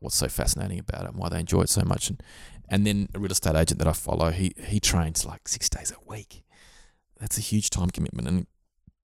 what's 0.00 0.16
so 0.16 0.28
fascinating 0.28 0.78
about 0.78 1.04
it 1.04 1.10
and 1.10 1.16
why 1.16 1.28
they 1.28 1.40
enjoy 1.40 1.62
it 1.62 1.68
so 1.68 1.82
much. 1.82 2.08
And 2.08 2.22
and 2.68 2.86
then 2.86 3.08
a 3.14 3.18
real 3.18 3.32
estate 3.32 3.56
agent 3.56 3.78
that 3.78 3.88
I 3.88 3.92
follow, 3.92 4.30
he 4.30 4.52
he 4.56 4.80
trains 4.80 5.24
like 5.24 5.48
six 5.48 5.68
days 5.68 5.92
a 5.92 6.10
week. 6.10 6.44
That's 7.18 7.36
a 7.36 7.42
huge 7.42 7.70
time 7.70 7.90
commitment, 7.90 8.28
and 8.28 8.46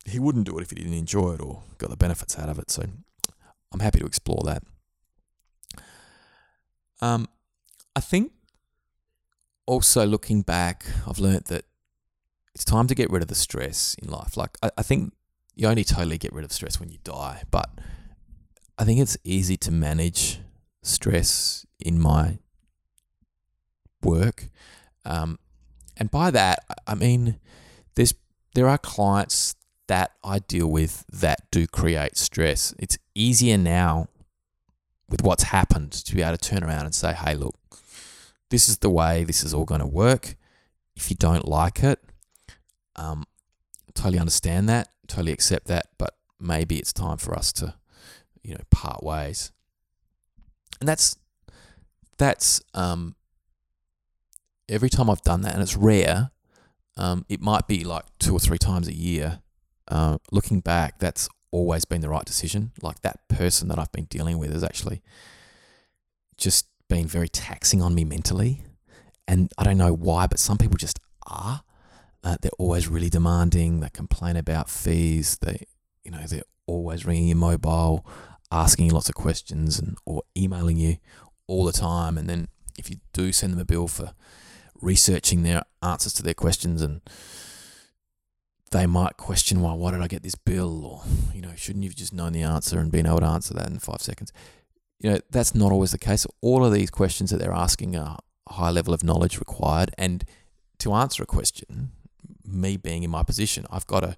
he 0.05 0.18
wouldn't 0.18 0.46
do 0.46 0.57
it 0.59 0.62
if 0.62 0.70
he 0.70 0.77
didn't 0.77 0.94
enjoy 0.94 1.35
it 1.35 1.40
or 1.40 1.62
got 1.79 1.90
the 1.90 1.96
benefits 1.96 2.38
out 2.38 2.49
of 2.49 2.59
it. 2.59 2.70
So 2.70 2.85
I'm 3.72 3.81
happy 3.81 3.99
to 3.99 4.07
explore 4.07 4.42
that. 4.44 4.62
Um, 7.03 7.29
I 7.94 8.01
think 8.01 8.33
also 9.66 10.07
looking 10.07 10.42
back, 10.42 10.87
I've 11.07 11.18
learnt 11.18 11.46
that 11.46 11.64
it's 12.55 12.64
time 12.64 12.87
to 12.87 12.94
get 12.94 13.11
rid 13.11 13.22
of 13.22 13.29
the 13.29 13.35
stress 13.35 13.96
in 14.01 14.09
life. 14.09 14.37
Like 14.37 14.57
I, 14.62 14.70
I 14.79 14.83
think 14.83 15.12
you 15.55 15.66
only 15.68 15.85
totally 15.85 16.18
get 16.18 16.33
rid 16.33 16.44
of 16.44 16.53
stress 16.53 16.79
when 16.79 16.88
you 16.88 16.99
die, 17.03 17.42
but 17.51 17.68
I 18.79 18.85
think 18.85 19.01
it's 19.01 19.18
easy 19.25 19.57
to 19.59 19.70
manage 19.70 20.40
stress 20.87 21.66
in 21.81 22.01
my 22.01 22.38
work. 24.03 24.49
Um, 25.05 25.38
and 25.96 26.11
by 26.11 26.31
that, 26.31 26.64
I 26.87 26.94
mean 26.94 27.38
there's 27.94 28.14
there 28.55 28.68
are 28.68 28.79
clients 28.79 29.55
that 29.88 30.12
I 30.25 30.40
deal 30.40 30.66
with 30.68 31.05
that 31.12 31.51
do 31.51 31.66
create 31.66 32.16
stress. 32.16 32.75
It's 32.79 32.99
easier 33.14 33.59
now 33.59 34.09
with 35.09 35.22
what's 35.22 35.44
happened 35.44 35.92
to 35.92 36.14
be 36.14 36.22
able 36.22 36.37
to 36.37 36.49
turn 36.49 36.64
around 36.64 36.87
and 36.87 36.94
say, 36.94 37.12
"Hey, 37.12 37.35
look, 37.35 37.59
this 38.51 38.68
is 38.68 38.79
the 38.79 38.90
way 38.90 39.25
this 39.25 39.44
is 39.44 39.55
all 39.55 39.64
going 39.64 39.81
to 39.81 39.87
work. 39.87 40.37
If 40.96 41.11
you 41.11 41.16
don't 41.16 41.46
like 41.46 41.83
it, 41.83 42.03
um, 42.96 43.25
totally 43.94 44.18
understand 44.18 44.68
that, 44.68 44.88
totally 45.07 45.33
accept 45.33 45.66
that, 45.66 45.88
but 45.99 46.16
maybe 46.40 46.79
it's 46.79 46.92
time 46.92 47.18
for 47.18 47.35
us 47.35 47.53
to, 47.55 47.75
you 48.42 48.55
know, 48.55 48.64
part 48.70 49.03
ways." 49.03 49.53
And 50.81 50.89
that's 50.89 51.17
that's 52.19 52.61
um, 52.75 53.15
every 54.69 54.91
time 54.91 55.11
I've 55.11 55.23
done 55.23 55.43
that, 55.43 55.55
and 55.55 55.62
it's 55.62 55.77
rare. 55.77 56.31
Um, 56.99 57.27
it 57.29 57.43
might 57.43 57.67
be 57.67 57.85
like 57.85 58.05
two 58.19 58.35
or 58.35 58.41
three 58.41 58.57
times 58.57 58.89
a 58.89 58.95
year. 58.95 59.41
Uh, 59.87 60.17
looking 60.33 60.61
back, 60.61 60.99
that's 60.99 61.29
always 61.51 61.85
been 61.85 62.01
the 62.01 62.09
right 62.09 62.25
decision. 62.25 62.73
Like 62.83 63.03
that 63.03 63.29
person 63.29 63.69
that 63.69 63.79
I've 63.79 63.93
been 63.93 64.07
dealing 64.07 64.39
with 64.39 64.53
has 64.53 64.65
actually 64.65 65.03
just 66.39 66.67
been 66.89 67.07
very 67.07 67.29
taxing 67.29 67.83
on 67.83 67.95
me 67.95 68.05
mentally. 68.05 68.62
And 69.29 69.53
I 69.59 69.65
don't 69.65 69.79
know 69.79 69.93
why, 69.93 70.27
but 70.27 70.39
some 70.39 70.59
people 70.59 70.77
just 70.77 71.01
are. 71.27 71.62
Uh, 72.23 72.37
they're 72.41 72.51
always 72.59 72.89
really 72.89 73.11
demanding. 73.11 73.81
They 73.81 73.91
complain 73.91 74.37
about 74.37 74.71
fees. 74.71 75.39
They, 75.41 75.67
you 76.05 76.11
know, 76.11 76.23
they're 76.27 76.43
always 76.67 77.05
ringing 77.05 77.29
your 77.29 77.37
mobile, 77.37 78.07
asking 78.50 78.87
you 78.87 78.92
lots 78.92 79.09
of 79.09 79.14
questions, 79.14 79.78
and 79.78 79.96
or 80.04 80.22
emailing 80.37 80.76
you 80.76 80.98
all 81.46 81.64
the 81.64 81.72
time. 81.72 82.18
And 82.18 82.28
then 82.28 82.48
if 82.78 82.90
you 82.90 82.96
do 83.12 83.32
send 83.32 83.52
them 83.52 83.61
a 83.61 83.64
bill 83.64 83.88
for 83.88 84.12
researching 84.80 85.42
their 85.42 85.62
answers 85.82 86.12
to 86.14 86.22
their 86.22 86.35
questions 86.35 86.82
and 86.82 87.00
they 88.72 88.87
might 88.87 89.16
question 89.16 89.61
why 89.61 89.72
why 89.72 89.90
did 89.92 90.02
I 90.02 90.09
get 90.09 90.22
this 90.22 90.35
bill? 90.35 90.85
Or 90.85 91.02
you 91.35 91.40
know 91.40 91.52
shouldn't 91.56 91.85
you've 91.85 91.96
just 91.96 92.12
known 92.12 92.32
the 92.32 92.42
answer 92.42 92.78
and 92.78 92.90
been 92.90 93.06
able 93.06 93.20
to 93.20 93.26
answer 93.26 93.54
that 93.54 93.68
in 93.68 93.78
five 93.78 94.02
seconds? 94.02 94.32
You 94.98 95.11
know 95.11 95.18
that's 95.30 95.54
not 95.54 95.72
always 95.72 95.92
the 95.92 95.98
case. 95.98 96.26
All 96.40 96.64
of 96.64 96.72
these 96.72 96.90
questions 96.90 97.30
that 97.30 97.38
they're 97.38 97.52
asking 97.52 97.96
are 97.96 98.18
a 98.48 98.52
high 98.54 98.70
level 98.70 98.92
of 98.92 99.04
knowledge 99.04 99.38
required. 99.38 99.92
And 99.96 100.24
to 100.78 100.92
answer 100.94 101.22
a 101.22 101.26
question 101.26 101.92
me 102.44 102.76
being 102.76 103.02
in 103.02 103.11
my 103.11 103.22
position 103.22 103.66
I've 103.70 103.87
got 103.87 104.00
to 104.00 104.16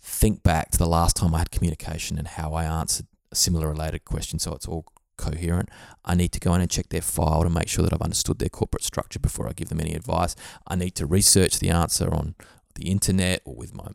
think 0.00 0.42
back 0.42 0.70
to 0.70 0.78
the 0.78 0.86
last 0.86 1.16
time 1.16 1.34
I 1.34 1.38
had 1.38 1.50
communication 1.50 2.18
and 2.18 2.28
how 2.28 2.52
I 2.52 2.64
answered 2.64 3.06
similar 3.36 3.68
related 3.68 4.04
question 4.04 4.38
so 4.38 4.54
it's 4.54 4.66
all 4.66 4.86
coherent. 5.16 5.68
I 6.04 6.14
need 6.14 6.32
to 6.32 6.40
go 6.40 6.54
in 6.54 6.60
and 6.60 6.70
check 6.70 6.88
their 6.90 7.00
file 7.00 7.42
to 7.42 7.50
make 7.50 7.68
sure 7.68 7.82
that 7.84 7.92
I've 7.92 8.02
understood 8.02 8.38
their 8.38 8.48
corporate 8.48 8.84
structure 8.84 9.18
before 9.18 9.48
I 9.48 9.52
give 9.52 9.68
them 9.68 9.80
any 9.80 9.94
advice. 9.94 10.36
I 10.66 10.76
need 10.76 10.94
to 10.96 11.06
research 11.06 11.58
the 11.58 11.70
answer 11.70 12.12
on 12.12 12.34
the 12.74 12.90
internet 12.90 13.40
or 13.44 13.54
with 13.54 13.74
my 13.74 13.88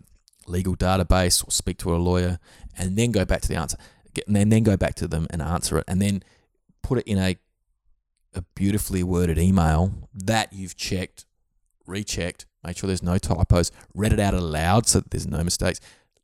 legal 0.48 0.76
database 0.76 1.48
or 1.48 1.52
speak 1.52 1.78
to 1.80 1.96
a 1.96 1.98
lawyer 1.98 2.40
and 2.78 2.98
then 2.98 3.12
go 3.12 3.26
back 3.26 3.42
to 3.42 3.48
the 3.48 3.56
answer 3.56 3.78
and 4.28 4.52
then, 4.52 4.64
go 4.64 4.76
back 4.76 4.96
to 4.96 5.08
them 5.08 5.28
and 5.30 5.42
answer 5.42 5.78
it 5.78 5.86
and 5.88 6.02
then 6.02 6.24
put 6.82 6.98
it 6.98 7.08
in 7.08 7.18
a, 7.18 7.38
a 8.34 8.42
beautifully 8.56 9.04
worded 9.04 9.38
email 9.38 9.94
that 10.14 10.52
you've 10.52 10.76
checked, 10.76 11.26
rechecked, 11.88 12.46
made 12.64 12.78
sure 12.78 12.88
there's 12.88 13.04
no 13.04 13.18
typos, 13.18 13.72
read 13.94 14.12
it 14.12 14.20
out 14.20 14.34
aloud 14.34 14.88
so 14.88 15.00
that 15.00 15.12
there's 15.12 15.28
no 15.28 15.44
mistakes, 15.44 15.80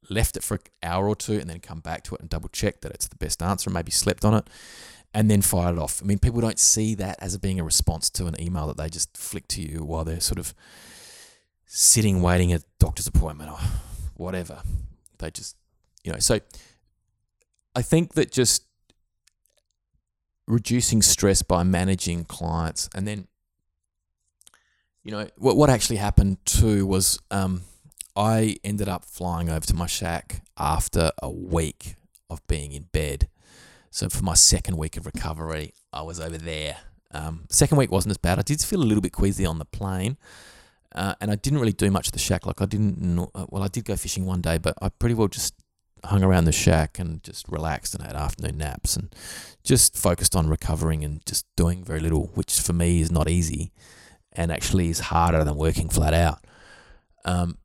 left 0.09 0.37
it 0.37 0.43
for 0.43 0.55
an 0.55 0.61
hour 0.83 1.07
or 1.07 1.15
two 1.15 1.39
and 1.39 1.49
then 1.49 1.59
come 1.59 1.79
back 1.79 2.03
to 2.03 2.15
it 2.15 2.21
and 2.21 2.29
double 2.29 2.49
check 2.49 2.81
that 2.81 2.91
it's 2.91 3.07
the 3.07 3.15
best 3.15 3.41
answer 3.41 3.69
and 3.69 3.73
maybe 3.73 3.91
slept 3.91 4.23
on 4.23 4.33
it 4.33 4.49
and 5.13 5.31
then 5.31 5.41
fired 5.41 5.77
it 5.77 5.79
off. 5.79 6.01
I 6.01 6.05
mean, 6.05 6.19
people 6.19 6.41
don't 6.41 6.59
see 6.59 6.95
that 6.95 7.17
as 7.21 7.37
being 7.37 7.59
a 7.59 7.63
response 7.63 8.09
to 8.11 8.27
an 8.27 8.39
email 8.41 8.67
that 8.67 8.77
they 8.77 8.89
just 8.89 9.15
flick 9.17 9.47
to 9.49 9.61
you 9.61 9.83
while 9.83 10.03
they're 10.03 10.19
sort 10.19 10.39
of 10.39 10.53
sitting 11.65 12.21
waiting 12.21 12.53
at 12.53 12.63
doctor's 12.79 13.07
appointment 13.07 13.51
or 13.51 13.59
whatever. 14.15 14.61
They 15.19 15.31
just, 15.31 15.55
you 16.03 16.11
know, 16.11 16.19
so 16.19 16.39
I 17.75 17.81
think 17.81 18.13
that 18.13 18.31
just 18.31 18.63
reducing 20.47 21.01
stress 21.01 21.41
by 21.41 21.63
managing 21.63 22.25
clients 22.25 22.89
and 22.95 23.07
then, 23.07 23.27
you 25.03 25.11
know, 25.11 25.27
what, 25.37 25.57
what 25.57 25.69
actually 25.69 25.97
happened 25.97 26.37
too 26.45 26.85
was 26.85 27.19
um, 27.31 27.61
I 28.17 28.57
ended 28.63 28.89
up 28.89 29.05
flying 29.05 29.47
over 29.47 29.65
to 29.67 29.75
my 29.75 29.85
shack 29.85 30.41
after 30.57 31.11
a 31.21 31.29
week 31.29 31.97
of 32.31 32.45
being 32.47 32.71
in 32.71 32.83
bed. 32.91 33.29
So 33.91 34.09
for 34.09 34.23
my 34.23 34.33
second 34.33 34.75
week 34.77 34.97
of 34.97 35.05
recovery, 35.05 35.75
I 35.93 36.01
was 36.01 36.19
over 36.19 36.37
there. 36.37 36.77
Um, 37.11 37.45
second 37.51 37.77
week 37.77 37.91
wasn't 37.91 38.11
as 38.11 38.17
bad. 38.17 38.39
I 38.39 38.41
did 38.41 38.59
feel 38.59 38.81
a 38.81 38.83
little 38.83 39.03
bit 39.03 39.13
queasy 39.13 39.45
on 39.45 39.59
the 39.59 39.65
plane, 39.65 40.17
uh, 40.95 41.13
and 41.21 41.29
I 41.29 41.35
didn't 41.35 41.59
really 41.59 41.73
do 41.73 41.91
much 41.91 42.07
at 42.07 42.13
the 42.13 42.19
shack. 42.19 42.47
Like 42.47 42.59
I 42.59 42.65
didn't. 42.65 42.99
Know, 42.99 43.29
uh, 43.35 43.45
well, 43.49 43.61
I 43.61 43.67
did 43.67 43.85
go 43.85 43.95
fishing 43.95 44.25
one 44.25 44.41
day, 44.41 44.57
but 44.57 44.73
I 44.81 44.89
pretty 44.89 45.13
well 45.13 45.27
just 45.27 45.53
hung 46.03 46.23
around 46.23 46.45
the 46.45 46.51
shack 46.51 46.99
and 46.99 47.23
just 47.23 47.47
relaxed 47.47 47.93
and 47.93 48.03
had 48.03 48.15
afternoon 48.15 48.57
naps 48.57 48.95
and 48.95 49.13
just 49.63 49.95
focused 49.95 50.35
on 50.35 50.47
recovering 50.47 51.03
and 51.03 51.25
just 51.25 51.45
doing 51.55 51.83
very 51.83 51.99
little, 51.99 52.31
which 52.33 52.59
for 52.59 52.73
me 52.73 52.99
is 52.99 53.11
not 53.11 53.29
easy 53.29 53.71
and 54.33 54.51
actually 54.51 54.89
is 54.89 54.99
harder 54.99 55.43
than 55.43 55.55
working 55.55 55.89
flat 55.89 56.13
out. 56.13 56.45
Um, 57.25 57.57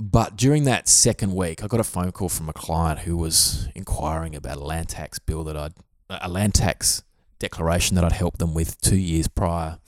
but 0.00 0.36
during 0.36 0.64
that 0.64 0.88
second 0.88 1.34
week, 1.34 1.62
I 1.62 1.66
got 1.66 1.78
a 1.78 1.84
phone 1.84 2.10
call 2.10 2.30
from 2.30 2.48
a 2.48 2.54
client 2.54 3.00
who 3.00 3.16
was 3.16 3.68
inquiring 3.74 4.34
about 4.34 4.56
a 4.56 4.64
land 4.64 4.88
tax 4.88 5.18
bill 5.18 5.44
that 5.44 5.56
I'd 5.56 5.74
a 6.08 6.28
land 6.28 6.54
tax 6.54 7.02
declaration 7.38 7.94
that 7.94 8.04
I'd 8.04 8.12
helped 8.12 8.38
them 8.38 8.54
with 8.54 8.80
two 8.80 8.96
years 8.96 9.28
prior. 9.28 9.78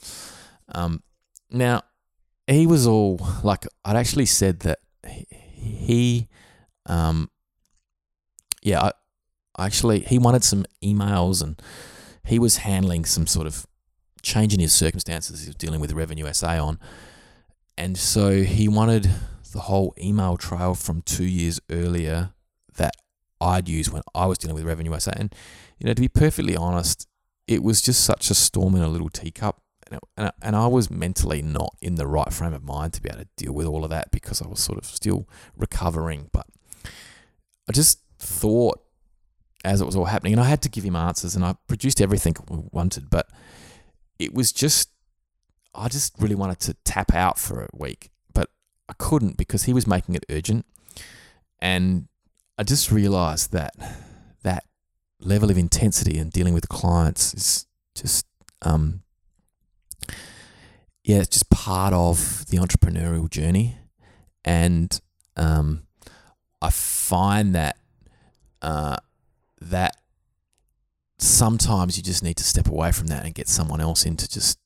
Um, 0.69 1.03
now, 1.49 1.83
he 2.47 2.67
was 2.67 2.87
all 2.87 3.19
like, 3.43 3.65
I'd 3.83 3.95
actually 3.95 4.25
said 4.25 4.61
that 4.61 4.79
he, 5.05 6.27
um, 6.85 7.29
yeah, 8.61 8.81
I, 8.81 8.91
actually 9.65 10.01
he 10.01 10.17
wanted 10.17 10.43
some 10.43 10.65
emails 10.83 11.43
and 11.43 11.61
he 12.25 12.39
was 12.39 12.57
handling 12.57 13.05
some 13.05 13.27
sort 13.27 13.47
of 13.47 13.65
change 14.21 14.53
in 14.53 14.59
his 14.59 14.73
circumstances. 14.73 15.41
He 15.41 15.49
was 15.49 15.55
dealing 15.55 15.81
with 15.81 15.91
Revenue 15.91 16.31
SA 16.31 16.65
on, 16.65 16.79
and 17.77 17.97
so 17.97 18.43
he 18.43 18.67
wanted 18.67 19.09
the 19.53 19.61
whole 19.61 19.93
email 19.97 20.37
trail 20.37 20.75
from 20.75 21.01
two 21.01 21.25
years 21.25 21.59
earlier 21.69 22.31
that 22.75 22.95
I'd 23.39 23.69
use 23.69 23.89
when 23.89 24.03
I 24.13 24.25
was 24.25 24.37
dealing 24.37 24.55
with 24.55 24.65
Revenue 24.65 24.97
SA. 24.99 25.11
And 25.15 25.33
you 25.79 25.87
know, 25.87 25.93
to 25.93 26.01
be 26.01 26.07
perfectly 26.07 26.55
honest, 26.55 27.07
it 27.47 27.63
was 27.63 27.81
just 27.81 28.03
such 28.03 28.29
a 28.29 28.33
storm 28.33 28.75
in 28.75 28.81
a 28.81 28.87
little 28.87 29.09
teacup. 29.09 29.61
And, 30.17 30.31
and, 30.41 30.55
I 30.55 30.65
was 30.65 30.89
mentally 30.89 31.43
not 31.43 31.75
in 31.79 31.95
the 31.95 32.07
right 32.07 32.33
frame 32.33 32.53
of 32.53 32.63
mind 32.63 32.93
to 32.93 33.01
be 33.01 33.09
able 33.09 33.19
to 33.19 33.27
deal 33.35 33.53
with 33.53 33.67
all 33.67 33.83
of 33.83 33.91
that 33.91 34.09
because 34.09 34.41
I 34.41 34.47
was 34.47 34.59
sort 34.59 34.79
of 34.79 34.85
still 34.85 35.27
recovering. 35.55 36.29
But 36.31 36.47
I 37.69 37.73
just 37.73 37.99
thought 38.17 38.79
as 39.63 39.81
it 39.81 39.85
was 39.85 39.95
all 39.95 40.05
happening, 40.05 40.33
and 40.33 40.41
I 40.41 40.45
had 40.45 40.61
to 40.63 40.69
give 40.69 40.83
him 40.83 40.95
answers, 40.95 41.35
and 41.35 41.45
I 41.45 41.55
produced 41.67 42.01
everything 42.01 42.35
we 42.49 42.63
wanted, 42.71 43.09
but 43.09 43.29
it 44.19 44.33
was 44.33 44.51
just, 44.51 44.89
I 45.73 45.87
just 45.87 46.13
really 46.19 46.35
wanted 46.35 46.59
to 46.61 46.73
tap 46.83 47.13
out 47.13 47.39
for 47.39 47.63
a 47.63 47.69
week, 47.73 48.11
I 48.89 48.93
couldn't 48.93 49.37
because 49.37 49.63
he 49.63 49.73
was 49.73 49.87
making 49.87 50.15
it 50.15 50.25
urgent. 50.29 50.65
And 51.59 52.07
I 52.57 52.63
just 52.63 52.91
realized 52.91 53.51
that 53.53 53.73
that 54.43 54.65
level 55.19 55.49
of 55.49 55.57
intensity 55.57 56.17
and 56.19 56.31
dealing 56.31 56.53
with 56.53 56.69
clients 56.69 57.33
is 57.33 57.65
just 57.95 58.25
um, 58.61 59.03
yeah, 61.03 61.17
it's 61.17 61.29
just 61.29 61.49
part 61.49 61.93
of 61.93 62.45
the 62.47 62.57
entrepreneurial 62.57 63.29
journey, 63.29 63.77
and 64.45 64.99
um, 65.35 65.83
I 66.61 66.69
find 66.69 67.53
that 67.55 67.77
uh, 68.61 68.97
that 69.59 69.97
sometimes 71.17 71.97
you 71.97 72.03
just 72.03 72.23
need 72.23 72.37
to 72.37 72.43
step 72.43 72.67
away 72.67 72.91
from 72.93 73.07
that 73.07 73.25
and 73.25 73.33
get 73.33 73.49
someone 73.49 73.81
else 73.81 74.05
in 74.05 74.15
to 74.17 74.29
just 74.29 74.59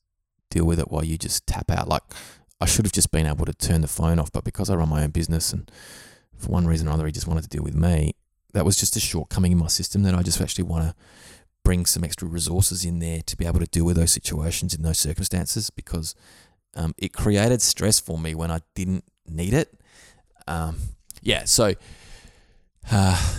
deal 0.50 0.64
with 0.64 0.78
it 0.78 0.90
while 0.90 1.04
you 1.04 1.18
just 1.18 1.46
tap 1.46 1.70
out. 1.70 1.88
Like 1.88 2.02
I 2.60 2.66
should 2.66 2.84
have 2.84 2.92
just 2.92 3.10
been 3.10 3.26
able 3.26 3.46
to 3.46 3.52
turn 3.52 3.82
the 3.82 3.88
phone 3.88 4.18
off, 4.18 4.32
but 4.32 4.44
because 4.44 4.68
I 4.70 4.74
run 4.74 4.88
my 4.88 5.04
own 5.04 5.10
business 5.10 5.52
and 5.52 5.70
for 6.36 6.50
one 6.50 6.66
reason 6.66 6.88
or 6.88 6.92
other 6.92 7.06
he 7.06 7.12
just 7.12 7.26
wanted 7.26 7.42
to 7.42 7.48
deal 7.48 7.62
with 7.62 7.74
me, 7.74 8.14
that 8.52 8.64
was 8.64 8.76
just 8.76 8.96
a 8.96 9.00
shortcoming 9.00 9.52
in 9.52 9.58
my 9.58 9.68
system 9.68 10.02
that 10.02 10.14
I 10.14 10.22
just 10.22 10.40
actually 10.40 10.64
want 10.64 10.84
to 10.84 10.94
bring 11.62 11.84
some 11.84 12.02
extra 12.02 12.26
resources 12.26 12.84
in 12.84 12.98
there 12.98 13.20
to 13.26 13.36
be 13.36 13.46
able 13.46 13.60
to 13.60 13.66
deal 13.66 13.84
with 13.84 13.96
those 13.96 14.12
situations 14.12 14.74
in 14.74 14.82
those 14.82 14.98
circumstances 14.98 15.70
because 15.70 16.14
um, 16.74 16.94
it 16.96 17.12
created 17.12 17.60
stress 17.60 18.00
for 18.00 18.18
me 18.18 18.34
when 18.34 18.50
I 18.50 18.60
didn't 18.74 19.04
need 19.26 19.52
it. 19.52 19.78
Um, 20.46 20.78
yeah, 21.22 21.44
so 21.44 21.74
uh, 22.90 23.32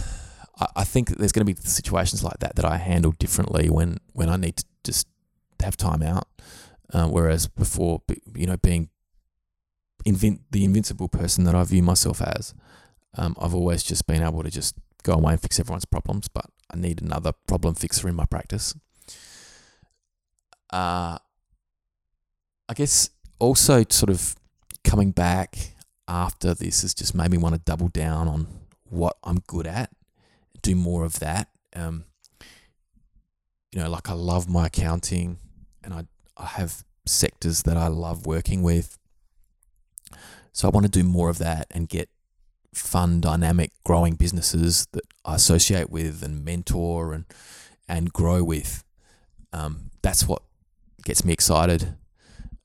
I, 0.60 0.68
I 0.76 0.84
think 0.84 1.10
that 1.10 1.18
there's 1.18 1.32
going 1.32 1.46
to 1.46 1.54
be 1.54 1.60
situations 1.60 2.24
like 2.24 2.40
that 2.40 2.56
that 2.56 2.66
I 2.66 2.78
handle 2.78 3.14
differently 3.14 3.70
when 3.70 3.98
when 4.14 4.30
I 4.30 4.36
need 4.36 4.58
to 4.58 4.66
just 4.84 5.08
have 5.60 5.76
time 5.76 6.04
out. 6.04 6.28
Uh, 6.94 7.08
whereas 7.08 7.48
before, 7.48 8.02
you 8.36 8.48
know, 8.48 8.58
being 8.58 8.90
invin- 10.06 10.42
the 10.52 10.64
invincible 10.64 11.10
person 11.10 11.44
that 11.46 11.56
I 11.56 11.64
view 11.64 11.84
myself 11.84 12.22
as, 12.22 12.54
um, 13.18 13.36
I've 13.40 13.56
always 13.56 13.84
just 13.84 14.08
been 14.08 14.22
able 14.22 14.44
to 14.44 14.52
just 14.52 14.76
go 15.04 15.14
away 15.14 15.34
and 15.34 15.42
fix 15.42 15.60
everyone's 15.60 15.86
problems, 15.86 16.28
but 16.28 16.46
I 16.72 16.78
need 16.78 17.02
another 17.02 17.32
problem 17.48 17.76
fixer 17.76 18.08
in 18.08 18.16
my 18.16 18.26
practice. 18.26 18.76
Uh, 20.72 21.18
I 22.68 22.74
guess 22.76 23.10
also 23.40 23.84
sort 23.90 24.12
of 24.12 24.36
coming 24.84 25.12
back 25.12 25.74
after 26.08 26.54
this 26.54 26.84
has 26.84 26.94
just 26.94 27.16
made 27.16 27.32
me 27.32 27.38
want 27.38 27.56
to 27.56 27.62
double 27.62 27.88
down 27.88 28.28
on 28.28 28.48
what 28.90 29.18
I'm 29.24 29.40
good 29.48 29.66
at, 29.66 29.90
do 30.62 30.76
more 30.76 31.04
of 31.06 31.20
that. 31.20 31.50
Um, 31.76 32.06
you 33.72 33.80
know, 33.80 33.90
like 33.90 34.10
I 34.10 34.14
love 34.14 34.48
my 34.48 34.68
accounting 34.68 35.38
and 35.84 35.94
I, 35.94 36.06
I 36.38 36.46
have 36.46 36.84
sectors 37.06 37.64
that 37.64 37.78
I 37.78 37.88
love 37.88 38.28
working 38.28 38.62
with. 38.62 38.99
So 40.54 40.68
I 40.68 40.72
want 40.72 40.86
to 40.86 40.92
do 40.92 41.04
more 41.04 41.30
of 41.30 41.38
that 41.40 41.68
and 41.72 41.88
get 41.88 42.10
fun, 42.74 43.22
dynamic, 43.22 43.72
growing 43.84 44.16
businesses 44.16 44.88
that 44.92 45.04
I 45.26 45.36
associate 45.36 45.90
with 45.90 46.24
and 46.24 46.44
mentor 46.44 47.14
and 47.14 47.26
and 47.88 48.14
grow 48.14 48.44
with. 48.44 48.84
Um, 49.52 49.90
that's 50.02 50.28
what 50.28 50.44
gets 51.04 51.26
me 51.26 51.34
excited. 51.34 51.96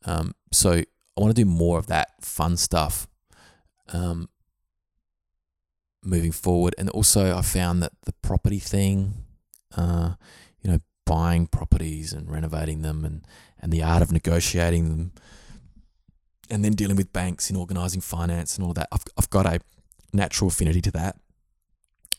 Um, 0.04 0.34
so 0.52 0.72
I 0.72 1.20
want 1.20 1.34
to 1.34 1.42
do 1.42 1.48
more 1.48 1.78
of 1.78 1.86
that 1.86 2.08
fun 2.20 2.56
stuff 2.56 3.06
um, 3.92 4.28
moving 6.02 6.32
forward. 6.32 6.74
And 6.76 6.90
also, 6.90 7.36
I 7.36 7.42
found 7.42 7.82
that 7.82 7.92
the 8.04 8.12
property 8.20 8.58
thing, 8.58 9.14
uh, 9.76 10.14
you 10.60 10.70
know, 10.70 10.78
buying 11.06 11.46
properties 11.46 12.12
and 12.12 12.30
renovating 12.30 12.82
them 12.82 13.04
and, 13.04 13.26
and 13.60 13.72
the 13.72 13.82
art 13.82 14.02
of 14.02 14.12
negotiating 14.12 14.88
them 14.90 15.12
and 16.50 16.64
then 16.64 16.72
dealing 16.72 16.96
with 16.96 17.12
banks 17.12 17.48
and 17.48 17.58
organizing 17.58 18.00
finance 18.00 18.56
and 18.56 18.64
all 18.64 18.70
of 18.70 18.76
that. 18.76 18.88
I've, 18.92 19.04
I've 19.18 19.30
got 19.30 19.46
a 19.46 19.60
natural 20.12 20.48
affinity 20.48 20.80
to 20.82 20.90
that. 20.92 21.16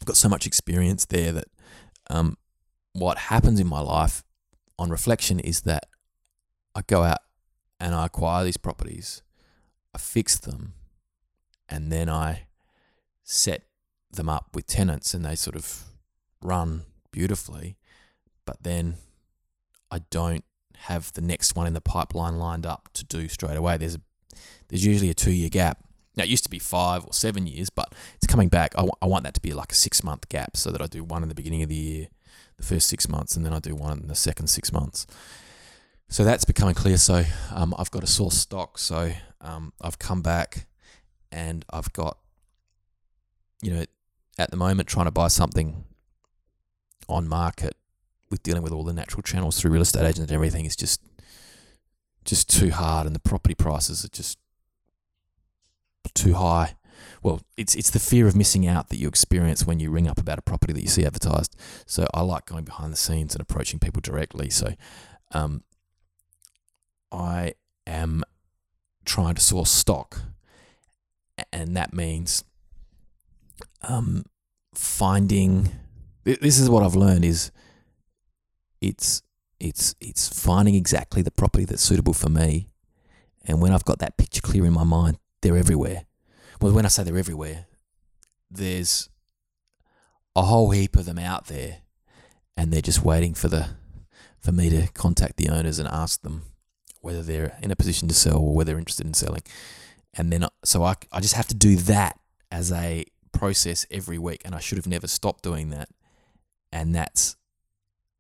I've 0.02 0.06
got 0.06 0.18
so 0.18 0.30
much 0.30 0.46
experience 0.46 1.06
there 1.06 1.32
that 1.32 1.48
um, 2.10 2.38
what 2.94 3.18
happens 3.18 3.60
in 3.60 3.68
my 3.68 3.80
life 3.80 4.24
on 4.78 4.90
reflection 4.90 5.40
is 5.40 5.62
that 5.62 5.86
I 6.74 6.82
go 6.88 7.04
out 7.04 7.20
and 7.80 7.94
I 7.94 8.06
acquire 8.06 8.44
these 8.44 8.58
properties, 8.58 9.22
I 9.94 9.98
fix 9.98 10.38
them, 10.38 10.74
and 11.70 11.92
then 11.92 12.10
I 12.10 12.48
set 13.24 13.64
them 14.12 14.30
up 14.30 14.50
with 14.54 14.68
tenants 14.68 15.14
and 15.14 15.26
they 15.26 15.36
sort 15.36 15.56
of 15.56 15.84
run 16.42 16.84
beautifully. 17.12 17.78
But 18.46 18.64
then 18.64 18.96
I 19.90 20.00
don't 20.10 20.44
have 20.78 21.12
the 21.14 21.22
next 21.22 21.56
one 21.56 21.68
in 21.68 21.74
the 21.74 21.82
pipeline 21.82 22.38
lined 22.38 22.66
up 22.66 22.90
to 22.94 23.04
do 23.04 23.28
straight 23.28 23.58
away. 23.58 23.78
There's 23.78 23.96
a, 23.96 24.02
there's 24.68 24.86
usually 24.86 25.10
a 25.10 25.14
two 25.14 25.32
year 25.32 25.50
gap 25.50 25.86
now, 26.16 26.24
it 26.24 26.30
used 26.30 26.44
to 26.46 26.50
be 26.50 26.60
five 26.60 27.06
or 27.06 27.14
seven 27.14 27.46
years, 27.46 27.70
but 27.70 27.94
it's 28.16 28.28
coming 28.28 28.48
back. 28.48 28.74
I, 28.76 28.80
w- 28.80 28.94
I 29.02 29.06
want 29.06 29.26
that 29.26 29.34
to 29.34 29.42
be 29.42 29.54
like 29.54 29.72
a 29.72 29.76
six 29.76 30.04
month 30.04 30.30
gap 30.30 30.56
so 30.56 30.72
that 30.72 30.82
I 30.82 30.88
do 30.88 31.04
one 31.04 31.24
in 31.24 31.30
the 31.30 31.36
beginning 31.36 31.62
of 31.62 31.70
the 31.70 31.76
year, 31.76 32.08
the 32.58 32.64
first 32.64 32.88
six 32.88 33.10
months, 33.10 33.36
and 33.36 33.46
then 33.46 33.54
I 33.54 33.60
do 33.60 33.76
one 33.76 34.00
in 34.00 34.08
the 34.08 34.16
second 34.16 34.48
six 34.48 34.72
months. 34.72 35.06
So 36.08 36.24
that's 36.24 36.46
becoming 36.46 36.76
clear. 36.76 36.98
So 36.98 37.24
um, 37.54 37.74
I've 37.78 37.92
got 37.92 38.04
a 38.04 38.08
source 38.08 38.38
stock. 38.38 38.78
So 38.78 39.12
um, 39.42 39.74
I've 39.82 40.00
come 40.00 40.22
back 40.22 40.68
and 41.32 41.66
I've 41.70 41.92
got, 41.92 42.18
you 43.62 43.74
know, 43.74 43.86
at 44.38 44.52
the 44.52 44.58
moment 44.58 44.88
trying 44.88 45.06
to 45.06 45.12
buy 45.12 45.28
something 45.28 45.84
on 47.10 47.28
market 47.28 47.76
with 48.30 48.42
dealing 48.44 48.64
with 48.64 48.72
all 48.72 48.84
the 48.84 48.94
natural 48.94 49.22
channels 49.22 49.60
through 49.60 49.72
real 49.72 49.82
estate 49.82 50.02
agents 50.02 50.20
and 50.20 50.32
everything 50.32 50.66
is 50.66 50.76
just 50.76 51.02
just 52.26 52.50
too 52.50 52.72
hard 52.72 53.06
and 53.06 53.16
the 53.16 53.20
property 53.20 53.56
prices 53.56 54.04
are 54.04 54.10
just 54.10 54.38
too 56.14 56.34
high. 56.34 56.76
Well, 57.22 57.42
it's 57.58 57.76
it's 57.76 57.90
the 57.90 58.00
fear 58.00 58.28
of 58.28 58.36
missing 58.36 58.68
out 58.68 58.90
that 58.90 58.98
you 58.98 59.08
experience 59.08 59.66
when 59.66 59.80
you 59.80 59.92
ring 59.92 60.08
up 60.08 60.20
about 60.20 60.40
a 60.40 60.42
property 60.42 60.74
that 60.74 60.82
you 60.82 60.88
see 60.88 61.06
advertised. 61.06 61.56
So 61.86 62.08
I 62.14 62.22
like 62.22 62.46
going 62.46 62.66
behind 62.66 62.92
the 62.92 62.98
scenes 62.98 63.34
and 63.34 63.42
approaching 63.42 63.80
people 63.80 64.02
directly. 64.02 64.50
So 64.50 64.74
um, 65.32 65.64
I 67.12 67.54
am 67.86 68.24
trying 69.06 69.36
to 69.36 69.42
source 69.42 69.72
stock, 69.72 70.22
and 71.52 71.76
that 71.76 71.94
means 71.94 72.44
um, 73.82 74.26
finding. 74.74 75.72
This 76.24 76.60
is 76.60 76.70
what 76.70 76.84
I've 76.84 76.96
learned: 76.96 77.26
is 77.26 77.52
it's 78.82 79.22
it's 79.60 79.96
it's 80.00 80.28
finding 80.28 80.76
exactly 80.76 81.22
the 81.22 81.32
property 81.32 81.66
that's 81.66 81.82
suitable 81.82 82.14
for 82.14 82.30
me, 82.30 82.70
and 83.46 83.62
when 83.62 83.72
I've 83.72 83.86
got 83.86 84.00
that 84.00 84.18
picture 84.18 84.42
clear 84.42 84.66
in 84.66 84.74
my 84.74 84.84
mind, 84.84 85.18
they're 85.42 85.58
everywhere. 85.58 86.06
Well, 86.62 86.74
when 86.74 86.86
I 86.86 86.90
say 86.90 87.04
they're 87.04 87.18
everywhere, 87.18 87.68
there's 88.50 89.10
a 90.36 90.44
whole 90.44 90.72
heap 90.72 90.96
of 90.96 91.06
them 91.06 91.20
out 91.20 91.48
there, 91.48 91.80
and 92.58 92.72
they're 92.72 92.82
just 92.82 93.04
waiting 93.04 93.34
for 93.34 93.48
the 93.48 93.70
for 94.40 94.52
me 94.52 94.70
to 94.70 94.88
contact 94.94 95.38
the 95.38 95.50
owners 95.50 95.80
and 95.80 95.88
ask 95.88 96.22
them 96.22 96.44
whether 97.02 97.22
they're 97.22 97.58
in 97.62 97.72
a 97.72 97.76
position 97.76 98.08
to 98.08 98.14
sell 98.14 98.38
or 98.38 98.54
whether 98.56 98.72
they're 98.72 98.80
interested 98.80 99.06
in 99.06 99.14
selling. 99.14 99.44
And 100.14 100.32
then, 100.32 100.48
so 100.64 100.84
I, 100.84 100.96
I 101.12 101.20
just 101.20 101.34
have 101.36 101.48
to 101.48 101.56
do 101.56 101.76
that 101.76 102.20
as 102.52 102.72
a 102.72 103.06
process 103.32 103.86
every 103.92 104.18
week, 104.18 104.42
and 104.46 104.56
I 104.56 104.60
should 104.60 104.78
have 104.78 104.88
never 104.88 105.08
stopped 105.08 105.44
doing 105.44 105.70
that. 105.70 105.90
And 106.72 106.96
that's 106.96 107.36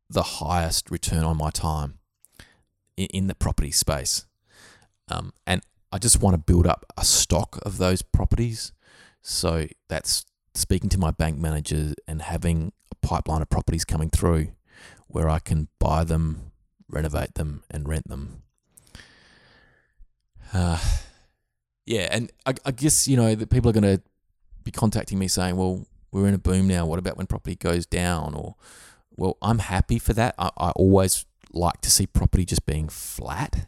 the 0.10 0.24
highest 0.24 0.92
return 0.92 1.24
on 1.24 1.38
my 1.38 1.50
time 1.50 2.00
in, 2.98 3.08
in 3.08 3.28
the 3.28 3.36
property 3.36 3.72
space. 3.72 4.26
Um, 5.10 5.34
and 5.46 5.62
I 5.92 5.98
just 5.98 6.22
want 6.22 6.34
to 6.34 6.38
build 6.38 6.68
up 6.68 6.86
a 6.98 7.06
stock 7.06 7.60
of 7.64 7.78
those 7.78 8.02
properties. 8.02 8.72
So 9.22 9.68
that's 9.88 10.26
speaking 10.54 10.90
to 10.90 11.00
my 11.00 11.12
bank 11.12 11.38
manager 11.38 11.94
and 12.08 12.22
having 12.22 12.72
a 12.92 12.96
pipeline 13.06 13.42
of 13.42 13.50
properties 13.50 13.86
coming 13.86 14.10
through 14.10 14.50
where 15.08 15.30
I 15.30 15.40
can 15.40 15.68
buy 15.80 16.04
them, 16.04 16.52
renovate 16.90 17.36
them, 17.36 17.64
and 17.70 17.88
rent 17.88 18.08
them. 18.08 18.44
Uh, 20.54 20.80
yeah, 21.86 22.08
and 22.12 22.32
I, 22.46 22.54
I 22.66 22.72
guess 22.72 23.08
you 23.08 23.18
know 23.18 23.36
that 23.36 23.50
people 23.50 23.70
are 23.70 23.74
going 23.74 23.98
to 23.98 24.02
be 24.64 24.72
contacting 24.72 25.20
me 25.20 25.28
saying, 25.28 25.56
"Well, 25.56 25.86
we're 26.12 26.28
in 26.28 26.34
a 26.34 26.40
boom 26.40 26.68
now. 26.68 26.86
What 26.86 27.00
about 27.00 27.18
when 27.18 27.28
property 27.28 27.56
goes 27.56 27.86
down?" 27.86 28.34
Or, 28.34 28.56
well, 29.18 29.38
I'm 29.42 29.60
happy 29.60 30.00
for 30.00 30.14
that. 30.14 30.36
I, 30.38 30.50
I 30.58 30.70
always 30.72 31.26
like 31.54 31.82
to 31.82 31.92
see 31.92 32.06
property 32.06 32.46
just 32.46 32.66
being 32.66 32.90
flat. 32.90 33.68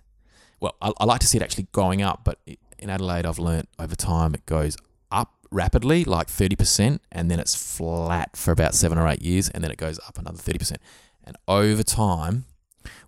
Well, 0.60 0.76
I, 0.82 0.92
I 1.00 1.06
like 1.06 1.22
to 1.22 1.28
see 1.28 1.38
it 1.38 1.44
actually 1.44 1.68
going 1.72 2.02
up, 2.02 2.22
but 2.24 2.40
in 2.80 2.90
Adelaide, 2.90 3.26
I've 3.26 3.40
learnt 3.40 3.70
over 3.80 3.96
time 3.96 4.34
it 4.34 4.46
goes 4.46 4.78
up 5.12 5.34
rapidly, 5.52 6.04
like 6.04 6.28
30%, 6.28 7.00
and 7.12 7.32
then 7.32 7.40
it's 7.40 7.56
flat 7.56 8.36
for 8.36 8.52
about 8.52 8.76
seven 8.76 8.98
or 8.98 9.08
eight 9.08 9.22
years, 9.22 9.50
and 9.50 9.64
then 9.64 9.72
it 9.72 9.78
goes 9.78 10.00
up 10.08 10.18
another 10.18 10.38
30%. 10.38 10.78
And 11.24 11.36
over 11.48 11.84
time, 11.84 12.46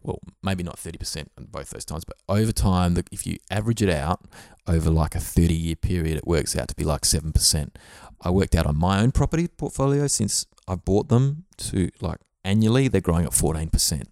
well, 0.03 0.19
maybe 0.43 0.63
not 0.63 0.77
30% 0.77 1.27
on 1.37 1.45
both 1.45 1.69
those 1.69 1.85
times, 1.85 2.03
but 2.05 2.17
over 2.27 2.51
time, 2.51 2.97
if 3.11 3.25
you 3.25 3.37
average 3.49 3.81
it 3.81 3.89
out 3.89 4.25
over 4.67 4.89
like 4.89 5.15
a 5.15 5.19
30 5.19 5.53
year 5.53 5.75
period, 5.75 6.17
it 6.17 6.27
works 6.27 6.55
out 6.55 6.67
to 6.69 6.75
be 6.75 6.83
like 6.83 7.01
7%. 7.01 7.69
I 8.21 8.29
worked 8.29 8.55
out 8.55 8.65
on 8.65 8.77
my 8.77 9.01
own 9.01 9.11
property 9.11 9.47
portfolio 9.47 10.07
since 10.07 10.45
I 10.67 10.75
bought 10.75 11.09
them 11.09 11.45
to 11.57 11.89
like 12.01 12.19
annually, 12.43 12.87
they're 12.87 13.01
growing 13.01 13.25
at 13.25 13.31
14%. 13.31 14.03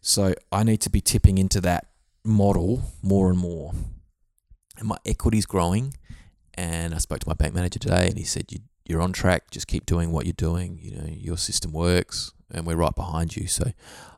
So 0.00 0.34
I 0.50 0.64
need 0.64 0.80
to 0.82 0.90
be 0.90 1.00
tipping 1.00 1.38
into 1.38 1.60
that 1.60 1.88
model 2.24 2.82
more 3.02 3.30
and 3.30 3.38
more. 3.38 3.72
And 4.78 4.88
my 4.88 4.98
equity's 5.04 5.46
growing. 5.46 5.94
And 6.54 6.94
I 6.94 6.98
spoke 6.98 7.20
to 7.20 7.28
my 7.28 7.34
bank 7.34 7.54
manager 7.54 7.78
today 7.78 8.08
and 8.08 8.18
he 8.18 8.24
said, 8.24 8.50
you, 8.50 8.58
You're 8.86 9.00
on 9.00 9.12
track. 9.12 9.50
Just 9.50 9.66
keep 9.66 9.86
doing 9.86 10.10
what 10.12 10.26
you're 10.26 10.32
doing. 10.34 10.78
You 10.82 10.96
know, 10.96 11.08
your 11.08 11.38
system 11.38 11.72
works 11.72 12.32
and 12.50 12.66
we're 12.66 12.76
right 12.76 12.94
behind 12.94 13.36
you. 13.36 13.46
So 13.46 13.72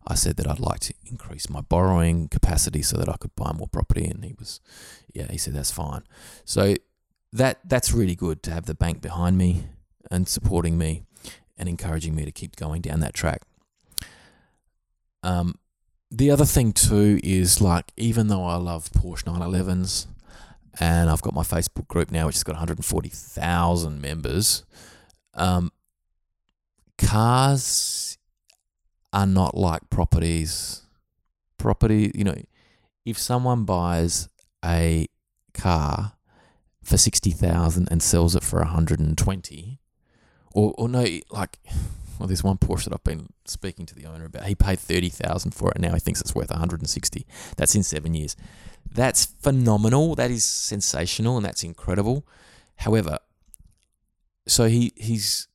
I 0.07 0.15
said 0.15 0.37
that 0.37 0.49
I'd 0.49 0.59
like 0.61 0.81
to 0.81 0.95
increase 1.07 1.49
my 1.49 1.61
borrowing 1.61 2.29
capacity 2.29 2.83
so 2.83 2.97
that 2.97 3.09
I 3.09 3.17
could 3.17 3.35
buy 3.37 3.53
more 3.53 3.69
property. 3.69 4.05
And 4.05 4.25
he 4.25 4.35
was, 4.39 4.61
yeah, 5.13 5.31
he 5.31 5.39
said 5.39 5.55
that's 5.55 5.71
fine. 5.71 6.03
So 6.45 6.75
that 7.33 7.61
that's 7.65 7.93
really 7.93 8.15
good 8.15 8.43
to 8.45 8.51
have 8.53 8.67
the 8.67 8.75
bank 8.75 9.03
behind 9.03 9.37
me 9.37 9.67
and 10.11 10.29
supporting 10.29 10.79
me 10.79 11.03
and 11.57 11.69
encouraging 11.69 12.15
me 12.15 12.25
to 12.25 12.33
keep 12.33 12.57
going 12.57 12.81
down 12.81 13.01
that 13.01 13.15
track. 13.15 13.43
Um, 15.23 15.59
the 16.11 16.31
other 16.31 16.45
thing 16.45 16.73
too 16.73 17.19
is 17.23 17.61
like 17.61 17.93
even 17.97 18.29
though 18.29 18.45
I 18.45 18.57
love 18.57 18.91
Porsche 18.91 19.25
911s 19.25 20.07
and 20.79 21.09
I've 21.09 21.23
got 21.23 21.35
my 21.35 21.43
Facebook 21.43 21.89
group 21.89 22.11
now 22.11 22.27
which 22.27 22.37
has 22.37 22.45
got 22.45 22.53
140,000 22.53 24.01
members, 24.01 24.65
um, 25.35 25.73
cars 26.99 28.19
are 29.13 29.27
not 29.27 29.57
like 29.57 29.89
properties. 29.91 30.83
Property, 31.59 32.13
you 32.15 32.25
know, 32.25 32.37
if 33.05 33.19
someone 33.19 33.65
buys 33.65 34.29
a 34.65 35.07
car 35.55 36.13
for 36.83 36.99
60,000 36.99 37.89
and 37.91 38.03
sells 38.03 38.37
it 38.37 38.43
for 38.43 38.59
120 38.59 39.74
or 40.55 40.75
or 40.79 40.89
no 40.89 41.05
like 41.31 41.59
well, 42.19 42.29
there's 42.29 42.45
one 42.45 42.59
Porsche 42.59 42.85
that 42.85 42.95
I've 42.95 43.05
been 43.05 43.29
speaking 43.45 43.87
to 43.87 43.95
the 43.95 44.07
owner 44.07 44.25
about. 44.25 44.45
He 44.45 44.55
paid 44.55 44.79
thirty 44.79 45.09
thousand 45.09 45.51
for 45.53 45.71
it, 45.71 45.77
and 45.77 45.85
now 45.85 45.95
he 45.95 46.01
thinks 46.01 46.21
it's 46.21 46.35
worth 46.35 46.51
one 46.51 46.59
hundred 46.59 46.81
and 46.81 46.89
sixty. 46.89 47.27
That's 47.57 47.75
in 47.75 47.83
seven 47.83 48.15
years. 48.15 48.37
That's 48.91 49.27
phenomenal. 49.27 50.15
That 50.15 50.31
is 50.31 50.45
sensational, 50.45 51.37
and 51.37 51.45
that's 51.45 51.65
incredible. 51.65 52.27
However, 52.77 53.19
so 54.47 54.69
he 54.69 54.93
he's 54.97 55.49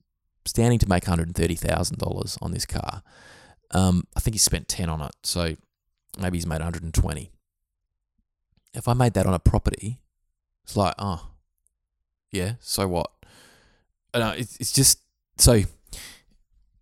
standing 0.45 0.79
to 0.79 0.89
make 0.89 1.05
one 1.05 1.09
hundred 1.09 1.27
and 1.27 1.35
thirty 1.35 1.55
thousand 1.55 1.97
dollars 1.97 2.37
on 2.41 2.51
this 2.51 2.65
car. 2.65 3.03
Um, 3.71 4.05
I 4.15 4.19
think 4.19 4.35
he 4.35 4.39
spent 4.39 4.67
ten 4.67 4.89
on 4.89 5.01
it, 5.01 5.15
so 5.23 5.55
maybe 6.19 6.37
he's 6.37 6.47
made 6.47 6.55
one 6.55 6.63
hundred 6.63 6.83
and 6.83 6.93
twenty. 6.93 7.31
If 8.73 8.87
I 8.87 8.93
made 8.93 9.13
that 9.13 9.25
on 9.25 9.33
a 9.33 9.39
property, 9.39 9.99
it's 10.63 10.77
like, 10.77 10.93
oh, 10.99 11.31
yeah, 12.31 12.53
so 12.59 12.87
what? 12.87 13.11
Uh, 14.14 14.34
it's 14.38 14.57
it's 14.57 14.72
just 14.72 14.99
so 15.38 15.62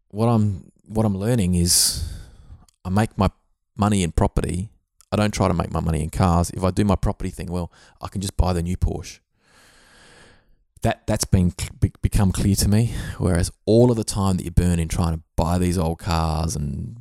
what 0.10 0.28
I'm 0.28 0.72
what 0.86 1.06
I'm 1.06 1.18
learning 1.18 1.56
is 1.56 2.14
I 2.86 2.90
make 2.90 3.18
my 3.18 3.30
money 3.76 4.04
in 4.04 4.12
property. 4.12 4.70
I 5.12 5.16
don't 5.16 5.34
try 5.34 5.48
to 5.48 5.54
make 5.54 5.72
my 5.72 5.80
money 5.80 6.04
in 6.04 6.10
cars. 6.10 6.50
If 6.50 6.64
I 6.64 6.72
do 6.72 6.84
my 6.84 6.96
property 6.96 7.30
thing 7.30 7.52
well, 7.52 7.72
I 8.02 8.08
can 8.08 8.22
just 8.22 8.36
buy 8.38 8.54
the 8.54 8.62
new 8.62 8.78
Porsche. 8.78 9.20
That 10.82 11.06
that's 11.08 11.26
been 11.26 11.54
become 12.02 12.32
clear 12.32 12.56
to 12.56 12.70
me. 12.70 12.94
Whereas 13.18 13.52
all 13.66 13.92
of 13.92 13.98
the 13.98 14.04
time 14.04 14.38
that 14.38 14.44
you 14.44 14.52
burn 14.52 14.80
in 14.80 14.88
trying 14.88 15.16
to 15.16 15.24
buy 15.36 15.58
these 15.58 15.78
old 15.78 16.00
cars 16.00 16.56
and 16.56 16.98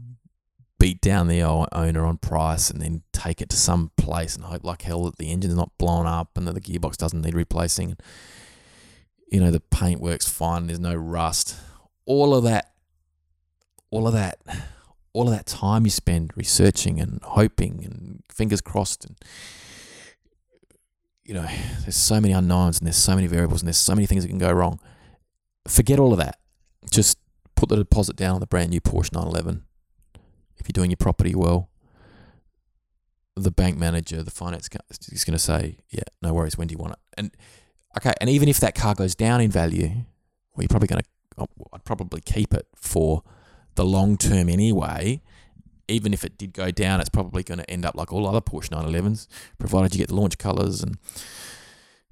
beat 0.79 1.01
down 1.01 1.27
the 1.29 1.43
owner 1.43 2.05
on 2.05 2.19
price 2.19 2.71
and 2.71 2.83
then 2.83 3.03
take 3.13 3.41
it 3.41 3.49
to 3.49 3.57
some 3.57 3.91
place 3.97 4.35
and 4.35 4.45
hope 4.45 4.63
like 4.63 4.83
hell 4.83 5.05
that 5.05 5.17
the 5.17 5.33
engine's 5.33 5.55
not 5.55 5.77
blown 5.79 6.07
up 6.07 6.37
and 6.37 6.47
that 6.47 6.53
the 6.53 6.61
gearbox 6.61 6.97
doesn't 6.97 7.23
need 7.23 7.35
replacing. 7.35 7.97
You 9.29 9.41
know 9.41 9.51
the 9.51 9.61
paint 9.61 10.01
works 10.01 10.29
fine. 10.29 10.67
There's 10.67 10.81
no 10.81 10.95
rust. 10.95 11.57
All 12.05 12.35
of 12.35 12.45
that 12.45 12.73
all 13.91 14.07
of 14.07 14.13
that 14.13 14.39
all 15.13 15.29
of 15.29 15.35
that 15.35 15.47
time 15.47 15.85
you 15.85 15.91
spend 15.91 16.31
researching 16.37 17.01
and 17.01 17.21
hoping 17.23 17.85
and 17.85 18.23
fingers 18.31 18.61
crossed 18.61 19.05
and 19.05 19.17
you 21.25 21.35
know 21.35 21.47
there's 21.83 21.97
so 21.97 22.21
many 22.21 22.33
unknowns 22.33 22.79
and 22.79 22.87
there's 22.87 22.97
so 22.97 23.15
many 23.15 23.27
variables 23.27 23.63
and 23.63 23.69
there's 23.69 23.79
so 23.79 23.95
many 23.95 24.07
things 24.07 24.23
that 24.23 24.29
can 24.29 24.39
go 24.39 24.53
wrong 24.53 24.79
forget 25.67 25.99
all 25.99 26.13
of 26.13 26.19
that 26.19 26.39
just 26.91 27.19
put 27.55 27.69
the 27.69 27.77
deposit 27.77 28.17
down 28.17 28.35
on 28.35 28.41
the 28.41 28.47
brand 28.47 28.71
new 28.71 28.81
Porsche 28.81 29.13
911 29.13 29.65
if 30.59 30.69
you're 30.69 30.73
doing 30.73 30.91
your 30.91 30.97
property 30.97 31.35
well 31.35 31.71
the 33.35 33.51
bank 33.51 33.77
manager 33.77 34.23
the 34.23 34.31
finance 34.31 34.69
guy 34.69 34.81
is 34.91 35.25
going 35.25 35.37
to 35.37 35.43
say 35.43 35.79
yeah 35.91 36.03
no 36.23 36.33
worries 36.33 36.59
when 36.59 36.69
do 36.69 36.73
you 36.73 36.79
want 36.79 36.93
it 36.93 36.99
and 37.17 37.31
okay 37.97 38.13
and 38.21 38.31
even 38.31 38.49
if 38.49 38.59
that 38.61 38.75
car 38.75 38.95
goes 38.95 39.15
down 39.15 39.41
in 39.41 39.51
value 39.51 39.89
well 40.55 40.63
you're 40.63 40.69
probably 40.69 40.89
going 40.89 41.01
to 41.01 41.09
oh, 41.39 41.49
I'd 41.73 41.85
probably 41.85 42.21
keep 42.21 42.55
it 42.55 42.67
for 42.75 43.23
the 43.75 43.85
long 43.85 44.17
term 44.17 44.49
anyway, 44.49 45.23
even 45.89 46.13
if 46.13 46.25
it 46.25 46.37
did 46.37 46.53
go 46.53 46.71
down, 46.71 47.01
it's 47.01 47.09
probably 47.09 47.43
going 47.43 47.59
to 47.59 47.71
end 47.71 47.87
up 47.87 47.95
like 47.95 48.13
all 48.13 48.27
other 48.27 48.41
Porsche 48.41 48.71
911s, 48.71 49.29
provided 49.59 49.95
you 49.95 49.99
get 49.99 50.09
the 50.09 50.17
launch 50.17 50.39
colours 50.39 50.83
and 50.83 50.99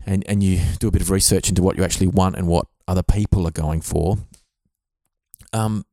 and 0.07 0.22
and 0.28 0.43
you 0.43 0.61
do 0.78 0.89
a 0.89 0.91
bit 0.91 1.03
of 1.03 1.11
research 1.11 1.49
into 1.49 1.62
what 1.62 1.76
you 1.76 1.85
actually 1.85 2.07
want 2.07 2.37
and 2.37 2.47
what 2.47 2.66
other 2.87 3.03
people 3.03 3.47
are 3.47 3.53
going 3.53 3.80
for. 3.80 4.18
Um, 5.53 5.87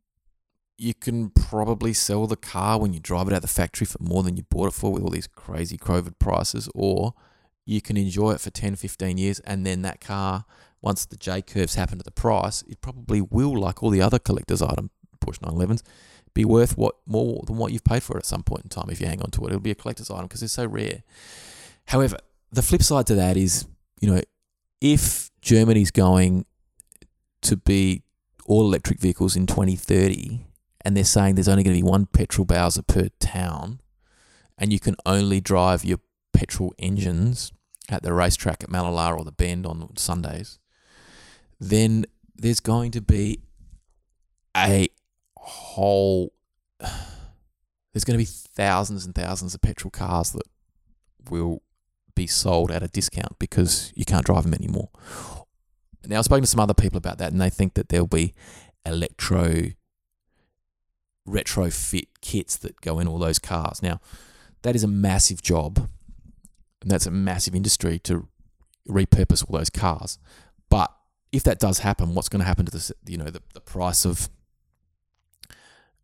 you 0.78 0.94
can 0.94 1.30
probably 1.30 1.94
sell 1.94 2.28
the 2.28 2.36
car 2.36 2.80
when 2.80 2.92
you 2.94 3.00
drive 3.00 3.28
it 3.28 3.32
out 3.32 3.38
of 3.38 3.42
the 3.44 3.48
factory 3.48 3.86
for 3.86 4.00
more 4.02 4.24
than 4.24 4.36
you 4.36 4.44
bought 4.50 4.68
it 4.68 4.74
for 4.74 4.92
with 4.92 5.04
all 5.04 5.10
these 5.10 5.28
crazy 5.28 5.78
COVID 5.78 6.20
prices, 6.20 6.68
or 6.76 7.14
you 7.66 7.82
can 7.82 7.98
enjoy 7.98 8.32
it 8.32 8.42
for 8.42 8.50
10, 8.50 8.76
15 8.76 9.18
years, 9.18 9.40
and 9.42 9.66
then 9.66 9.82
that 9.84 10.02
car, 10.02 10.46
once 10.82 11.06
the 11.06 11.16
J 11.16 11.42
curves 11.42 11.76
happen 11.76 11.98
to 11.98 12.04
the 12.04 12.12
price, 12.12 12.64
it 12.68 12.82
probably 12.82 13.22
will, 13.22 13.60
like 13.60 13.84
all 13.84 13.90
the 13.90 14.02
other 14.02 14.20
collector's 14.20 14.62
items, 14.62 14.90
Porsche 15.20 15.40
911s 15.40 15.84
be 16.34 16.46
worth 16.46 16.78
what 16.78 16.96
more 17.06 17.44
than 17.46 17.58
what 17.58 17.72
you've 17.72 17.84
paid 17.84 18.04
for 18.04 18.16
it 18.16 18.22
at 18.22 18.26
some 18.26 18.44
point 18.44 18.64
in 18.64 18.70
time 18.70 18.90
if 18.90 19.02
you 19.02 19.08
hang 19.08 19.22
on 19.22 19.32
to 19.32 19.44
it. 19.44 19.48
It'll 19.48 19.60
be 19.60 19.72
a 19.72 19.76
collector's 19.76 20.10
item 20.10 20.26
because 20.26 20.42
it's 20.44 20.54
so 20.54 20.66
rare. 20.66 21.04
However, 21.88 22.18
the 22.52 22.62
flip 22.62 22.84
side 22.84 23.08
to 23.08 23.16
that 23.16 23.38
is, 23.38 23.66
you 24.00 24.10
know, 24.10 24.22
if 24.80 25.32
Germany's 25.42 25.92
going 25.92 26.46
to 27.42 27.58
be 27.58 28.04
all 28.46 28.62
electric 28.62 29.00
vehicles 29.00 29.36
in 29.36 29.46
2030 29.46 30.46
and 30.84 30.96
they're 30.96 31.04
saying 31.04 31.36
there's 31.36 31.48
only 31.48 31.64
going 31.64 31.76
to 31.76 31.84
be 31.84 31.88
one 31.88 32.06
petrol 32.06 32.46
Bowser 32.46 32.82
per 32.82 33.10
town 33.20 33.80
and 34.58 34.72
you 34.72 34.80
can 34.80 34.96
only 35.06 35.42
drive 35.42 35.86
your 35.86 36.00
petrol 36.34 36.74
engines 36.80 37.52
at 37.90 38.04
the 38.04 38.14
racetrack 38.14 38.64
at 38.64 38.70
Mallala 38.70 39.18
or 39.18 39.26
the 39.26 39.32
Bend 39.32 39.66
on 39.66 39.96
Sundays, 39.98 40.60
then 41.60 42.06
there's 42.36 42.60
going 42.60 42.92
to 42.92 43.02
be 43.02 43.40
a 44.56 44.90
whole 45.38 46.34
there's 46.80 48.06
going 48.06 48.18
to 48.18 48.24
be 48.24 48.26
thousands 48.26 49.06
and 49.06 49.14
thousands 49.14 49.54
of 49.54 49.62
petrol 49.62 49.92
cars 49.92 50.32
that 50.32 50.48
will 51.30 51.62
be 52.16 52.28
sold 52.28 52.72
at 52.72 52.84
a 52.84 52.88
discount 52.88 53.38
because 53.40 53.92
you 53.96 54.06
can't 54.06 54.26
drive 54.26 54.44
them 54.44 54.54
anymore. 54.54 54.90
Now, 56.06 56.20
I've 56.20 56.26
spoken 56.26 56.44
to 56.44 56.48
some 56.48 56.60
other 56.60 56.74
people 56.74 56.98
about 56.98 57.20
that, 57.20 57.32
and 57.32 57.40
they 57.40 57.50
think 57.50 57.76
that 57.76 57.90
there'll 57.90 58.08
be 58.08 58.34
electro 58.86 59.72
retrofit 61.28 62.08
kits 62.22 62.58
that 62.58 62.82
go 62.82 63.00
in 63.00 63.08
all 63.08 63.20
those 63.20 63.40
cars. 63.40 63.84
Now, 63.84 64.00
that 64.64 64.76
is 64.76 64.84
a 64.84 64.88
massive 64.88 65.42
job, 65.42 65.90
and 66.82 66.90
that's 66.90 67.06
a 67.06 67.12
massive 67.12 67.56
industry 67.56 68.00
to 68.00 68.28
repurpose 68.88 69.46
all 69.48 69.58
those 69.58 69.70
cars. 69.70 70.18
But 70.70 70.92
if 71.32 71.44
that 71.44 71.60
does 71.60 71.80
happen, 71.80 72.16
what's 72.16 72.30
going 72.30 72.40
to 72.42 72.46
happen 72.46 72.66
to 72.66 72.72
the 72.72 72.94
you 73.06 73.18
know 73.18 73.30
the, 73.30 73.42
the 73.54 73.62
price 73.62 74.06
of 74.06 74.30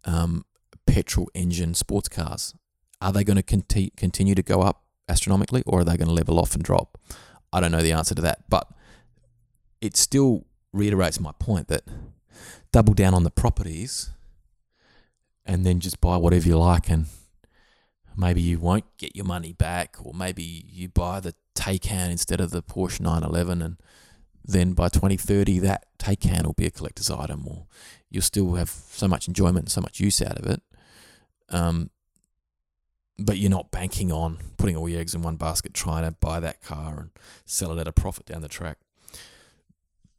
um, 0.05 0.45
petrol 0.86 1.30
engine 1.34 1.73
sports 1.73 2.09
cars? 2.09 2.53
Are 3.01 3.11
they 3.11 3.23
going 3.23 3.38
to 3.38 3.43
conti- 3.43 3.91
continue 3.95 4.36
to 4.36 4.43
go 4.43 4.61
up 4.61 4.84
astronomically, 5.09 5.63
or 5.65 5.82
are 5.82 5.84
they 5.84 5.97
going 5.97 6.07
to 6.07 6.13
level 6.13 6.39
off 6.39 6.55
and 6.55 6.63
drop? 6.63 6.97
I 7.53 7.59
don't 7.59 7.71
know 7.71 7.82
the 7.82 7.91
answer 7.91 8.15
to 8.15 8.21
that, 8.23 8.49
but 8.49 8.67
it 9.82 9.95
still 9.95 10.45
reiterates 10.73 11.19
my 11.19 11.32
point 11.39 11.67
that 11.67 11.84
double 12.71 12.93
down 12.93 13.13
on 13.13 13.23
the 13.23 13.32
properties 13.32 14.11
and 15.45 15.65
then 15.65 15.80
just 15.80 16.01
buy 16.01 16.17
whatever 16.17 16.47
you 16.47 16.57
like 16.57 16.89
and 16.89 17.05
maybe 18.18 18.41
you 18.41 18.59
won't 18.59 18.86
get 18.97 19.15
your 19.15 19.26
money 19.26 19.53
back 19.53 19.95
or 20.03 20.13
maybe 20.13 20.65
you 20.68 20.89
buy 20.89 21.20
the 21.20 21.36
Taycan 21.55 22.09
instead 22.09 22.41
of 22.41 22.49
the 22.49 22.63
Porsche 22.63 22.99
911 22.99 23.61
and 23.61 23.78
then 24.43 24.74
by 24.74 24.89
2030 24.89 25.59
that 25.59 25.86
Taycan 25.99 26.45
will 26.45 26.53
be 26.53 26.65
a 26.65 26.72
collector's 26.72 27.11
item 27.11 27.47
or 27.47 27.68
you'll 28.09 28.24
still 28.24 28.55
have 28.55 28.70
so 28.70 29.07
much 29.07 29.28
enjoyment 29.28 29.65
and 29.65 29.72
so 29.72 29.82
much 29.82 29.99
use 29.99 30.22
out 30.22 30.38
of 30.38 30.45
it. 30.47 30.61
Um, 31.49 31.91
but 33.20 33.38
you're 33.38 33.51
not 33.51 33.72
banking 33.72 34.11
on 34.11 34.38
putting 34.57 34.76
all 34.76 34.89
your 34.89 34.99
eggs 34.99 35.15
in 35.15 35.22
one 35.22 35.38
basket 35.38 35.74
trying 35.74 36.03
to 36.03 36.11
buy 36.11 36.39
that 36.39 36.61
car 36.61 36.99
and 36.99 37.09
sell 37.45 37.72
it 37.72 37.80
at 37.80 37.88
a 37.88 37.91
profit 37.91 38.26
down 38.26 38.41
the 38.41 38.47
track 38.47 38.78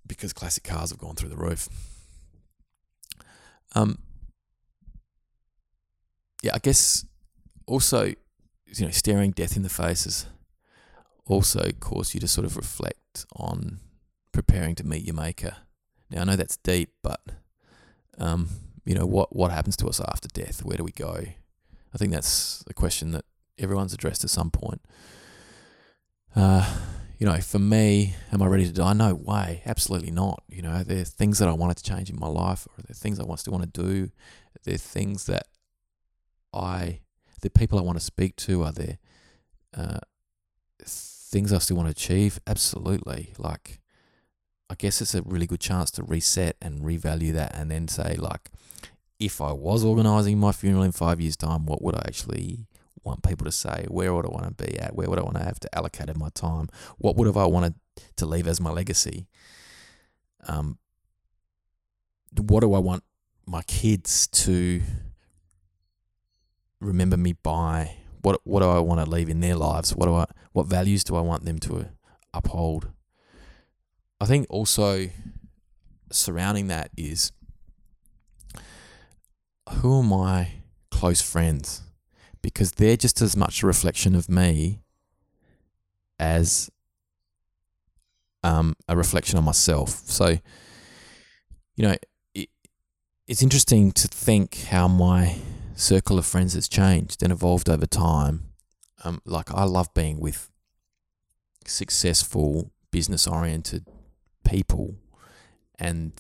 because 0.07 0.33
classic 0.33 0.65
cars 0.65 0.91
have 0.91 0.99
gone 0.99 1.15
through 1.15 1.29
the 1.29 1.37
roof. 1.37 1.69
Um, 3.75 3.99
yeah, 6.43 6.53
I 6.55 6.59
guess 6.59 7.05
also, 7.69 8.07
you 8.07 8.85
know, 8.85 8.91
staring 8.91 9.31
death 9.33 9.57
in 9.57 9.63
the 9.63 9.69
face 9.69 10.05
has 10.05 10.27
also 11.27 11.71
caused 11.79 12.15
you 12.15 12.21
to 12.21 12.29
sort 12.29 12.45
of 12.45 12.57
reflect 12.57 13.27
on 13.37 13.79
preparing 14.33 14.75
to 14.77 14.85
meet 14.85 15.05
your 15.05 15.15
maker. 15.15 15.57
Now 16.11 16.23
I 16.23 16.25
know 16.25 16.37
that's 16.37 16.57
deep, 16.57 16.91
but 17.03 17.21
um, 18.19 18.49
you 18.85 18.95
know 18.95 19.07
what 19.07 19.35
what 19.35 19.51
happens 19.51 19.77
to 19.79 19.87
us 19.89 20.01
after 20.01 20.29
death? 20.29 20.65
Where 20.65 20.77
do 20.77 20.85
we 20.85 20.93
go? 20.93 21.25
I 21.95 21.99
think 21.99 22.13
that's 22.13 22.65
a 22.69 22.75
question 22.75 23.13
that 23.13 23.25
everyone's 23.59 23.93
addressed 23.93 24.25
at 24.25 24.31
some 24.31 24.51
point. 24.51 24.81
Uh, 26.35 26.79
you 27.19 27.27
know, 27.27 27.39
for 27.39 27.59
me, 27.59 28.15
am 28.33 28.43
I 28.43 28.47
ready 28.47 28.65
to 28.65 28.73
die? 28.73 28.93
No 28.93 29.15
way, 29.15 29.63
absolutely 29.67 30.13
not. 30.13 30.43
You 30.49 30.63
know, 30.63 30.85
there 30.85 31.01
are 31.01 31.05
things 31.05 31.39
that 31.41 31.49
I 31.49 31.53
wanted 31.53 31.79
to 31.79 31.83
change 31.83 32.11
in 32.11 32.19
my 32.19 32.29
life, 32.29 32.67
or 32.67 32.83
there 32.83 32.93
are 32.93 32.95
things 32.95 33.19
I 33.19 33.35
still 33.35 33.53
want 33.53 33.75
to 33.75 33.83
do. 33.83 34.11
There 34.65 34.75
are 34.75 34.79
things 34.79 35.27
that 35.27 35.49
I, 36.53 37.01
the 37.41 37.51
people 37.51 37.79
I 37.79 37.83
want 37.83 37.99
to 37.99 38.05
speak 38.05 38.37
to, 38.37 38.65
are 38.65 38.73
there 38.73 38.99
uh, 39.77 39.99
things 40.85 41.53
I 41.53 41.59
still 41.59 41.77
want 41.77 41.89
to 41.89 41.91
achieve? 41.91 42.41
Absolutely. 42.47 43.35
Like, 43.39 43.81
I 44.71 44.75
guess 44.75 45.01
it's 45.01 45.15
a 45.15 45.23
really 45.23 45.47
good 45.47 45.61
chance 45.61 45.91
to 45.93 46.03
reset 46.03 46.57
and 46.61 46.83
revalue 46.83 47.33
that, 47.33 47.55
and 47.55 47.71
then 47.71 47.89
say, 47.89 48.17
like, 48.17 48.51
if 49.19 49.41
I 49.41 49.53
was 49.53 49.85
organising 49.85 50.39
my 50.39 50.53
funeral 50.53 50.85
in 50.85 50.93
five 50.93 51.21
years' 51.21 51.37
time, 51.37 51.67
what 51.67 51.83
would 51.83 51.95
I 51.95 52.03
actually 52.07 52.67
want 53.03 53.23
people 53.23 53.45
to 53.45 53.53
say? 53.53 53.87
Where 53.89 54.15
would 54.15 54.27
I 54.27 54.29
want 54.29 54.59
to 54.59 54.65
be 54.65 54.79
at? 54.79 54.95
Where 54.95 55.09
would 55.09 55.19
I 55.19 55.23
want 55.23 55.37
to 55.37 55.45
have 55.45 55.59
to 55.61 55.75
allocate 55.75 56.15
my 56.17 56.29
time? 56.31 56.69
What 56.99 57.17
would 57.17 57.27
have 57.27 57.37
I 57.37 57.47
wanted 57.47 57.75
to 58.17 58.27
leave 58.27 58.47
as 58.47 58.61
my 58.61 58.71
legacy? 58.71 59.27
Um, 60.47 60.79
what 62.37 62.61
do 62.61 62.75
I 62.75 62.79
want 62.79 63.03
my 63.47 63.63
kids 63.63 64.27
to 64.29 64.83
remember 66.81 67.17
me 67.17 67.35
by? 67.35 67.97
What 68.23 68.41
what 68.45 68.61
do 68.61 68.69
I 68.69 68.79
want 68.81 69.05
to 69.05 69.11
leave 69.11 69.29
in 69.29 69.41
their 69.41 69.55
lives? 69.55 69.95
What 69.95 70.07
do 70.07 70.15
I 70.15 70.27
what 70.53 70.67
values 70.67 71.05
do 71.05 71.17
I 71.17 71.21
want 71.21 71.45
them 71.45 71.59
to 71.61 71.89
uphold? 72.35 72.91
I 74.21 74.27
think 74.27 74.47
also 74.51 75.09
surrounding 76.11 76.69
that 76.69 76.91
is 76.97 77.33
who 79.75 80.01
are 80.01 80.03
my 80.03 80.51
close 80.91 81.21
friends? 81.23 81.83
Because 82.43 82.73
they're 82.73 82.97
just 82.97 83.21
as 83.21 83.37
much 83.37 83.63
a 83.63 83.67
reflection 83.67 84.15
of 84.15 84.29
me 84.29 84.81
as 86.19 86.71
um, 88.43 88.75
a 88.89 88.97
reflection 88.97 89.39
on 89.39 89.45
myself. 89.45 89.91
So, 90.07 90.39
you 91.77 91.87
know, 91.87 91.97
it, 92.35 92.49
it's 93.27 93.43
interesting 93.43 93.93
to 93.93 94.09
think 94.09 94.65
how 94.71 94.89
my 94.89 95.37
circle 95.79 96.19
of 96.19 96.27
friends 96.27 96.55
has 96.55 96.69
changed 96.69 97.23
and 97.23 97.33
evolved 97.33 97.69
over 97.69 97.87
time. 97.87 98.51
Um, 99.05 99.23
like 99.25 99.53
I 99.55 99.63
love 99.63 99.95
being 99.95 100.19
with 100.19 100.51
successful, 101.65 102.73
business 102.91 103.27
oriented 103.27 103.87
people, 104.45 104.97
and 105.79 106.13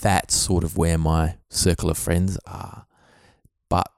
that's 0.00 0.34
sort 0.34 0.62
of 0.62 0.76
where 0.76 0.98
my 0.98 1.36
circle 1.48 1.88
of 1.88 1.96
friends 1.96 2.38
are. 2.46 2.86
But 3.70 3.90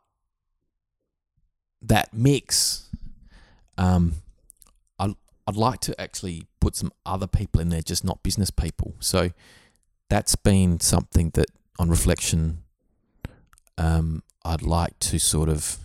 that 1.83 2.15
mix, 2.15 2.89
um, 3.77 4.15
I, 5.01 5.17
I'd 5.47 5.57
like 5.57 5.81
to 5.81 6.01
actually 6.01 6.47
put 6.61 6.77
some 6.77 6.93
other 7.05 7.27
people 7.27 7.61
in 7.61 7.71
there, 7.71 7.83
just 7.83 8.05
not 8.05 8.23
business 8.23 8.51
people. 8.51 8.95
So 9.01 9.31
that's 10.09 10.37
been 10.37 10.79
something 10.79 11.31
that, 11.31 11.47
on 11.81 11.91
reflection, 11.91 12.63
um, 13.77 14.23
I'd 14.49 14.63
like 14.63 14.99
to 15.01 15.19
sort 15.19 15.51
of 15.51 15.77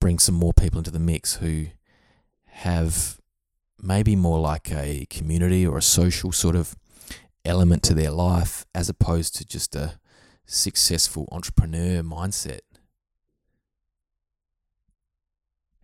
bring 0.00 0.20
some 0.20 0.36
more 0.36 0.52
people 0.52 0.78
into 0.78 0.92
the 0.92 1.00
mix 1.00 1.36
who 1.36 1.66
have 2.46 3.18
maybe 3.82 4.14
more 4.14 4.38
like 4.38 4.70
a 4.70 5.04
community 5.10 5.66
or 5.66 5.78
a 5.78 5.82
social 5.82 6.30
sort 6.30 6.54
of 6.54 6.76
element 7.44 7.82
to 7.82 7.94
their 7.94 8.12
life 8.12 8.64
as 8.72 8.88
opposed 8.88 9.34
to 9.36 9.44
just 9.44 9.74
a 9.74 9.98
successful 10.46 11.28
entrepreneur 11.32 12.02
mindset. 12.04 12.60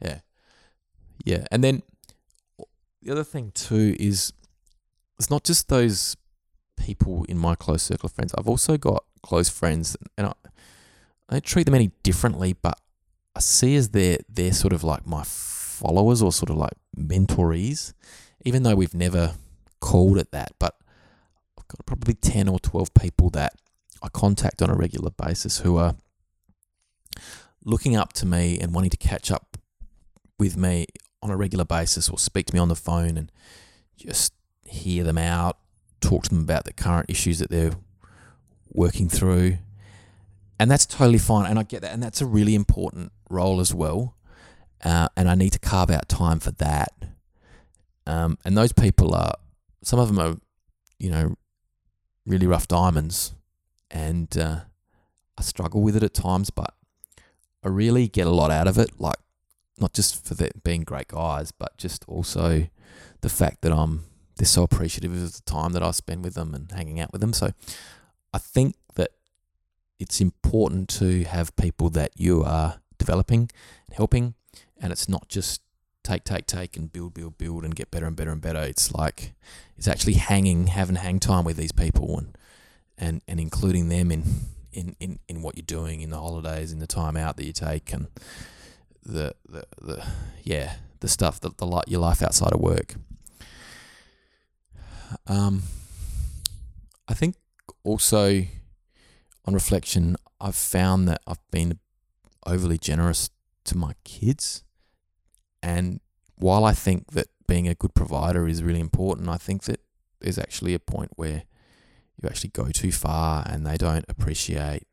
Yeah. 0.00 0.20
Yeah. 1.24 1.46
And 1.50 1.64
then 1.64 1.82
the 3.02 3.10
other 3.10 3.24
thing 3.24 3.50
too 3.56 3.96
is 3.98 4.32
it's 5.18 5.30
not 5.30 5.42
just 5.42 5.68
those 5.68 6.16
people 6.76 7.24
in 7.28 7.38
my 7.38 7.56
close 7.56 7.82
circle 7.82 8.06
of 8.06 8.12
friends. 8.12 8.32
I've 8.38 8.48
also 8.48 8.76
got 8.76 9.04
close 9.20 9.48
friends 9.48 9.96
and 10.16 10.28
I, 10.28 10.32
I 11.28 11.34
don't 11.34 11.44
treat 11.44 11.64
them 11.64 11.74
any 11.74 11.90
differently, 12.02 12.52
but 12.52 12.78
I 13.34 13.40
see 13.40 13.76
as 13.76 13.90
they're 13.90 14.18
they're 14.28 14.52
sort 14.52 14.72
of 14.72 14.84
like 14.84 15.06
my 15.06 15.22
followers 15.24 16.22
or 16.22 16.32
sort 16.32 16.50
of 16.50 16.56
like 16.56 16.74
mentorees, 16.96 17.94
even 18.44 18.62
though 18.62 18.74
we've 18.74 18.94
never 18.94 19.34
called 19.80 20.18
it 20.18 20.30
that. 20.32 20.52
But 20.58 20.76
I've 21.58 21.68
got 21.68 21.86
probably 21.86 22.14
ten 22.14 22.48
or 22.48 22.58
twelve 22.58 22.94
people 22.94 23.30
that 23.30 23.54
I 24.02 24.08
contact 24.08 24.62
on 24.62 24.70
a 24.70 24.74
regular 24.74 25.10
basis 25.10 25.58
who 25.60 25.76
are 25.78 25.96
looking 27.64 27.96
up 27.96 28.12
to 28.12 28.26
me 28.26 28.58
and 28.58 28.74
wanting 28.74 28.90
to 28.90 28.96
catch 28.96 29.30
up 29.30 29.56
with 30.38 30.56
me 30.56 30.86
on 31.22 31.30
a 31.30 31.36
regular 31.36 31.64
basis 31.64 32.08
or 32.10 32.18
speak 32.18 32.46
to 32.46 32.54
me 32.54 32.60
on 32.60 32.68
the 32.68 32.76
phone 32.76 33.16
and 33.16 33.32
just 33.96 34.34
hear 34.66 35.04
them 35.04 35.16
out, 35.16 35.58
talk 36.00 36.24
to 36.24 36.28
them 36.28 36.42
about 36.42 36.64
the 36.66 36.72
current 36.72 37.08
issues 37.08 37.38
that 37.38 37.50
they're 37.50 37.72
working 38.70 39.08
through, 39.08 39.56
and 40.58 40.70
that's 40.70 40.86
totally 40.86 41.18
fine. 41.18 41.50
And 41.50 41.58
I 41.58 41.62
get 41.62 41.82
that, 41.82 41.92
and 41.92 42.02
that's 42.02 42.20
a 42.20 42.26
really 42.26 42.54
important 42.54 43.12
role 43.28 43.60
as 43.60 43.74
well. 43.74 44.16
Uh, 44.82 45.08
and 45.16 45.28
I 45.28 45.34
need 45.34 45.50
to 45.50 45.58
carve 45.58 45.90
out 45.90 46.08
time 46.08 46.40
for 46.40 46.50
that. 46.52 46.92
Um, 48.06 48.38
and 48.44 48.56
those 48.56 48.72
people 48.72 49.14
are 49.14 49.34
some 49.82 49.98
of 49.98 50.08
them 50.08 50.18
are, 50.18 50.36
you 50.98 51.10
know, 51.10 51.36
really 52.26 52.46
rough 52.46 52.68
diamonds, 52.68 53.34
and 53.90 54.36
uh, 54.36 54.60
I 55.38 55.42
struggle 55.42 55.82
with 55.82 55.96
it 55.96 56.02
at 56.02 56.14
times, 56.14 56.50
but 56.50 56.74
I 57.62 57.68
really 57.68 58.08
get 58.08 58.26
a 58.26 58.30
lot 58.30 58.50
out 58.50 58.68
of 58.68 58.78
it. 58.78 59.00
Like 59.00 59.16
not 59.78 59.92
just 59.92 60.24
for 60.24 60.34
the, 60.34 60.50
being 60.62 60.82
great 60.82 61.08
guys, 61.08 61.50
but 61.50 61.76
just 61.78 62.04
also 62.06 62.68
the 63.22 63.28
fact 63.28 63.62
that 63.62 63.72
I'm 63.72 64.04
they're 64.36 64.46
so 64.46 64.64
appreciative 64.64 65.12
of 65.12 65.32
the 65.32 65.42
time 65.42 65.72
that 65.72 65.82
I 65.82 65.92
spend 65.92 66.24
with 66.24 66.34
them 66.34 66.54
and 66.54 66.70
hanging 66.72 67.00
out 67.00 67.12
with 67.12 67.20
them. 67.20 67.32
So 67.32 67.50
I 68.32 68.38
think 68.38 68.74
it's 69.98 70.20
important 70.20 70.88
to 70.90 71.24
have 71.24 71.54
people 71.56 71.90
that 71.90 72.12
you 72.16 72.42
are 72.42 72.80
developing 72.98 73.50
and 73.86 73.96
helping, 73.96 74.34
and 74.80 74.92
it's 74.92 75.08
not 75.08 75.28
just 75.28 75.62
take, 76.02 76.24
take, 76.24 76.46
take, 76.46 76.76
and 76.76 76.92
build, 76.92 77.14
build, 77.14 77.38
build, 77.38 77.64
and 77.64 77.74
get 77.74 77.90
better 77.90 78.06
and 78.06 78.16
better 78.16 78.30
and 78.30 78.40
better. 78.40 78.60
It's 78.60 78.92
like 78.92 79.32
it's 79.76 79.88
actually 79.88 80.14
hanging, 80.14 80.68
having 80.68 80.96
hang 80.96 81.20
time 81.20 81.44
with 81.44 81.56
these 81.56 81.72
people, 81.72 82.18
and 82.18 82.38
and 82.98 83.22
and 83.26 83.40
including 83.40 83.88
them 83.88 84.10
in 84.10 84.24
in 84.72 84.96
in 85.00 85.18
in 85.28 85.42
what 85.42 85.56
you're 85.56 85.64
doing 85.66 86.00
in 86.00 86.10
the 86.10 86.18
holidays, 86.18 86.72
in 86.72 86.78
the 86.78 86.86
time 86.86 87.16
out 87.16 87.36
that 87.36 87.46
you 87.46 87.52
take, 87.52 87.92
and 87.92 88.08
the 89.04 89.34
the, 89.48 89.64
the 89.80 90.06
yeah 90.42 90.76
the 91.00 91.08
stuff 91.08 91.40
that 91.40 91.58
the 91.58 91.82
your 91.86 92.00
life 92.00 92.22
outside 92.22 92.52
of 92.52 92.60
work. 92.60 92.94
Um, 95.26 95.62
I 97.06 97.14
think 97.14 97.36
also 97.82 98.44
on 99.44 99.54
reflection, 99.54 100.16
I've 100.40 100.56
found 100.56 101.08
that 101.08 101.20
I've 101.26 101.50
been 101.50 101.78
overly 102.46 102.78
generous 102.78 103.30
to 103.64 103.76
my 103.76 103.94
kids. 104.04 104.64
And 105.62 106.00
while 106.36 106.64
I 106.64 106.72
think 106.72 107.12
that 107.12 107.28
being 107.46 107.68
a 107.68 107.74
good 107.74 107.94
provider 107.94 108.46
is 108.46 108.62
really 108.62 108.80
important, 108.80 109.28
I 109.28 109.36
think 109.36 109.64
that 109.64 109.80
there's 110.20 110.38
actually 110.38 110.74
a 110.74 110.78
point 110.78 111.12
where 111.16 111.44
you 112.20 112.28
actually 112.28 112.50
go 112.50 112.68
too 112.70 112.92
far 112.92 113.44
and 113.46 113.66
they 113.66 113.76
don't 113.76 114.04
appreciate 114.08 114.86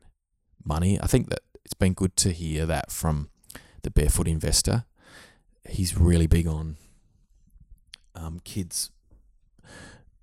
money. 0.64 0.98
I 1.00 1.06
think 1.06 1.28
that 1.30 1.40
it's 1.64 1.74
been 1.74 1.94
good 1.94 2.16
to 2.18 2.32
hear 2.32 2.66
that 2.66 2.90
from 2.90 3.30
the 3.82 3.90
barefoot 3.90 4.28
investor. 4.28 4.84
He's 5.68 5.96
really 5.96 6.26
big 6.26 6.46
on 6.46 6.76
um, 8.14 8.40
kids 8.44 8.90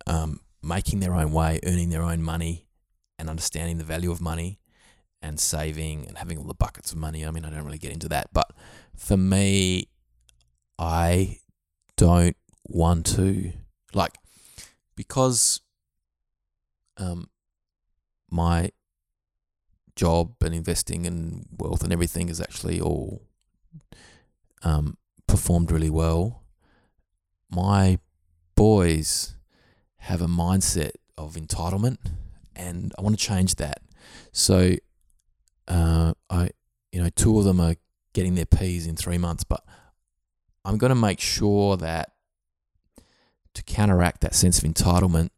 um, 0.08 0.42
making 0.62 1.00
their 1.00 1.14
own 1.14 1.32
way, 1.32 1.60
earning 1.66 1.90
their 1.90 2.04
own 2.04 2.22
money, 2.22 2.66
and 3.20 3.30
understanding 3.30 3.78
the 3.78 3.84
value 3.84 4.10
of 4.10 4.22
money 4.22 4.60
and 5.22 5.40
saving 5.40 6.08
and 6.08 6.18
having 6.18 6.38
all 6.38 6.46
the 6.46 6.54
buckets 6.54 6.92
of 6.92 6.98
money. 6.98 7.26
I 7.26 7.32
mean, 7.32 7.46
I 7.46 7.50
don't 7.50 7.66
really 7.66 7.78
get 7.78 7.92
into 7.92 8.08
that, 8.10 8.30
but 8.34 8.50
for 8.96 9.18
me, 9.18 9.90
I 10.80 11.40
don't 11.98 12.38
want 12.66 13.06
to 13.06 13.52
like 13.94 14.16
because 14.96 15.60
um 16.98 17.30
my 18.30 18.72
job 19.96 20.36
and 20.42 20.54
investing 20.54 21.06
and 21.06 21.46
wealth 21.58 21.84
and 21.84 21.92
everything 21.92 22.30
is 22.30 22.40
actually 22.40 22.80
all 22.80 23.22
um 24.64 24.98
performed 25.28 25.72
really 25.72 25.90
well. 25.90 26.44
My 27.50 28.00
boys 28.56 29.36
have 29.98 30.22
a 30.22 30.28
mindset 30.28 30.92
of 31.18 31.34
entitlement 31.34 31.98
and 32.60 32.94
I 32.98 33.02
want 33.02 33.18
to 33.18 33.26
change 33.26 33.56
that. 33.56 33.82
So 34.32 34.76
uh, 35.68 36.14
I 36.30 36.50
you 36.92 37.02
know 37.02 37.10
two 37.10 37.40
of 37.40 37.46
them 37.46 37.60
are 37.60 37.76
getting 38.14 38.36
their 38.36 38.46
P's 38.46 38.86
in 38.86 38.96
three 38.96 39.18
months, 39.18 39.44
but 39.44 39.64
I'm 40.66 40.78
going 40.78 40.90
to 40.90 40.96
make 40.96 41.20
sure 41.20 41.78
that 41.78 42.12
to 43.54 43.64
counteract 43.64 44.22
that 44.22 44.36
sense 44.36 44.62
of 44.62 44.66
entitlement, 44.66 45.30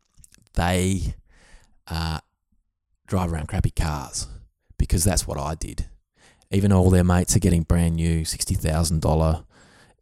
they 0.56 1.16
uh, 1.88 2.20
drive 3.08 3.32
around 3.32 3.48
crappy 3.48 3.72
cars 3.72 4.28
because 4.78 5.04
that's 5.04 5.28
what 5.28 5.38
I 5.38 5.56
did. 5.56 5.86
Even 6.50 6.72
all 6.72 6.90
their 6.90 7.04
mates 7.04 7.36
are 7.36 7.40
getting 7.40 7.64
brand 7.64 7.96
new 7.96 8.26
sixty 8.26 8.56
thousand 8.56 9.02
dollar 9.02 9.46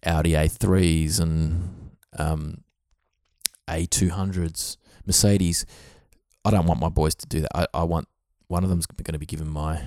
Audi 0.06 0.32
A3s 0.32 1.20
and 1.20 1.92
um, 2.18 2.64
A200s, 3.68 4.78
Mercedes. 5.06 5.66
I 6.50 6.58
don't 6.58 6.66
want 6.66 6.80
my 6.80 6.90
boys 6.90 7.14
to 7.14 7.28
do 7.28 7.42
that. 7.42 7.56
I, 7.56 7.68
I 7.76 7.84
want 7.84 8.08
one 8.48 8.64
of 8.64 8.72
them's 8.72 8.88
going 8.88 9.14
to 9.14 9.20
be 9.20 9.28
given 9.28 9.48
my 9.48 9.84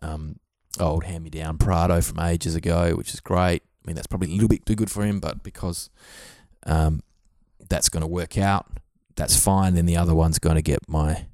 um, 0.00 0.36
old 0.80 1.04
hand 1.04 1.22
me 1.22 1.28
down 1.28 1.58
Prado 1.58 2.00
from 2.00 2.18
ages 2.20 2.54
ago, 2.54 2.94
which 2.96 3.12
is 3.12 3.20
great. 3.20 3.62
I 3.62 3.86
mean, 3.86 3.94
that's 3.94 4.06
probably 4.06 4.30
a 4.30 4.32
little 4.32 4.48
bit 4.48 4.64
too 4.64 4.74
good 4.74 4.90
for 4.90 5.04
him, 5.04 5.20
but 5.20 5.42
because 5.42 5.90
um, 6.64 7.02
that's 7.68 7.90
going 7.90 8.00
to 8.00 8.06
work 8.06 8.38
out, 8.38 8.66
that's 9.16 9.38
fine. 9.38 9.74
Then 9.74 9.84
the 9.84 9.98
other 9.98 10.14
one's 10.14 10.38
going 10.38 10.56
to 10.56 10.62
get 10.62 10.88
my 10.88 11.26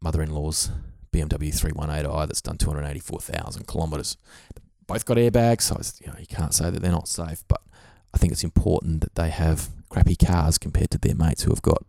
mother 0.00 0.20
in 0.20 0.32
law's 0.32 0.70
BMW 1.12 1.54
318i 1.54 2.26
that's 2.26 2.42
done 2.42 2.58
284,000 2.58 3.68
kilometres. 3.68 4.16
Both 4.88 5.04
got 5.04 5.16
airbags, 5.16 5.62
so 5.62 5.80
you, 6.04 6.12
know, 6.12 6.18
you 6.18 6.26
can't 6.26 6.52
say 6.52 6.70
that 6.70 6.82
they're 6.82 6.90
not 6.90 7.06
safe, 7.06 7.44
but 7.46 7.62
I 8.12 8.18
think 8.18 8.32
it's 8.32 8.44
important 8.44 9.00
that 9.02 9.14
they 9.14 9.30
have 9.30 9.68
crappy 9.90 10.16
cars 10.16 10.58
compared 10.58 10.90
to 10.90 10.98
their 10.98 11.14
mates 11.14 11.44
who 11.44 11.52
have 11.52 11.62
got 11.62 11.84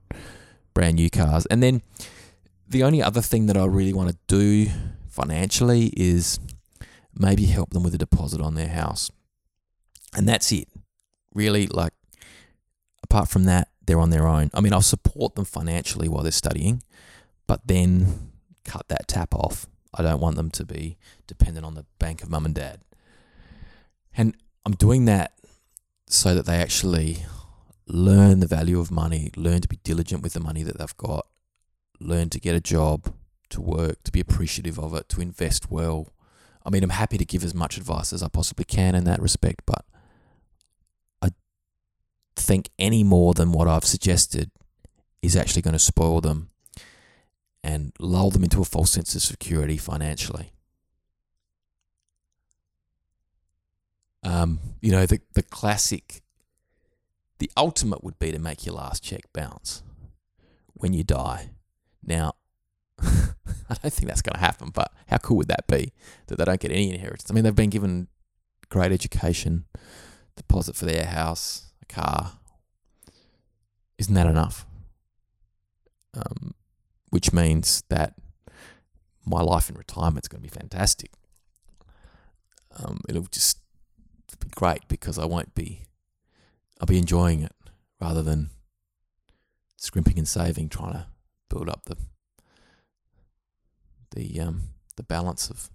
brand 0.76 0.98
new 0.98 1.10
cars. 1.10 1.48
And 1.48 1.64
then 1.64 1.82
the 2.68 2.84
only 2.84 3.02
other 3.02 3.22
thing 3.22 3.48
that 3.48 3.58
I 3.58 3.66
really 3.66 3.94
want 3.94 4.12
to 4.12 4.18
do 4.28 4.70
financially 5.10 5.92
is 5.98 6.40
maybe 7.18 7.46
help 7.46 7.72
them 7.72 7.82
with 7.82 7.96
a 7.96 7.98
deposit 7.98 8.42
on 8.42 8.54
their 8.54 8.68
house. 8.68 9.10
And 10.16 10.30
that's 10.30 10.52
it. 10.52 10.68
Really, 11.34 11.66
like, 11.66 11.94
apart 13.02 13.30
from 13.30 13.46
that, 13.46 13.70
they're 13.86 14.00
on 14.00 14.10
their 14.12 14.28
own. 14.28 14.52
I 14.54 14.62
mean, 14.62 14.74
I'll 14.74 14.82
support 14.82 15.36
them 15.36 15.46
financially 15.46 16.08
while 16.08 16.24
they're 16.24 16.32
studying, 16.32 16.84
but 17.48 17.62
then 17.66 18.32
cut 18.64 18.88
that 18.90 19.08
tap 19.08 19.34
off. 19.34 19.68
I 19.94 20.02
don't 20.02 20.20
want 20.20 20.36
them 20.36 20.52
to 20.52 20.66
be 20.66 20.98
dependent 21.28 21.66
on 21.66 21.76
the 21.76 21.86
bank 22.00 22.22
of 22.22 22.30
mum 22.30 22.46
and 22.46 22.56
dad. 22.56 22.82
And 24.18 24.36
I'm 24.66 24.74
doing 24.74 25.06
that 25.06 25.34
so 26.08 26.36
that 26.36 26.46
they 26.46 26.58
actually 26.58 27.26
learn 27.88 28.40
the 28.40 28.48
value 28.48 28.80
of 28.80 28.92
money, 28.92 29.32
learn 29.36 29.62
to 29.62 29.68
be 29.68 29.80
diligent 29.84 30.24
with 30.24 30.34
the 30.34 30.40
money 30.40 30.64
that 30.64 30.78
they've 30.78 30.98
got, 30.98 31.28
learn 32.00 32.30
to 32.30 32.40
get 32.40 32.56
a 32.56 32.62
job, 32.62 33.14
to 33.50 33.62
work, 33.62 34.04
to 34.04 34.12
be 34.12 34.20
appreciative 34.20 34.80
of 34.80 34.94
it, 34.94 35.08
to 35.10 35.22
invest 35.22 35.70
well. 35.70 36.14
I 36.66 36.70
mean, 36.70 36.84
I'm 36.84 36.90
happy 36.90 37.18
to 37.18 37.26
give 37.26 37.44
as 37.44 37.54
much 37.54 37.78
advice 37.78 38.12
as 38.12 38.24
I 38.24 38.28
possibly 38.28 38.66
can 38.66 38.96
in 38.96 39.04
that 39.04 39.22
respect, 39.22 39.62
but 39.66 39.86
I 41.22 41.30
think 42.36 42.70
any 42.80 43.04
more 43.04 43.34
than 43.34 43.52
what 43.52 43.68
I've 43.68 43.86
suggested 43.86 44.50
is 45.22 45.36
actually 45.36 45.62
going 45.62 45.74
to 45.74 45.80
spoil 45.80 46.22
them 46.22 46.50
and 47.64 47.92
lull 48.00 48.30
them 48.30 48.44
into 48.44 48.62
a 48.62 48.66
false 48.66 48.92
sense 48.92 49.16
of 49.16 49.22
security 49.22 49.78
financially. 49.78 50.52
Um, 54.24 54.60
you 54.82 54.92
know, 54.92 55.06
the, 55.06 55.20
the 55.34 55.44
classic, 55.44 56.22
the 57.40 57.52
ultimate 57.58 58.04
would 58.04 58.20
be 58.20 58.32
to 58.32 58.40
make 58.40 58.66
your 58.66 58.76
last 58.76 59.04
check 59.04 59.22
bounce 59.34 59.84
when 60.74 60.94
you 60.94 61.04
die. 61.04 61.52
Now, 62.04 62.34
I 63.02 63.76
don't 63.82 63.94
think 63.94 64.08
that's 64.08 64.22
going 64.22 64.36
to 64.36 64.40
happen, 64.40 64.72
but 64.74 64.92
how 65.08 65.18
cool 65.18 65.38
would 65.38 65.48
that 65.48 65.68
be 65.68 65.94
that 66.28 66.38
they 66.38 66.46
don't 66.46 66.60
get 66.60 66.72
any 66.72 66.94
inheritance? 66.94 67.30
I 67.30 67.34
mean, 67.34 67.44
they've 67.44 67.56
been 67.56 67.70
given 67.70 68.08
great 68.70 68.92
education, 68.92 69.66
deposit 70.36 70.76
for 70.76 70.86
their 70.86 71.06
house, 71.06 71.72
a 71.82 71.86
car. 71.86 72.34
Isn't 73.98 74.14
that 74.14 74.28
enough? 74.28 74.66
Um, 76.14 76.54
which 77.10 77.34
means 77.34 77.84
that 77.90 78.16
my 79.26 79.42
life 79.42 79.70
in 79.70 79.76
retirement 79.76 80.26
is 80.26 80.28
going 80.28 80.44
to 80.44 80.50
be 80.50 80.60
fantastic. 80.60 81.12
Um, 82.78 83.02
it'll 83.08 83.24
just 83.24 83.60
be 84.40 84.50
great 84.54 84.88
because 84.88 85.18
I 85.18 85.26
won't 85.26 85.56
be, 85.56 85.86
I'll 86.80 86.88
be 86.88 86.98
enjoying 86.98 87.42
it 87.42 87.54
rather 88.02 88.22
than 88.22 88.50
scrimping 89.78 90.18
and 90.18 90.28
saving, 90.28 90.70
trying 90.70 90.94
to 90.94 91.08
build 91.50 91.70
up 91.70 91.84
the 91.86 91.98
the 94.16 94.40
um, 94.40 94.70
the 94.96 95.04
balance 95.04 95.50
of 95.50 95.70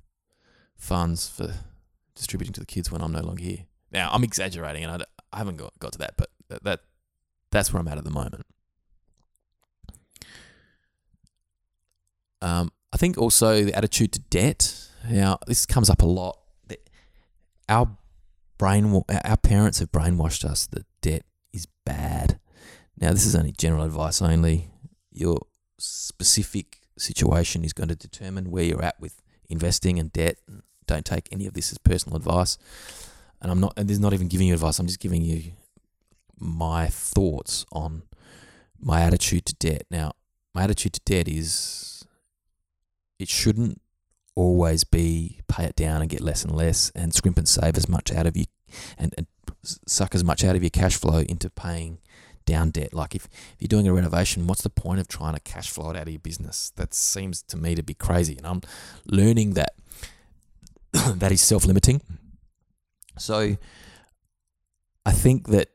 funds 0.76 1.28
for 1.28 1.54
distributing 2.14 2.52
to 2.54 2.60
the 2.60 2.66
kids 2.66 2.90
when 2.90 3.02
I'm 3.02 3.12
no 3.12 3.20
longer 3.20 3.42
here. 3.42 3.66
Now 3.92 4.10
I'm 4.12 4.24
exaggerating, 4.24 4.84
and 4.84 5.02
I, 5.02 5.06
I 5.32 5.38
haven't 5.38 5.56
got, 5.56 5.78
got 5.78 5.92
to 5.92 5.98
that, 5.98 6.14
but 6.16 6.30
that, 6.48 6.64
that 6.64 6.80
that's 7.50 7.72
where 7.72 7.80
I'm 7.80 7.88
at 7.88 7.98
at 7.98 8.04
the 8.04 8.10
moment. 8.10 8.46
Um, 12.42 12.72
I 12.92 12.96
think 12.96 13.18
also 13.18 13.64
the 13.64 13.74
attitude 13.74 14.12
to 14.12 14.20
debt. 14.20 14.88
Now 15.08 15.38
this 15.46 15.66
comes 15.66 15.90
up 15.90 16.02
a 16.02 16.06
lot. 16.06 16.38
Our 17.68 17.96
brain, 18.58 19.02
our 19.24 19.36
parents 19.36 19.78
have 19.78 19.92
brainwashed 19.92 20.44
us 20.44 20.66
that 20.68 20.84
debt 21.00 21.22
is 21.52 21.66
bad. 21.84 22.38
Now 22.98 23.12
this 23.12 23.26
is 23.26 23.34
only 23.34 23.52
general 23.52 23.84
advice 23.84 24.20
only. 24.20 24.70
Your 25.10 25.40
specific 25.78 26.80
situation 26.98 27.64
is 27.64 27.72
going 27.72 27.88
to 27.88 27.96
determine 27.96 28.50
where 28.50 28.64
you're 28.64 28.84
at 28.84 29.00
with 29.00 29.22
investing 29.48 29.98
and 29.98 30.12
debt. 30.12 30.38
Don't 30.86 31.04
take 31.04 31.28
any 31.32 31.46
of 31.46 31.54
this 31.54 31.72
as 31.72 31.78
personal 31.78 32.16
advice. 32.16 32.58
And 33.40 33.50
I'm 33.50 33.60
not, 33.60 33.72
and 33.76 33.88
there's 33.88 34.00
not 34.00 34.12
even 34.12 34.28
giving 34.28 34.48
you 34.48 34.54
advice. 34.54 34.78
I'm 34.78 34.86
just 34.86 35.00
giving 35.00 35.22
you 35.22 35.52
my 36.38 36.86
thoughts 36.88 37.64
on 37.72 38.02
my 38.78 39.02
attitude 39.02 39.46
to 39.46 39.54
debt. 39.54 39.84
Now, 39.90 40.12
my 40.54 40.64
attitude 40.64 40.94
to 40.94 41.00
debt 41.04 41.28
is 41.28 42.04
it 43.18 43.28
shouldn't 43.28 43.80
always 44.34 44.84
be 44.84 45.40
pay 45.48 45.64
it 45.64 45.76
down 45.76 46.00
and 46.00 46.08
get 46.08 46.20
less 46.20 46.44
and 46.44 46.54
less 46.54 46.90
and 46.94 47.12
scrimp 47.12 47.36
and 47.36 47.48
save 47.48 47.76
as 47.76 47.88
much 47.88 48.12
out 48.12 48.26
of 48.26 48.36
you 48.36 48.44
and, 48.96 49.12
and 49.18 49.26
suck 49.62 50.14
as 50.14 50.24
much 50.24 50.44
out 50.44 50.56
of 50.56 50.62
your 50.62 50.70
cash 50.70 50.96
flow 50.96 51.20
into 51.20 51.50
paying 51.50 51.98
down 52.46 52.70
debt. 52.70 52.92
Like 52.92 53.14
if, 53.14 53.26
if 53.26 53.56
you're 53.60 53.68
doing 53.68 53.86
a 53.86 53.92
renovation, 53.92 54.46
what's 54.46 54.62
the 54.62 54.70
point 54.70 55.00
of 55.00 55.08
trying 55.08 55.34
to 55.34 55.40
cash 55.40 55.70
flow 55.70 55.90
it 55.90 55.96
out 55.96 56.02
of 56.02 56.08
your 56.08 56.18
business? 56.18 56.72
That 56.76 56.94
seems 56.94 57.42
to 57.42 57.56
me 57.56 57.74
to 57.74 57.82
be 57.82 57.94
crazy. 57.94 58.36
And 58.36 58.46
I'm 58.46 58.62
learning 59.06 59.54
that 59.54 59.74
that 60.92 61.32
is 61.32 61.42
self 61.42 61.64
limiting. 61.64 62.00
So 63.18 63.56
I 65.04 65.12
think 65.12 65.48
that 65.48 65.68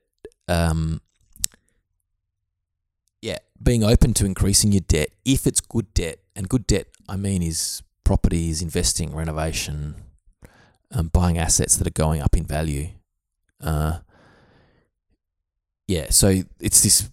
um, 0.48 1.02
yeah, 3.22 3.38
being 3.62 3.84
open 3.84 4.14
to 4.16 4.26
increasing 4.26 4.72
your 4.72 4.82
debt 4.82 5.10
if 5.24 5.48
it's 5.48 5.62
good 5.62 5.94
debt, 5.94 6.20
and 6.36 6.50
good 6.50 6.68
debt 6.68 6.88
I 7.08 7.16
mean 7.16 7.42
is 7.42 7.82
properties, 8.04 8.62
investing, 8.62 9.16
renovation, 9.16 9.96
um, 10.92 11.08
buying 11.08 11.38
assets 11.38 11.78
that 11.78 11.88
are 11.88 11.92
going 11.92 12.22
up 12.22 12.36
in 12.36 12.46
value. 12.46 12.90
Uh, 13.62 14.00
yeah, 15.88 16.10
so 16.10 16.42
it's 16.60 16.82
this 16.82 17.10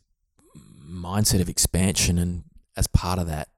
mindset 0.88 1.40
of 1.40 1.49
expansion, 1.49 2.18
and 2.18 2.45
as 2.76 2.86
part 2.86 3.18
of 3.18 3.26
that, 3.26 3.49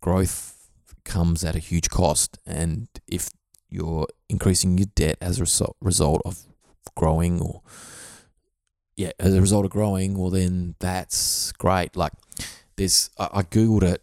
growth 0.00 0.68
comes 1.04 1.44
at 1.44 1.56
a 1.56 1.58
huge 1.58 1.88
cost. 1.90 2.38
And 2.46 2.88
if 3.06 3.30
you're 3.68 4.06
increasing 4.28 4.78
your 4.78 4.88
debt 4.94 5.16
as 5.20 5.38
a 5.38 5.72
result 5.80 6.22
of 6.24 6.44
growing, 6.94 7.40
or 7.40 7.62
yeah, 8.96 9.10
as 9.18 9.34
a 9.34 9.40
result 9.40 9.64
of 9.64 9.70
growing, 9.70 10.16
well, 10.16 10.30
then 10.30 10.74
that's 10.78 11.52
great. 11.52 11.96
Like 11.96 12.12
there's 12.76 13.10
I, 13.18 13.28
I 13.32 13.42
googled 13.42 13.82
it. 13.82 14.02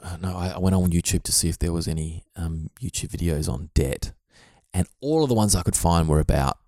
Uh, 0.00 0.16
no, 0.20 0.36
I, 0.36 0.48
I 0.50 0.58
went 0.58 0.76
on 0.76 0.90
YouTube 0.90 1.24
to 1.24 1.32
see 1.32 1.48
if 1.48 1.58
there 1.58 1.72
was 1.72 1.88
any 1.88 2.22
um, 2.36 2.70
YouTube 2.80 3.10
videos 3.10 3.52
on 3.52 3.70
debt, 3.74 4.12
and 4.72 4.88
all 5.00 5.22
of 5.22 5.28
the 5.28 5.34
ones 5.34 5.54
I 5.54 5.62
could 5.62 5.76
find 5.76 6.08
were 6.08 6.20
about 6.20 6.58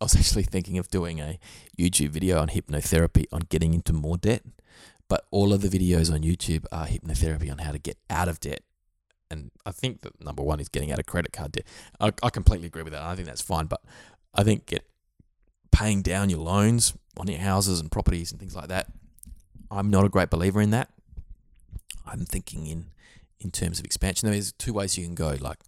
I 0.00 0.04
was 0.04 0.16
actually 0.18 0.44
thinking 0.44 0.78
of 0.78 0.88
doing 0.88 1.20
a 1.20 1.38
YouTube 1.78 2.10
video 2.10 2.40
on 2.40 2.48
hypnotherapy 2.48 3.26
on 3.32 3.42
getting 3.48 3.74
into 3.74 3.92
more 3.92 4.16
debt, 4.16 4.42
but 5.08 5.26
all 5.30 5.52
of 5.52 5.62
the 5.62 5.68
videos 5.68 6.12
on 6.12 6.20
YouTube 6.20 6.64
are 6.72 6.86
hypnotherapy 6.86 7.50
on 7.50 7.58
how 7.58 7.72
to 7.72 7.78
get 7.78 7.98
out 8.10 8.28
of 8.28 8.40
debt. 8.40 8.60
And 9.30 9.50
I 9.64 9.72
think 9.72 10.02
that 10.02 10.22
number 10.24 10.42
one 10.42 10.60
is 10.60 10.68
getting 10.68 10.92
out 10.92 10.98
of 10.98 11.06
credit 11.06 11.32
card 11.32 11.52
debt. 11.52 11.66
I, 12.00 12.12
I 12.22 12.30
completely 12.30 12.66
agree 12.66 12.82
with 12.82 12.92
that. 12.92 13.02
I 13.02 13.16
think 13.16 13.26
that's 13.26 13.42
fine, 13.42 13.66
but 13.66 13.82
I 14.34 14.44
think 14.44 14.66
get 14.66 14.84
paying 15.72 16.02
down 16.02 16.30
your 16.30 16.38
loans 16.38 16.94
on 17.16 17.26
your 17.26 17.40
houses 17.40 17.80
and 17.80 17.90
properties 17.90 18.30
and 18.30 18.38
things 18.38 18.54
like 18.54 18.68
that. 18.68 18.86
I'm 19.70 19.90
not 19.90 20.04
a 20.04 20.08
great 20.08 20.30
believer 20.30 20.60
in 20.60 20.70
that. 20.70 20.90
I'm 22.06 22.24
thinking 22.24 22.66
in 22.66 22.86
in 23.40 23.50
terms 23.50 23.78
of 23.78 23.84
expansion. 23.84 24.30
There's 24.30 24.52
two 24.52 24.72
ways 24.72 24.96
you 24.96 25.04
can 25.04 25.14
go. 25.14 25.36
Like, 25.40 25.58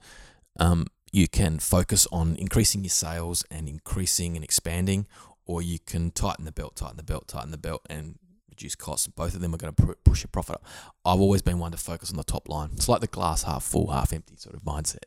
um, 0.58 0.86
you 1.12 1.28
can 1.28 1.58
focus 1.58 2.06
on 2.12 2.36
increasing 2.36 2.82
your 2.82 2.90
sales 2.90 3.44
and 3.50 3.68
increasing 3.68 4.36
and 4.36 4.44
expanding, 4.44 5.06
or 5.46 5.62
you 5.62 5.78
can 5.78 6.10
tighten 6.10 6.44
the 6.44 6.52
belt, 6.52 6.76
tighten 6.76 6.96
the 6.96 7.02
belt, 7.02 7.28
tighten 7.28 7.50
the 7.50 7.58
belt, 7.58 7.82
and 7.88 8.18
reduce 8.50 8.74
costs. 8.74 9.06
Both 9.06 9.34
of 9.34 9.40
them 9.40 9.54
are 9.54 9.58
going 9.58 9.74
to 9.74 9.96
push 10.04 10.22
your 10.22 10.28
profit 10.32 10.56
up. 10.56 10.64
I've 11.04 11.20
always 11.20 11.42
been 11.42 11.58
one 11.58 11.72
to 11.72 11.78
focus 11.78 12.10
on 12.10 12.16
the 12.16 12.24
top 12.24 12.48
line. 12.48 12.70
It's 12.74 12.88
like 12.88 13.00
the 13.00 13.06
glass 13.06 13.44
half 13.44 13.62
full, 13.62 13.90
half 13.90 14.12
empty 14.12 14.36
sort 14.36 14.54
of 14.54 14.62
mindset. 14.62 15.04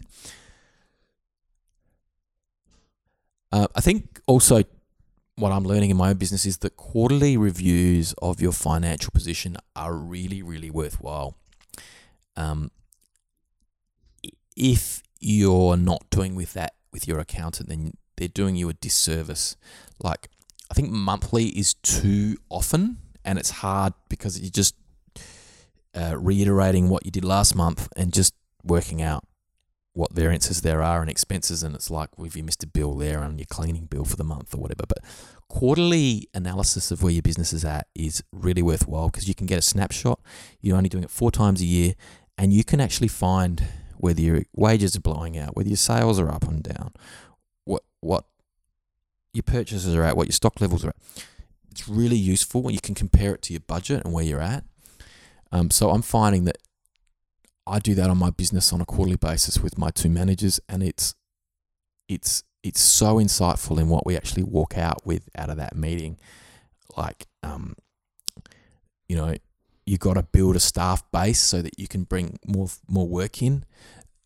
Uh, 3.52 3.68
I 3.76 3.82
think 3.82 4.22
also 4.28 4.64
what 5.36 5.52
I'm 5.52 5.64
learning 5.64 5.90
in 5.90 5.98
my 5.98 6.10
own 6.10 6.18
business 6.18 6.46
is 6.46 6.58
that 6.60 6.78
quarterly 6.78 7.36
reviews 7.36 8.14
of 8.22 8.42
your 8.42 8.52
financial 8.52 9.12
position 9.12 9.58
are 9.76 9.94
really, 9.94 10.42
really 10.42 10.70
worthwhile. 10.70 11.36
Um, 12.38 12.72
if 14.56 15.04
you're 15.22 15.78
not 15.78 16.10
doing 16.10 16.36
with 16.36 16.54
that 16.54 16.74
with 16.92 17.08
your 17.08 17.20
accountant, 17.20 17.70
then 17.70 17.94
they're 18.18 18.28
doing 18.28 18.56
you 18.56 18.70
a 18.70 18.74
disservice. 18.74 19.56
Like, 20.02 20.30
I 20.70 20.74
think 20.74 20.90
monthly 20.90 21.48
is 21.48 21.74
too 21.76 22.38
often, 22.50 22.98
and 23.24 23.40
it's 23.40 23.50
hard 23.50 23.94
because 24.10 24.40
you're 24.40 24.50
just 24.50 24.76
uh, 25.96 26.16
reiterating 26.18 26.90
what 26.90 27.06
you 27.06 27.12
did 27.12 27.26
last 27.26 27.56
month 27.56 27.88
and 27.96 28.14
just 28.14 28.34
working 28.64 29.02
out 29.02 29.26
what 29.94 30.14
variances 30.14 30.62
there 30.62 30.82
are 30.82 31.02
and 31.02 31.10
expenses. 31.10 31.64
And 31.64 31.76
it's 31.76 31.90
like, 31.90 32.18
well, 32.18 32.28
if 32.28 32.36
you 32.36 32.44
missed 32.44 32.64
a 32.64 32.68
bill 32.68 32.96
there 32.96 33.20
on 33.20 33.38
your 33.38 33.48
cleaning 33.50 33.86
bill 33.86 34.06
for 34.06 34.16
the 34.16 34.24
month 34.24 34.54
or 34.54 34.58
whatever. 34.58 34.84
But 34.88 35.00
quarterly 35.50 36.30
analysis 36.34 36.92
of 36.92 37.04
where 37.04 37.12
your 37.12 37.22
business 37.22 37.52
is 37.52 37.66
at 37.66 37.88
is 37.94 38.24
really 38.32 38.62
worthwhile 38.62 39.10
because 39.10 39.28
you 39.28 39.36
can 39.36 39.48
get 39.48 39.60
a 39.60 39.62
snapshot. 39.62 40.20
You're 40.62 40.78
only 40.78 40.90
doing 40.90 41.04
it 41.04 41.10
four 41.10 41.32
times 41.32 41.62
a 41.62 41.66
year, 41.66 41.96
and 42.38 42.54
you 42.54 42.64
can 42.64 42.80
actually 42.80 43.10
find 43.10 43.64
whether 44.02 44.22
your 44.22 44.44
wages 44.56 44.96
are 44.96 45.02
blowing 45.02 45.38
out, 45.38 45.56
whether 45.56 45.70
your 45.70 45.78
sales 45.78 46.20
are 46.20 46.30
up 46.30 46.48
and 46.48 46.64
down, 46.64 46.92
what 47.66 47.84
what 48.00 48.26
your 49.34 49.44
purchases 49.44 49.96
are 49.96 50.04
at, 50.04 50.18
what 50.18 50.28
your 50.28 50.34
stock 50.34 50.60
levels 50.60 50.84
are 50.84 50.90
at. 50.90 50.96
It's 51.70 51.88
really 51.88 52.18
useful 52.18 52.64
when 52.64 52.74
you 52.74 52.82
can 52.82 52.96
compare 52.96 53.34
it 53.34 53.42
to 53.44 53.54
your 53.54 53.62
budget 53.62 54.04
and 54.04 54.14
where 54.14 54.26
you're 54.26 54.42
at. 54.42 54.66
Um, 55.52 55.70
so 55.70 55.92
I'm 55.92 56.02
finding 56.02 56.46
that 56.46 56.58
I 57.68 57.80
do 57.80 57.94
that 57.96 58.10
on 58.10 58.18
my 58.18 58.32
business 58.32 58.74
on 58.74 58.82
a 58.82 58.86
quarterly 58.86 59.18
basis 59.18 59.60
with 59.60 59.78
my 59.78 59.92
two 59.92 60.10
managers, 60.10 60.60
and 60.68 60.82
it's 60.82 61.14
it's 62.10 62.44
it's 62.64 62.82
so 62.82 63.18
insightful 63.18 63.80
in 63.80 63.88
what 63.88 64.06
we 64.06 64.18
actually 64.18 64.44
walk 64.44 64.78
out 64.78 65.06
with 65.06 65.30
out 65.38 65.50
of 65.50 65.58
that 65.58 65.76
meeting. 65.76 66.18
Like, 66.98 67.28
um, 67.44 67.76
you 69.08 69.16
know, 69.16 69.36
you 69.86 69.98
got 69.98 70.14
to 70.14 70.24
build 70.24 70.56
a 70.56 70.60
staff 70.60 71.04
base 71.12 71.40
so 71.40 71.62
that 71.62 71.80
you 71.80 71.88
can 71.88 72.04
bring 72.04 72.40
more 72.46 72.68
more 72.88 73.08
work 73.08 73.42
in, 73.42 73.66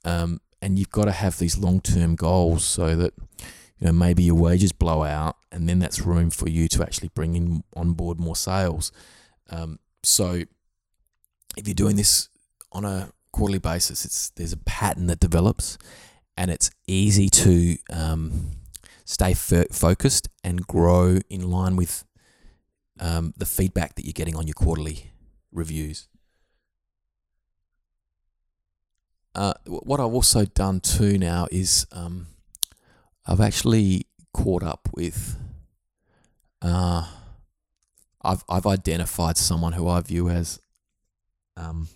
um, 0.03 0.41
and 0.61 0.77
you've 0.77 0.89
got 0.89 1.05
to 1.05 1.11
have 1.11 1.37
these 1.37 1.57
long 1.57 1.81
term 1.81 2.15
goals 2.15 2.63
so 2.63 2.95
that 2.95 3.13
you 3.79 3.87
know 3.87 3.93
maybe 3.93 4.23
your 4.23 4.35
wages 4.35 4.71
blow 4.71 5.03
out, 5.03 5.37
and 5.51 5.67
then 5.69 5.79
that's 5.79 6.01
room 6.01 6.29
for 6.29 6.49
you 6.49 6.67
to 6.69 6.83
actually 6.83 7.09
bring 7.09 7.35
in 7.35 7.63
on 7.75 7.93
board 7.93 8.19
more 8.19 8.35
sales. 8.35 8.91
Um, 9.49 9.79
so, 10.03 10.41
if 11.57 11.67
you're 11.67 11.73
doing 11.73 11.95
this 11.95 12.29
on 12.71 12.85
a 12.85 13.11
quarterly 13.31 13.59
basis, 13.59 14.05
it's 14.05 14.29
there's 14.31 14.53
a 14.53 14.57
pattern 14.57 15.07
that 15.07 15.19
develops, 15.19 15.77
and 16.35 16.51
it's 16.51 16.69
easy 16.87 17.29
to 17.29 17.77
um, 17.91 18.51
stay 19.05 19.31
f- 19.31 19.71
focused 19.71 20.27
and 20.43 20.67
grow 20.67 21.19
in 21.29 21.49
line 21.49 21.75
with 21.75 22.03
um, 22.99 23.33
the 23.37 23.45
feedback 23.45 23.95
that 23.95 24.05
you're 24.05 24.13
getting 24.13 24.35
on 24.35 24.47
your 24.47 24.53
quarterly 24.53 25.11
reviews. 25.55 26.07
Uh, 29.33 29.53
what 29.65 29.99
I've 29.99 30.13
also 30.13 30.45
done 30.45 30.79
too 30.79 31.17
now 31.17 31.47
is 31.51 31.87
um, 31.91 32.27
I've 33.25 33.41
actually 33.41 34.05
caught 34.33 34.63
up 34.63 34.87
with. 34.93 35.37
Uh, 36.61 37.07
I've 38.21 38.43
I've 38.49 38.65
identified 38.65 39.37
someone 39.37 39.73
who 39.73 39.87
I 39.87 40.01
view 40.01 40.29
as 40.29 40.59
um, 41.57 41.89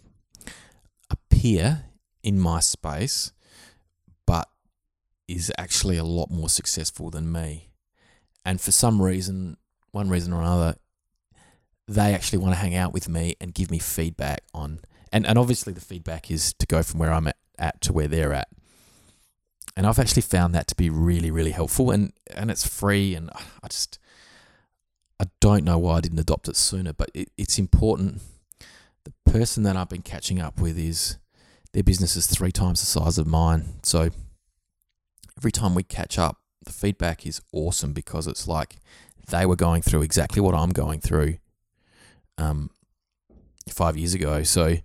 a 1.10 1.16
peer 1.30 1.86
in 2.24 2.40
my 2.40 2.60
space, 2.60 3.32
but 4.26 4.50
is 5.28 5.52
actually 5.58 5.98
a 5.98 6.04
lot 6.04 6.30
more 6.30 6.50
successful 6.50 7.10
than 7.10 7.32
me. 7.32 7.70
And 8.44 8.60
for 8.60 8.72
some 8.72 9.02
reason, 9.02 9.58
one 9.92 10.10
reason 10.10 10.34
or 10.34 10.42
another, 10.42 10.76
they 11.90 12.14
actually 12.14 12.38
want 12.38 12.54
to 12.54 12.60
hang 12.60 12.76
out 12.76 12.94
with 12.94 13.10
me 13.10 13.36
and 13.42 13.54
give 13.54 13.72
me 13.72 13.80
feedback 13.80 14.42
on 14.54 14.80
and, 15.12 15.26
and 15.26 15.38
obviously 15.38 15.74
the 15.74 15.82
feedback 15.82 16.30
is 16.30 16.54
to 16.54 16.68
go 16.68 16.84
from 16.84 17.00
where 17.00 17.12
I'm 17.12 17.28
at, 17.28 17.38
at 17.58 17.82
to 17.82 17.94
where 17.94 18.08
they're 18.08 18.34
at. 18.34 18.48
And 19.76 19.88
I've 19.88 20.00
actually 20.00 20.24
found 20.24 20.54
that 20.56 20.68
to 20.68 20.76
be 20.76 20.90
really, 20.90 21.32
really 21.32 21.52
helpful 21.52 21.92
and, 21.92 22.12
and 22.34 22.52
it's 22.52 22.68
free 22.68 23.16
and 23.16 23.30
I 23.64 23.68
just 23.68 23.98
I 25.22 25.26
don't 25.42 25.66
know 25.66 25.78
why 25.78 25.98
I 25.98 26.02
didn't 26.02 26.20
adopt 26.20 26.48
it 26.48 26.56
sooner, 26.56 26.94
but 26.94 27.12
it, 27.14 27.30
it's 27.38 27.60
important. 27.60 28.22
The 29.04 29.32
person 29.32 29.64
that 29.64 29.76
I've 29.76 29.90
been 29.90 30.02
catching 30.02 30.40
up 30.40 30.60
with 30.62 30.78
is 30.78 31.18
their 31.74 31.84
business 31.84 32.16
is 32.16 32.28
three 32.28 32.52
times 32.52 32.80
the 32.80 32.86
size 32.86 33.18
of 33.18 33.28
mine. 33.28 33.66
So 33.84 34.10
every 35.38 35.52
time 35.52 35.76
we 35.76 35.84
catch 35.84 36.18
up, 36.18 36.38
the 36.64 36.72
feedback 36.72 37.26
is 37.26 37.42
awesome 37.52 37.94
because 37.94 38.28
it's 38.28 38.48
like 38.48 38.78
they 39.30 39.46
were 39.46 39.56
going 39.56 39.82
through 39.82 40.02
exactly 40.02 40.42
what 40.42 40.56
I'm 40.56 40.72
going 40.72 41.00
through 41.00 41.38
um, 42.40 42.70
five 43.70 43.98
years 43.98 44.14
ago. 44.14 44.44
So 44.44 44.78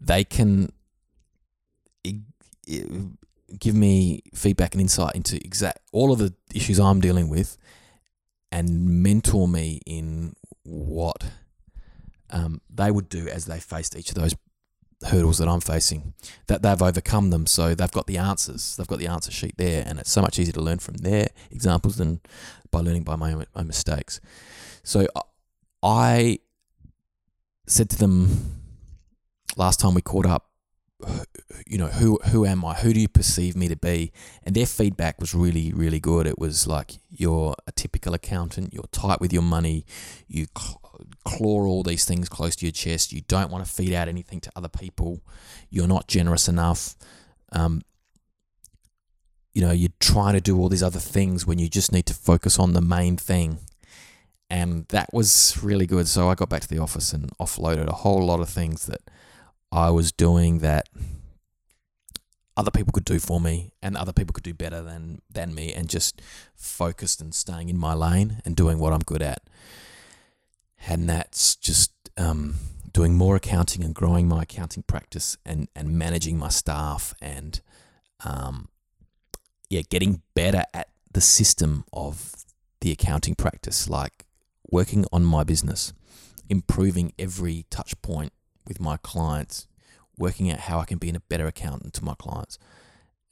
they 0.00 0.24
can 0.24 0.72
give 3.58 3.74
me 3.74 4.22
feedback 4.34 4.74
and 4.74 4.80
insight 4.80 5.14
into 5.14 5.36
exact 5.36 5.78
all 5.92 6.12
of 6.12 6.18
the 6.18 6.34
issues 6.52 6.80
I'm 6.80 7.00
dealing 7.00 7.28
with 7.28 7.56
and 8.50 9.02
mentor 9.02 9.46
me 9.46 9.80
in 9.86 10.34
what 10.64 11.24
um, 12.30 12.60
they 12.68 12.90
would 12.90 13.08
do 13.08 13.28
as 13.28 13.46
they 13.46 13.60
faced 13.60 13.96
each 13.96 14.08
of 14.08 14.16
those 14.16 14.34
hurdles 15.06 15.38
that 15.38 15.48
I'm 15.48 15.60
facing. 15.60 16.14
That 16.48 16.62
they've 16.62 16.82
overcome 16.82 17.30
them, 17.30 17.46
so 17.46 17.74
they've 17.74 17.90
got 17.90 18.06
the 18.06 18.18
answers. 18.18 18.76
They've 18.76 18.86
got 18.86 18.98
the 18.98 19.06
answer 19.06 19.30
sheet 19.30 19.56
there, 19.58 19.84
and 19.86 19.98
it's 19.98 20.10
so 20.10 20.22
much 20.22 20.38
easier 20.38 20.54
to 20.54 20.60
learn 20.62 20.78
from 20.78 20.96
their 20.96 21.28
examples 21.50 21.96
than 21.96 22.20
by 22.70 22.80
learning 22.80 23.04
by 23.04 23.16
my 23.16 23.32
own 23.54 23.66
mistakes. 23.66 24.20
So 24.82 25.06
I 25.82 26.38
said 27.66 27.90
to 27.90 27.98
them 27.98 28.56
last 29.56 29.80
time 29.80 29.94
we 29.94 30.02
caught 30.02 30.26
up, 30.26 30.50
you 31.66 31.76
know, 31.78 31.88
who 31.88 32.18
who 32.26 32.46
am 32.46 32.64
I? 32.64 32.74
Who 32.74 32.92
do 32.92 33.00
you 33.00 33.08
perceive 33.08 33.54
me 33.54 33.68
to 33.68 33.76
be? 33.76 34.12
And 34.44 34.54
their 34.54 34.66
feedback 34.66 35.20
was 35.20 35.34
really 35.34 35.72
really 35.72 36.00
good. 36.00 36.26
It 36.26 36.38
was 36.38 36.66
like 36.66 36.92
you're 37.10 37.54
a 37.66 37.72
typical 37.72 38.14
accountant. 38.14 38.72
You're 38.72 38.88
tight 38.92 39.20
with 39.20 39.32
your 39.32 39.42
money. 39.42 39.84
You 40.26 40.46
claw 41.24 41.66
all 41.66 41.82
these 41.82 42.06
things 42.06 42.28
close 42.28 42.56
to 42.56 42.66
your 42.66 42.72
chest. 42.72 43.12
You 43.12 43.20
don't 43.28 43.50
want 43.50 43.66
to 43.66 43.70
feed 43.70 43.92
out 43.92 44.08
anything 44.08 44.40
to 44.40 44.52
other 44.56 44.68
people. 44.68 45.20
You're 45.68 45.86
not 45.86 46.08
generous 46.08 46.48
enough. 46.48 46.94
Um, 47.52 47.82
you 49.52 49.62
know, 49.62 49.72
you're 49.72 49.90
trying 50.00 50.34
to 50.34 50.40
do 50.40 50.58
all 50.58 50.68
these 50.68 50.82
other 50.82 50.98
things 50.98 51.46
when 51.46 51.58
you 51.58 51.68
just 51.68 51.92
need 51.92 52.06
to 52.06 52.14
focus 52.14 52.58
on 52.58 52.72
the 52.72 52.80
main 52.80 53.16
thing 53.16 53.58
and 54.48 54.86
that 54.88 55.12
was 55.12 55.58
really 55.62 55.86
good. 55.86 56.08
So 56.08 56.28
I 56.28 56.34
got 56.34 56.48
back 56.48 56.62
to 56.62 56.68
the 56.68 56.78
office 56.78 57.12
and 57.12 57.30
offloaded 57.38 57.88
a 57.88 57.92
whole 57.92 58.24
lot 58.24 58.40
of 58.40 58.48
things 58.48 58.86
that 58.86 59.00
I 59.72 59.90
was 59.90 60.12
doing 60.12 60.60
that 60.60 60.88
other 62.56 62.70
people 62.70 62.92
could 62.92 63.04
do 63.04 63.18
for 63.18 63.40
me 63.40 63.72
and 63.82 63.96
other 63.96 64.12
people 64.12 64.32
could 64.32 64.44
do 64.44 64.54
better 64.54 64.80
than 64.82 65.20
than 65.30 65.54
me 65.54 65.74
and 65.74 65.88
just 65.88 66.22
focused 66.54 67.20
and 67.20 67.34
staying 67.34 67.68
in 67.68 67.76
my 67.76 67.92
lane 67.92 68.40
and 68.44 68.56
doing 68.56 68.78
what 68.78 68.92
I'm 68.92 69.00
good 69.00 69.22
at. 69.22 69.42
And 70.88 71.08
that's 71.08 71.56
just 71.56 71.92
um, 72.16 72.54
doing 72.92 73.14
more 73.14 73.36
accounting 73.36 73.84
and 73.84 73.94
growing 73.94 74.28
my 74.28 74.42
accounting 74.42 74.84
practice 74.84 75.36
and, 75.44 75.68
and 75.74 75.98
managing 75.98 76.38
my 76.38 76.48
staff 76.48 77.12
and 77.20 77.60
um, 78.24 78.68
yeah, 79.68 79.82
getting 79.90 80.22
better 80.34 80.64
at 80.72 80.88
the 81.12 81.20
system 81.20 81.84
of 81.92 82.46
the 82.80 82.92
accounting 82.92 83.34
practice. 83.34 83.88
Like 83.88 84.25
working 84.70 85.04
on 85.12 85.24
my 85.24 85.44
business 85.44 85.92
improving 86.48 87.12
every 87.18 87.66
touch 87.70 88.00
point 88.02 88.32
with 88.66 88.80
my 88.80 88.96
clients, 88.98 89.66
working 90.18 90.50
out 90.50 90.60
how 90.60 90.78
I 90.78 90.84
can 90.84 90.98
be 90.98 91.10
a 91.10 91.20
better 91.20 91.46
accountant 91.46 91.94
to 91.94 92.04
my 92.04 92.14
clients, 92.14 92.58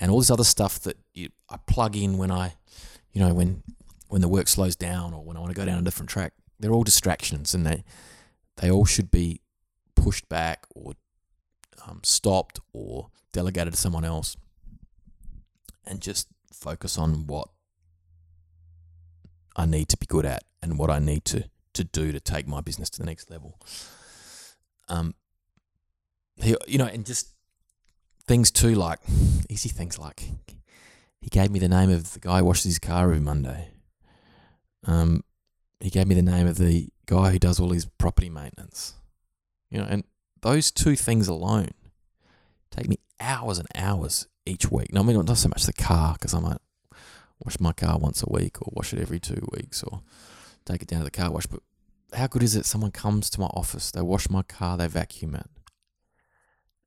and 0.01 0.11
all 0.11 0.19
this 0.19 0.31
other 0.31 0.45
stuff 0.45 0.79
that 0.81 0.99
you, 1.13 1.29
I 1.49 1.59
plug 1.67 1.97
in 1.97 2.19
when 2.19 2.31
I, 2.31 2.55
you 3.13 3.21
know, 3.21 3.33
when 3.33 3.63
when 4.09 4.21
the 4.21 4.29
work 4.29 4.49
slows 4.49 4.77
down 4.77 5.15
or 5.15 5.25
when 5.25 5.37
I 5.37 5.41
want 5.41 5.53
to 5.53 5.57
go 5.57 5.65
down 5.65 5.79
a 5.79 5.83
different 5.83 6.11
track. 6.11 6.35
They're 6.61 6.73
all 6.73 6.85
distractions, 6.85 7.55
and 7.55 7.67
they 7.67 7.85
they 8.57 8.71
all 8.71 8.85
should 8.85 9.11
be 9.11 9.41
pushed 9.95 10.29
back 10.29 10.67
or 10.75 10.93
um, 11.87 12.01
stopped 12.05 12.61
or 12.73 13.09
delegated 13.33 13.75
to 13.75 13.81
someone 13.81 14.05
else, 14.05 14.37
and 15.87 16.01
just 16.01 16.29
focus 16.53 16.97
on 16.99 17.27
what 17.27 17.49
I 19.57 19.67
need 19.67 19.89
to 19.91 19.97
be 19.97 20.07
good 20.07 20.25
at 20.25 20.45
and 20.63 20.79
what 20.79 20.91
I 20.91 20.99
need 20.99 21.25
to 21.27 21.45
to 21.75 21.85
do 21.85 22.13
to 22.13 22.21
take 22.21 22.47
my 22.47 22.61
business 22.61 22.89
to 22.91 23.01
the 23.01 23.07
next 23.07 23.31
level. 23.31 23.59
Um, 24.89 25.15
he, 26.37 26.57
you 26.69 26.79
know, 26.79 26.87
and 26.87 27.05
just 27.05 27.35
things 28.27 28.51
too, 28.51 28.75
like 28.75 29.01
easy 29.49 29.69
things 29.69 29.99
like 29.99 30.29
he 31.21 31.31
gave 31.31 31.51
me 31.51 31.59
the 31.59 31.69
name 31.69 31.91
of 31.91 32.13
the 32.13 32.21
guy 32.21 32.39
who 32.39 32.45
washes 32.45 32.65
his 32.65 32.79
car 32.79 33.05
every 33.05 33.21
Monday. 33.21 33.71
Um, 34.87 35.25
he 35.81 35.91
gave 35.91 36.07
me 36.07 36.15
the 36.15 36.23
name 36.23 36.47
of 36.47 36.59
the 36.59 36.89
guy 37.07 37.31
who 37.31 37.39
does 37.39 37.59
all 37.59 37.71
his 37.71 37.87
property 37.87 38.29
maintenance. 38.29 38.95
You 39.71 39.79
know, 39.79 39.87
and 39.89 40.05
those 40.43 40.71
two 40.71 40.97
things 40.97 41.27
alone 41.27 41.71
take 42.71 42.89
me 42.89 42.99
hours 43.19 43.59
and 43.59 43.69
hours 43.75 44.27
each 44.45 44.71
week. 44.71 44.93
No, 44.93 45.01
I 45.01 45.05
mean, 45.05 45.25
not 45.25 45.39
so 45.39 45.49
much 45.49 45.65
the 45.65 45.73
car 45.73 46.13
because 46.15 46.35
I 46.35 46.41
might 46.41 46.59
wash 47.45 47.61
my 47.61 47.73
car 47.73 47.99
once 47.99 48.23
a 48.23 48.31
week 48.31 48.61
or 48.63 48.71
wash 48.73 48.93
it 48.93 49.01
every 49.01 49.21
two 49.21 49.47
weeks 49.53 49.83
or 49.83 50.03
take 50.65 50.83
it 50.83 50.89
down 50.89 51.01
to 51.01 51.05
the 51.05 51.11
car 51.11 51.31
wash. 51.31 51.47
But 51.47 51.61
how 52.15 52.27
good 52.27 52.43
is 52.43 52.57
it? 52.57 52.67
Someone 52.67 52.91
comes 52.91 53.29
to 53.31 53.41
my 53.41 53.47
office, 53.49 53.91
they 53.91 54.03
wash 54.03 54.31
my 54.31 54.43
car, 54.43 54.77
they 54.77 54.87
vacuum 54.87 55.35
it. 55.35 55.51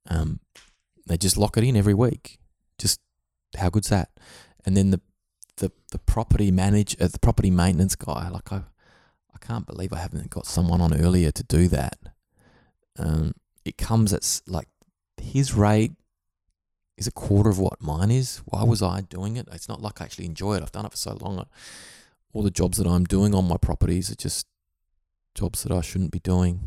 Um, 0.10 0.40
they 1.06 1.18
just 1.18 1.38
lock 1.38 1.58
it 1.58 1.64
in 1.64 1.76
every 1.76 1.94
week. 1.94 2.40
Just 2.78 3.00
how 3.58 3.70
good's 3.70 3.90
that? 3.90 4.10
And 4.66 4.76
then 4.76 4.92
the 4.92 5.02
the 5.58 5.72
the 5.92 6.00
property 6.00 6.52
manage 6.52 6.96
uh, 7.00 7.08
the 7.08 7.20
property 7.20 7.52
maintenance 7.52 7.96
guy, 7.96 8.30
like 8.30 8.52
I 8.52 8.64
I 9.34 9.38
can't 9.40 9.66
believe 9.66 9.94
I 9.94 10.00
haven't 10.00 10.30
got 10.30 10.46
someone 10.46 10.82
on 10.82 10.94
earlier 10.94 11.32
to 11.32 11.44
do 11.44 11.68
that. 11.70 11.98
Um, 12.98 13.34
it 13.66 13.78
comes 13.78 14.14
at 14.14 14.42
like 14.48 14.68
his 15.22 15.54
rate 15.54 15.94
is 16.98 17.08
a 17.08 17.12
quarter 17.12 17.50
of 17.50 17.60
what 17.60 17.82
mine 17.82 18.12
is. 18.12 18.42
Why 18.46 18.64
was 18.64 18.82
I 18.82 19.02
doing 19.02 19.38
it? 19.38 19.48
It's 19.52 19.70
not 19.70 19.82
like 19.82 20.02
I 20.02 20.06
actually 20.06 20.26
enjoy 20.26 20.56
it. 20.56 20.64
I've 20.64 20.72
done 20.72 20.86
it 20.86 20.92
for 20.92 20.98
so 20.98 21.18
long. 21.22 21.46
All 22.34 22.44
the 22.44 22.52
jobs 22.52 22.78
that 22.78 22.88
I'm 22.88 23.06
doing 23.06 23.36
on 23.36 23.48
my 23.48 23.58
properties 23.58 24.12
are 24.12 24.16
just 24.16 24.48
jobs 25.36 25.64
that 25.64 25.72
I 25.72 25.82
shouldn't 25.82 26.12
be 26.12 26.20
doing. 26.20 26.60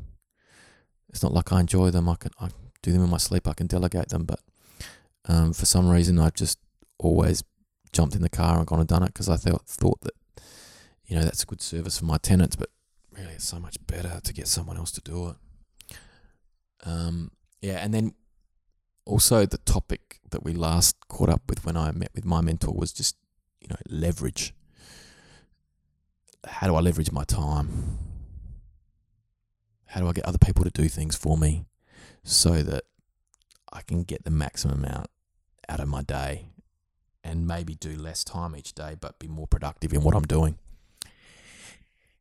It's 1.08 1.22
not 1.22 1.34
like 1.34 1.52
I 1.52 1.60
enjoy 1.60 1.90
them. 1.90 2.08
I 2.08 2.14
can 2.14 2.30
I 2.40 2.50
do 2.82 2.92
them 2.92 3.02
in 3.04 3.10
my 3.10 3.18
sleep. 3.18 3.48
I 3.48 3.52
can 3.52 3.66
delegate 3.66 4.08
them, 4.08 4.24
but 4.24 4.40
um, 5.26 5.52
for 5.52 5.66
some 5.66 5.88
reason 5.88 6.18
I've 6.18 6.34
just 6.34 6.58
always 6.98 7.42
jumped 7.92 8.14
in 8.14 8.22
the 8.22 8.28
car 8.28 8.58
and 8.58 8.66
gone 8.66 8.78
and 8.78 8.88
done 8.88 9.02
it 9.02 9.06
because 9.12 9.28
I 9.28 9.36
thought 9.36 9.66
thought 9.66 10.00
that 10.02 10.14
you 11.06 11.16
know 11.16 11.22
that's 11.22 11.42
a 11.42 11.46
good 11.46 11.60
service 11.60 11.98
for 11.98 12.04
my 12.04 12.18
tenants. 12.18 12.54
But 12.54 12.70
really, 13.10 13.32
it's 13.32 13.48
so 13.48 13.58
much 13.58 13.76
better 13.86 14.20
to 14.22 14.32
get 14.32 14.46
someone 14.46 14.76
else 14.76 14.92
to 14.92 15.00
do 15.00 15.30
it. 15.30 15.96
Um, 16.84 17.32
yeah, 17.60 17.78
and 17.84 17.92
then 17.92 18.14
also 19.04 19.46
the 19.46 19.58
topic 19.58 20.20
that 20.30 20.44
we 20.44 20.52
last 20.52 20.96
caught 21.08 21.28
up 21.28 21.42
with 21.48 21.64
when 21.64 21.76
I 21.76 21.90
met 21.92 22.10
with 22.14 22.24
my 22.24 22.40
mentor 22.40 22.74
was 22.74 22.92
just 22.92 23.16
you 23.60 23.68
know 23.68 23.76
leverage. 23.88 24.54
How 26.46 26.66
do 26.66 26.74
I 26.74 26.80
leverage 26.80 27.12
my 27.12 27.24
time? 27.24 27.98
How 29.86 30.00
do 30.00 30.08
I 30.08 30.12
get 30.12 30.24
other 30.24 30.38
people 30.38 30.64
to 30.64 30.70
do 30.70 30.88
things 30.88 31.16
for 31.16 31.36
me 31.36 31.64
so 32.22 32.62
that 32.62 32.84
I 33.72 33.82
can 33.82 34.04
get 34.04 34.24
the 34.24 34.30
maximum 34.30 34.84
amount 34.84 35.08
out 35.68 35.80
of 35.80 35.88
my 35.88 36.02
day 36.02 36.46
and 37.22 37.46
maybe 37.46 37.74
do 37.74 37.96
less 37.96 38.24
time 38.24 38.56
each 38.56 38.72
day 38.74 38.96
but 38.98 39.18
be 39.18 39.28
more 39.28 39.46
productive 39.46 39.92
in 39.92 40.02
what 40.02 40.14
I'm 40.14 40.24
doing. 40.24 40.58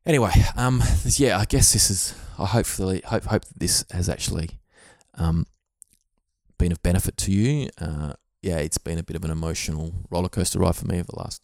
Anyway, 0.06 0.32
um, 0.56 0.82
yeah, 1.04 1.38
I 1.38 1.44
guess 1.44 1.72
this 1.72 1.90
is. 1.90 2.14
I 2.38 2.46
hopefully 2.46 3.02
hope 3.04 3.24
hope 3.24 3.44
this 3.54 3.84
has 3.90 4.08
actually 4.08 4.58
um, 5.14 5.46
been 6.60 6.72
of 6.72 6.82
benefit 6.82 7.16
to 7.16 7.32
you. 7.32 7.70
Uh, 7.80 8.12
yeah, 8.42 8.58
it's 8.58 8.78
been 8.78 8.98
a 8.98 9.02
bit 9.02 9.16
of 9.16 9.24
an 9.24 9.30
emotional 9.30 9.94
roller 10.10 10.28
coaster 10.28 10.58
ride 10.58 10.76
for 10.76 10.86
me 10.86 10.96
over 10.96 11.08
the 11.10 11.18
last 11.18 11.42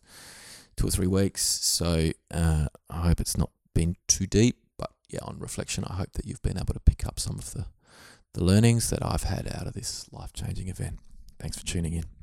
two 0.76 0.86
or 0.86 0.90
three 0.90 1.06
weeks. 1.06 1.42
So 1.42 2.10
uh, 2.32 2.66
I 2.90 3.08
hope 3.08 3.20
it's 3.20 3.36
not 3.36 3.50
been 3.74 3.96
too 4.08 4.26
deep. 4.26 4.58
But 4.78 4.90
yeah, 5.08 5.20
on 5.22 5.38
reflection, 5.38 5.84
I 5.88 5.94
hope 5.94 6.12
that 6.12 6.26
you've 6.26 6.42
been 6.42 6.58
able 6.58 6.74
to 6.74 6.80
pick 6.80 7.06
up 7.06 7.18
some 7.18 7.38
of 7.38 7.52
the 7.52 7.66
the 8.34 8.44
learnings 8.44 8.90
that 8.90 9.02
I've 9.02 9.22
had 9.22 9.48
out 9.48 9.66
of 9.66 9.72
this 9.72 10.12
life 10.12 10.34
changing 10.34 10.68
event. 10.68 10.98
Thanks 11.38 11.56
for 11.56 11.64
tuning 11.64 11.94
in. 11.94 12.15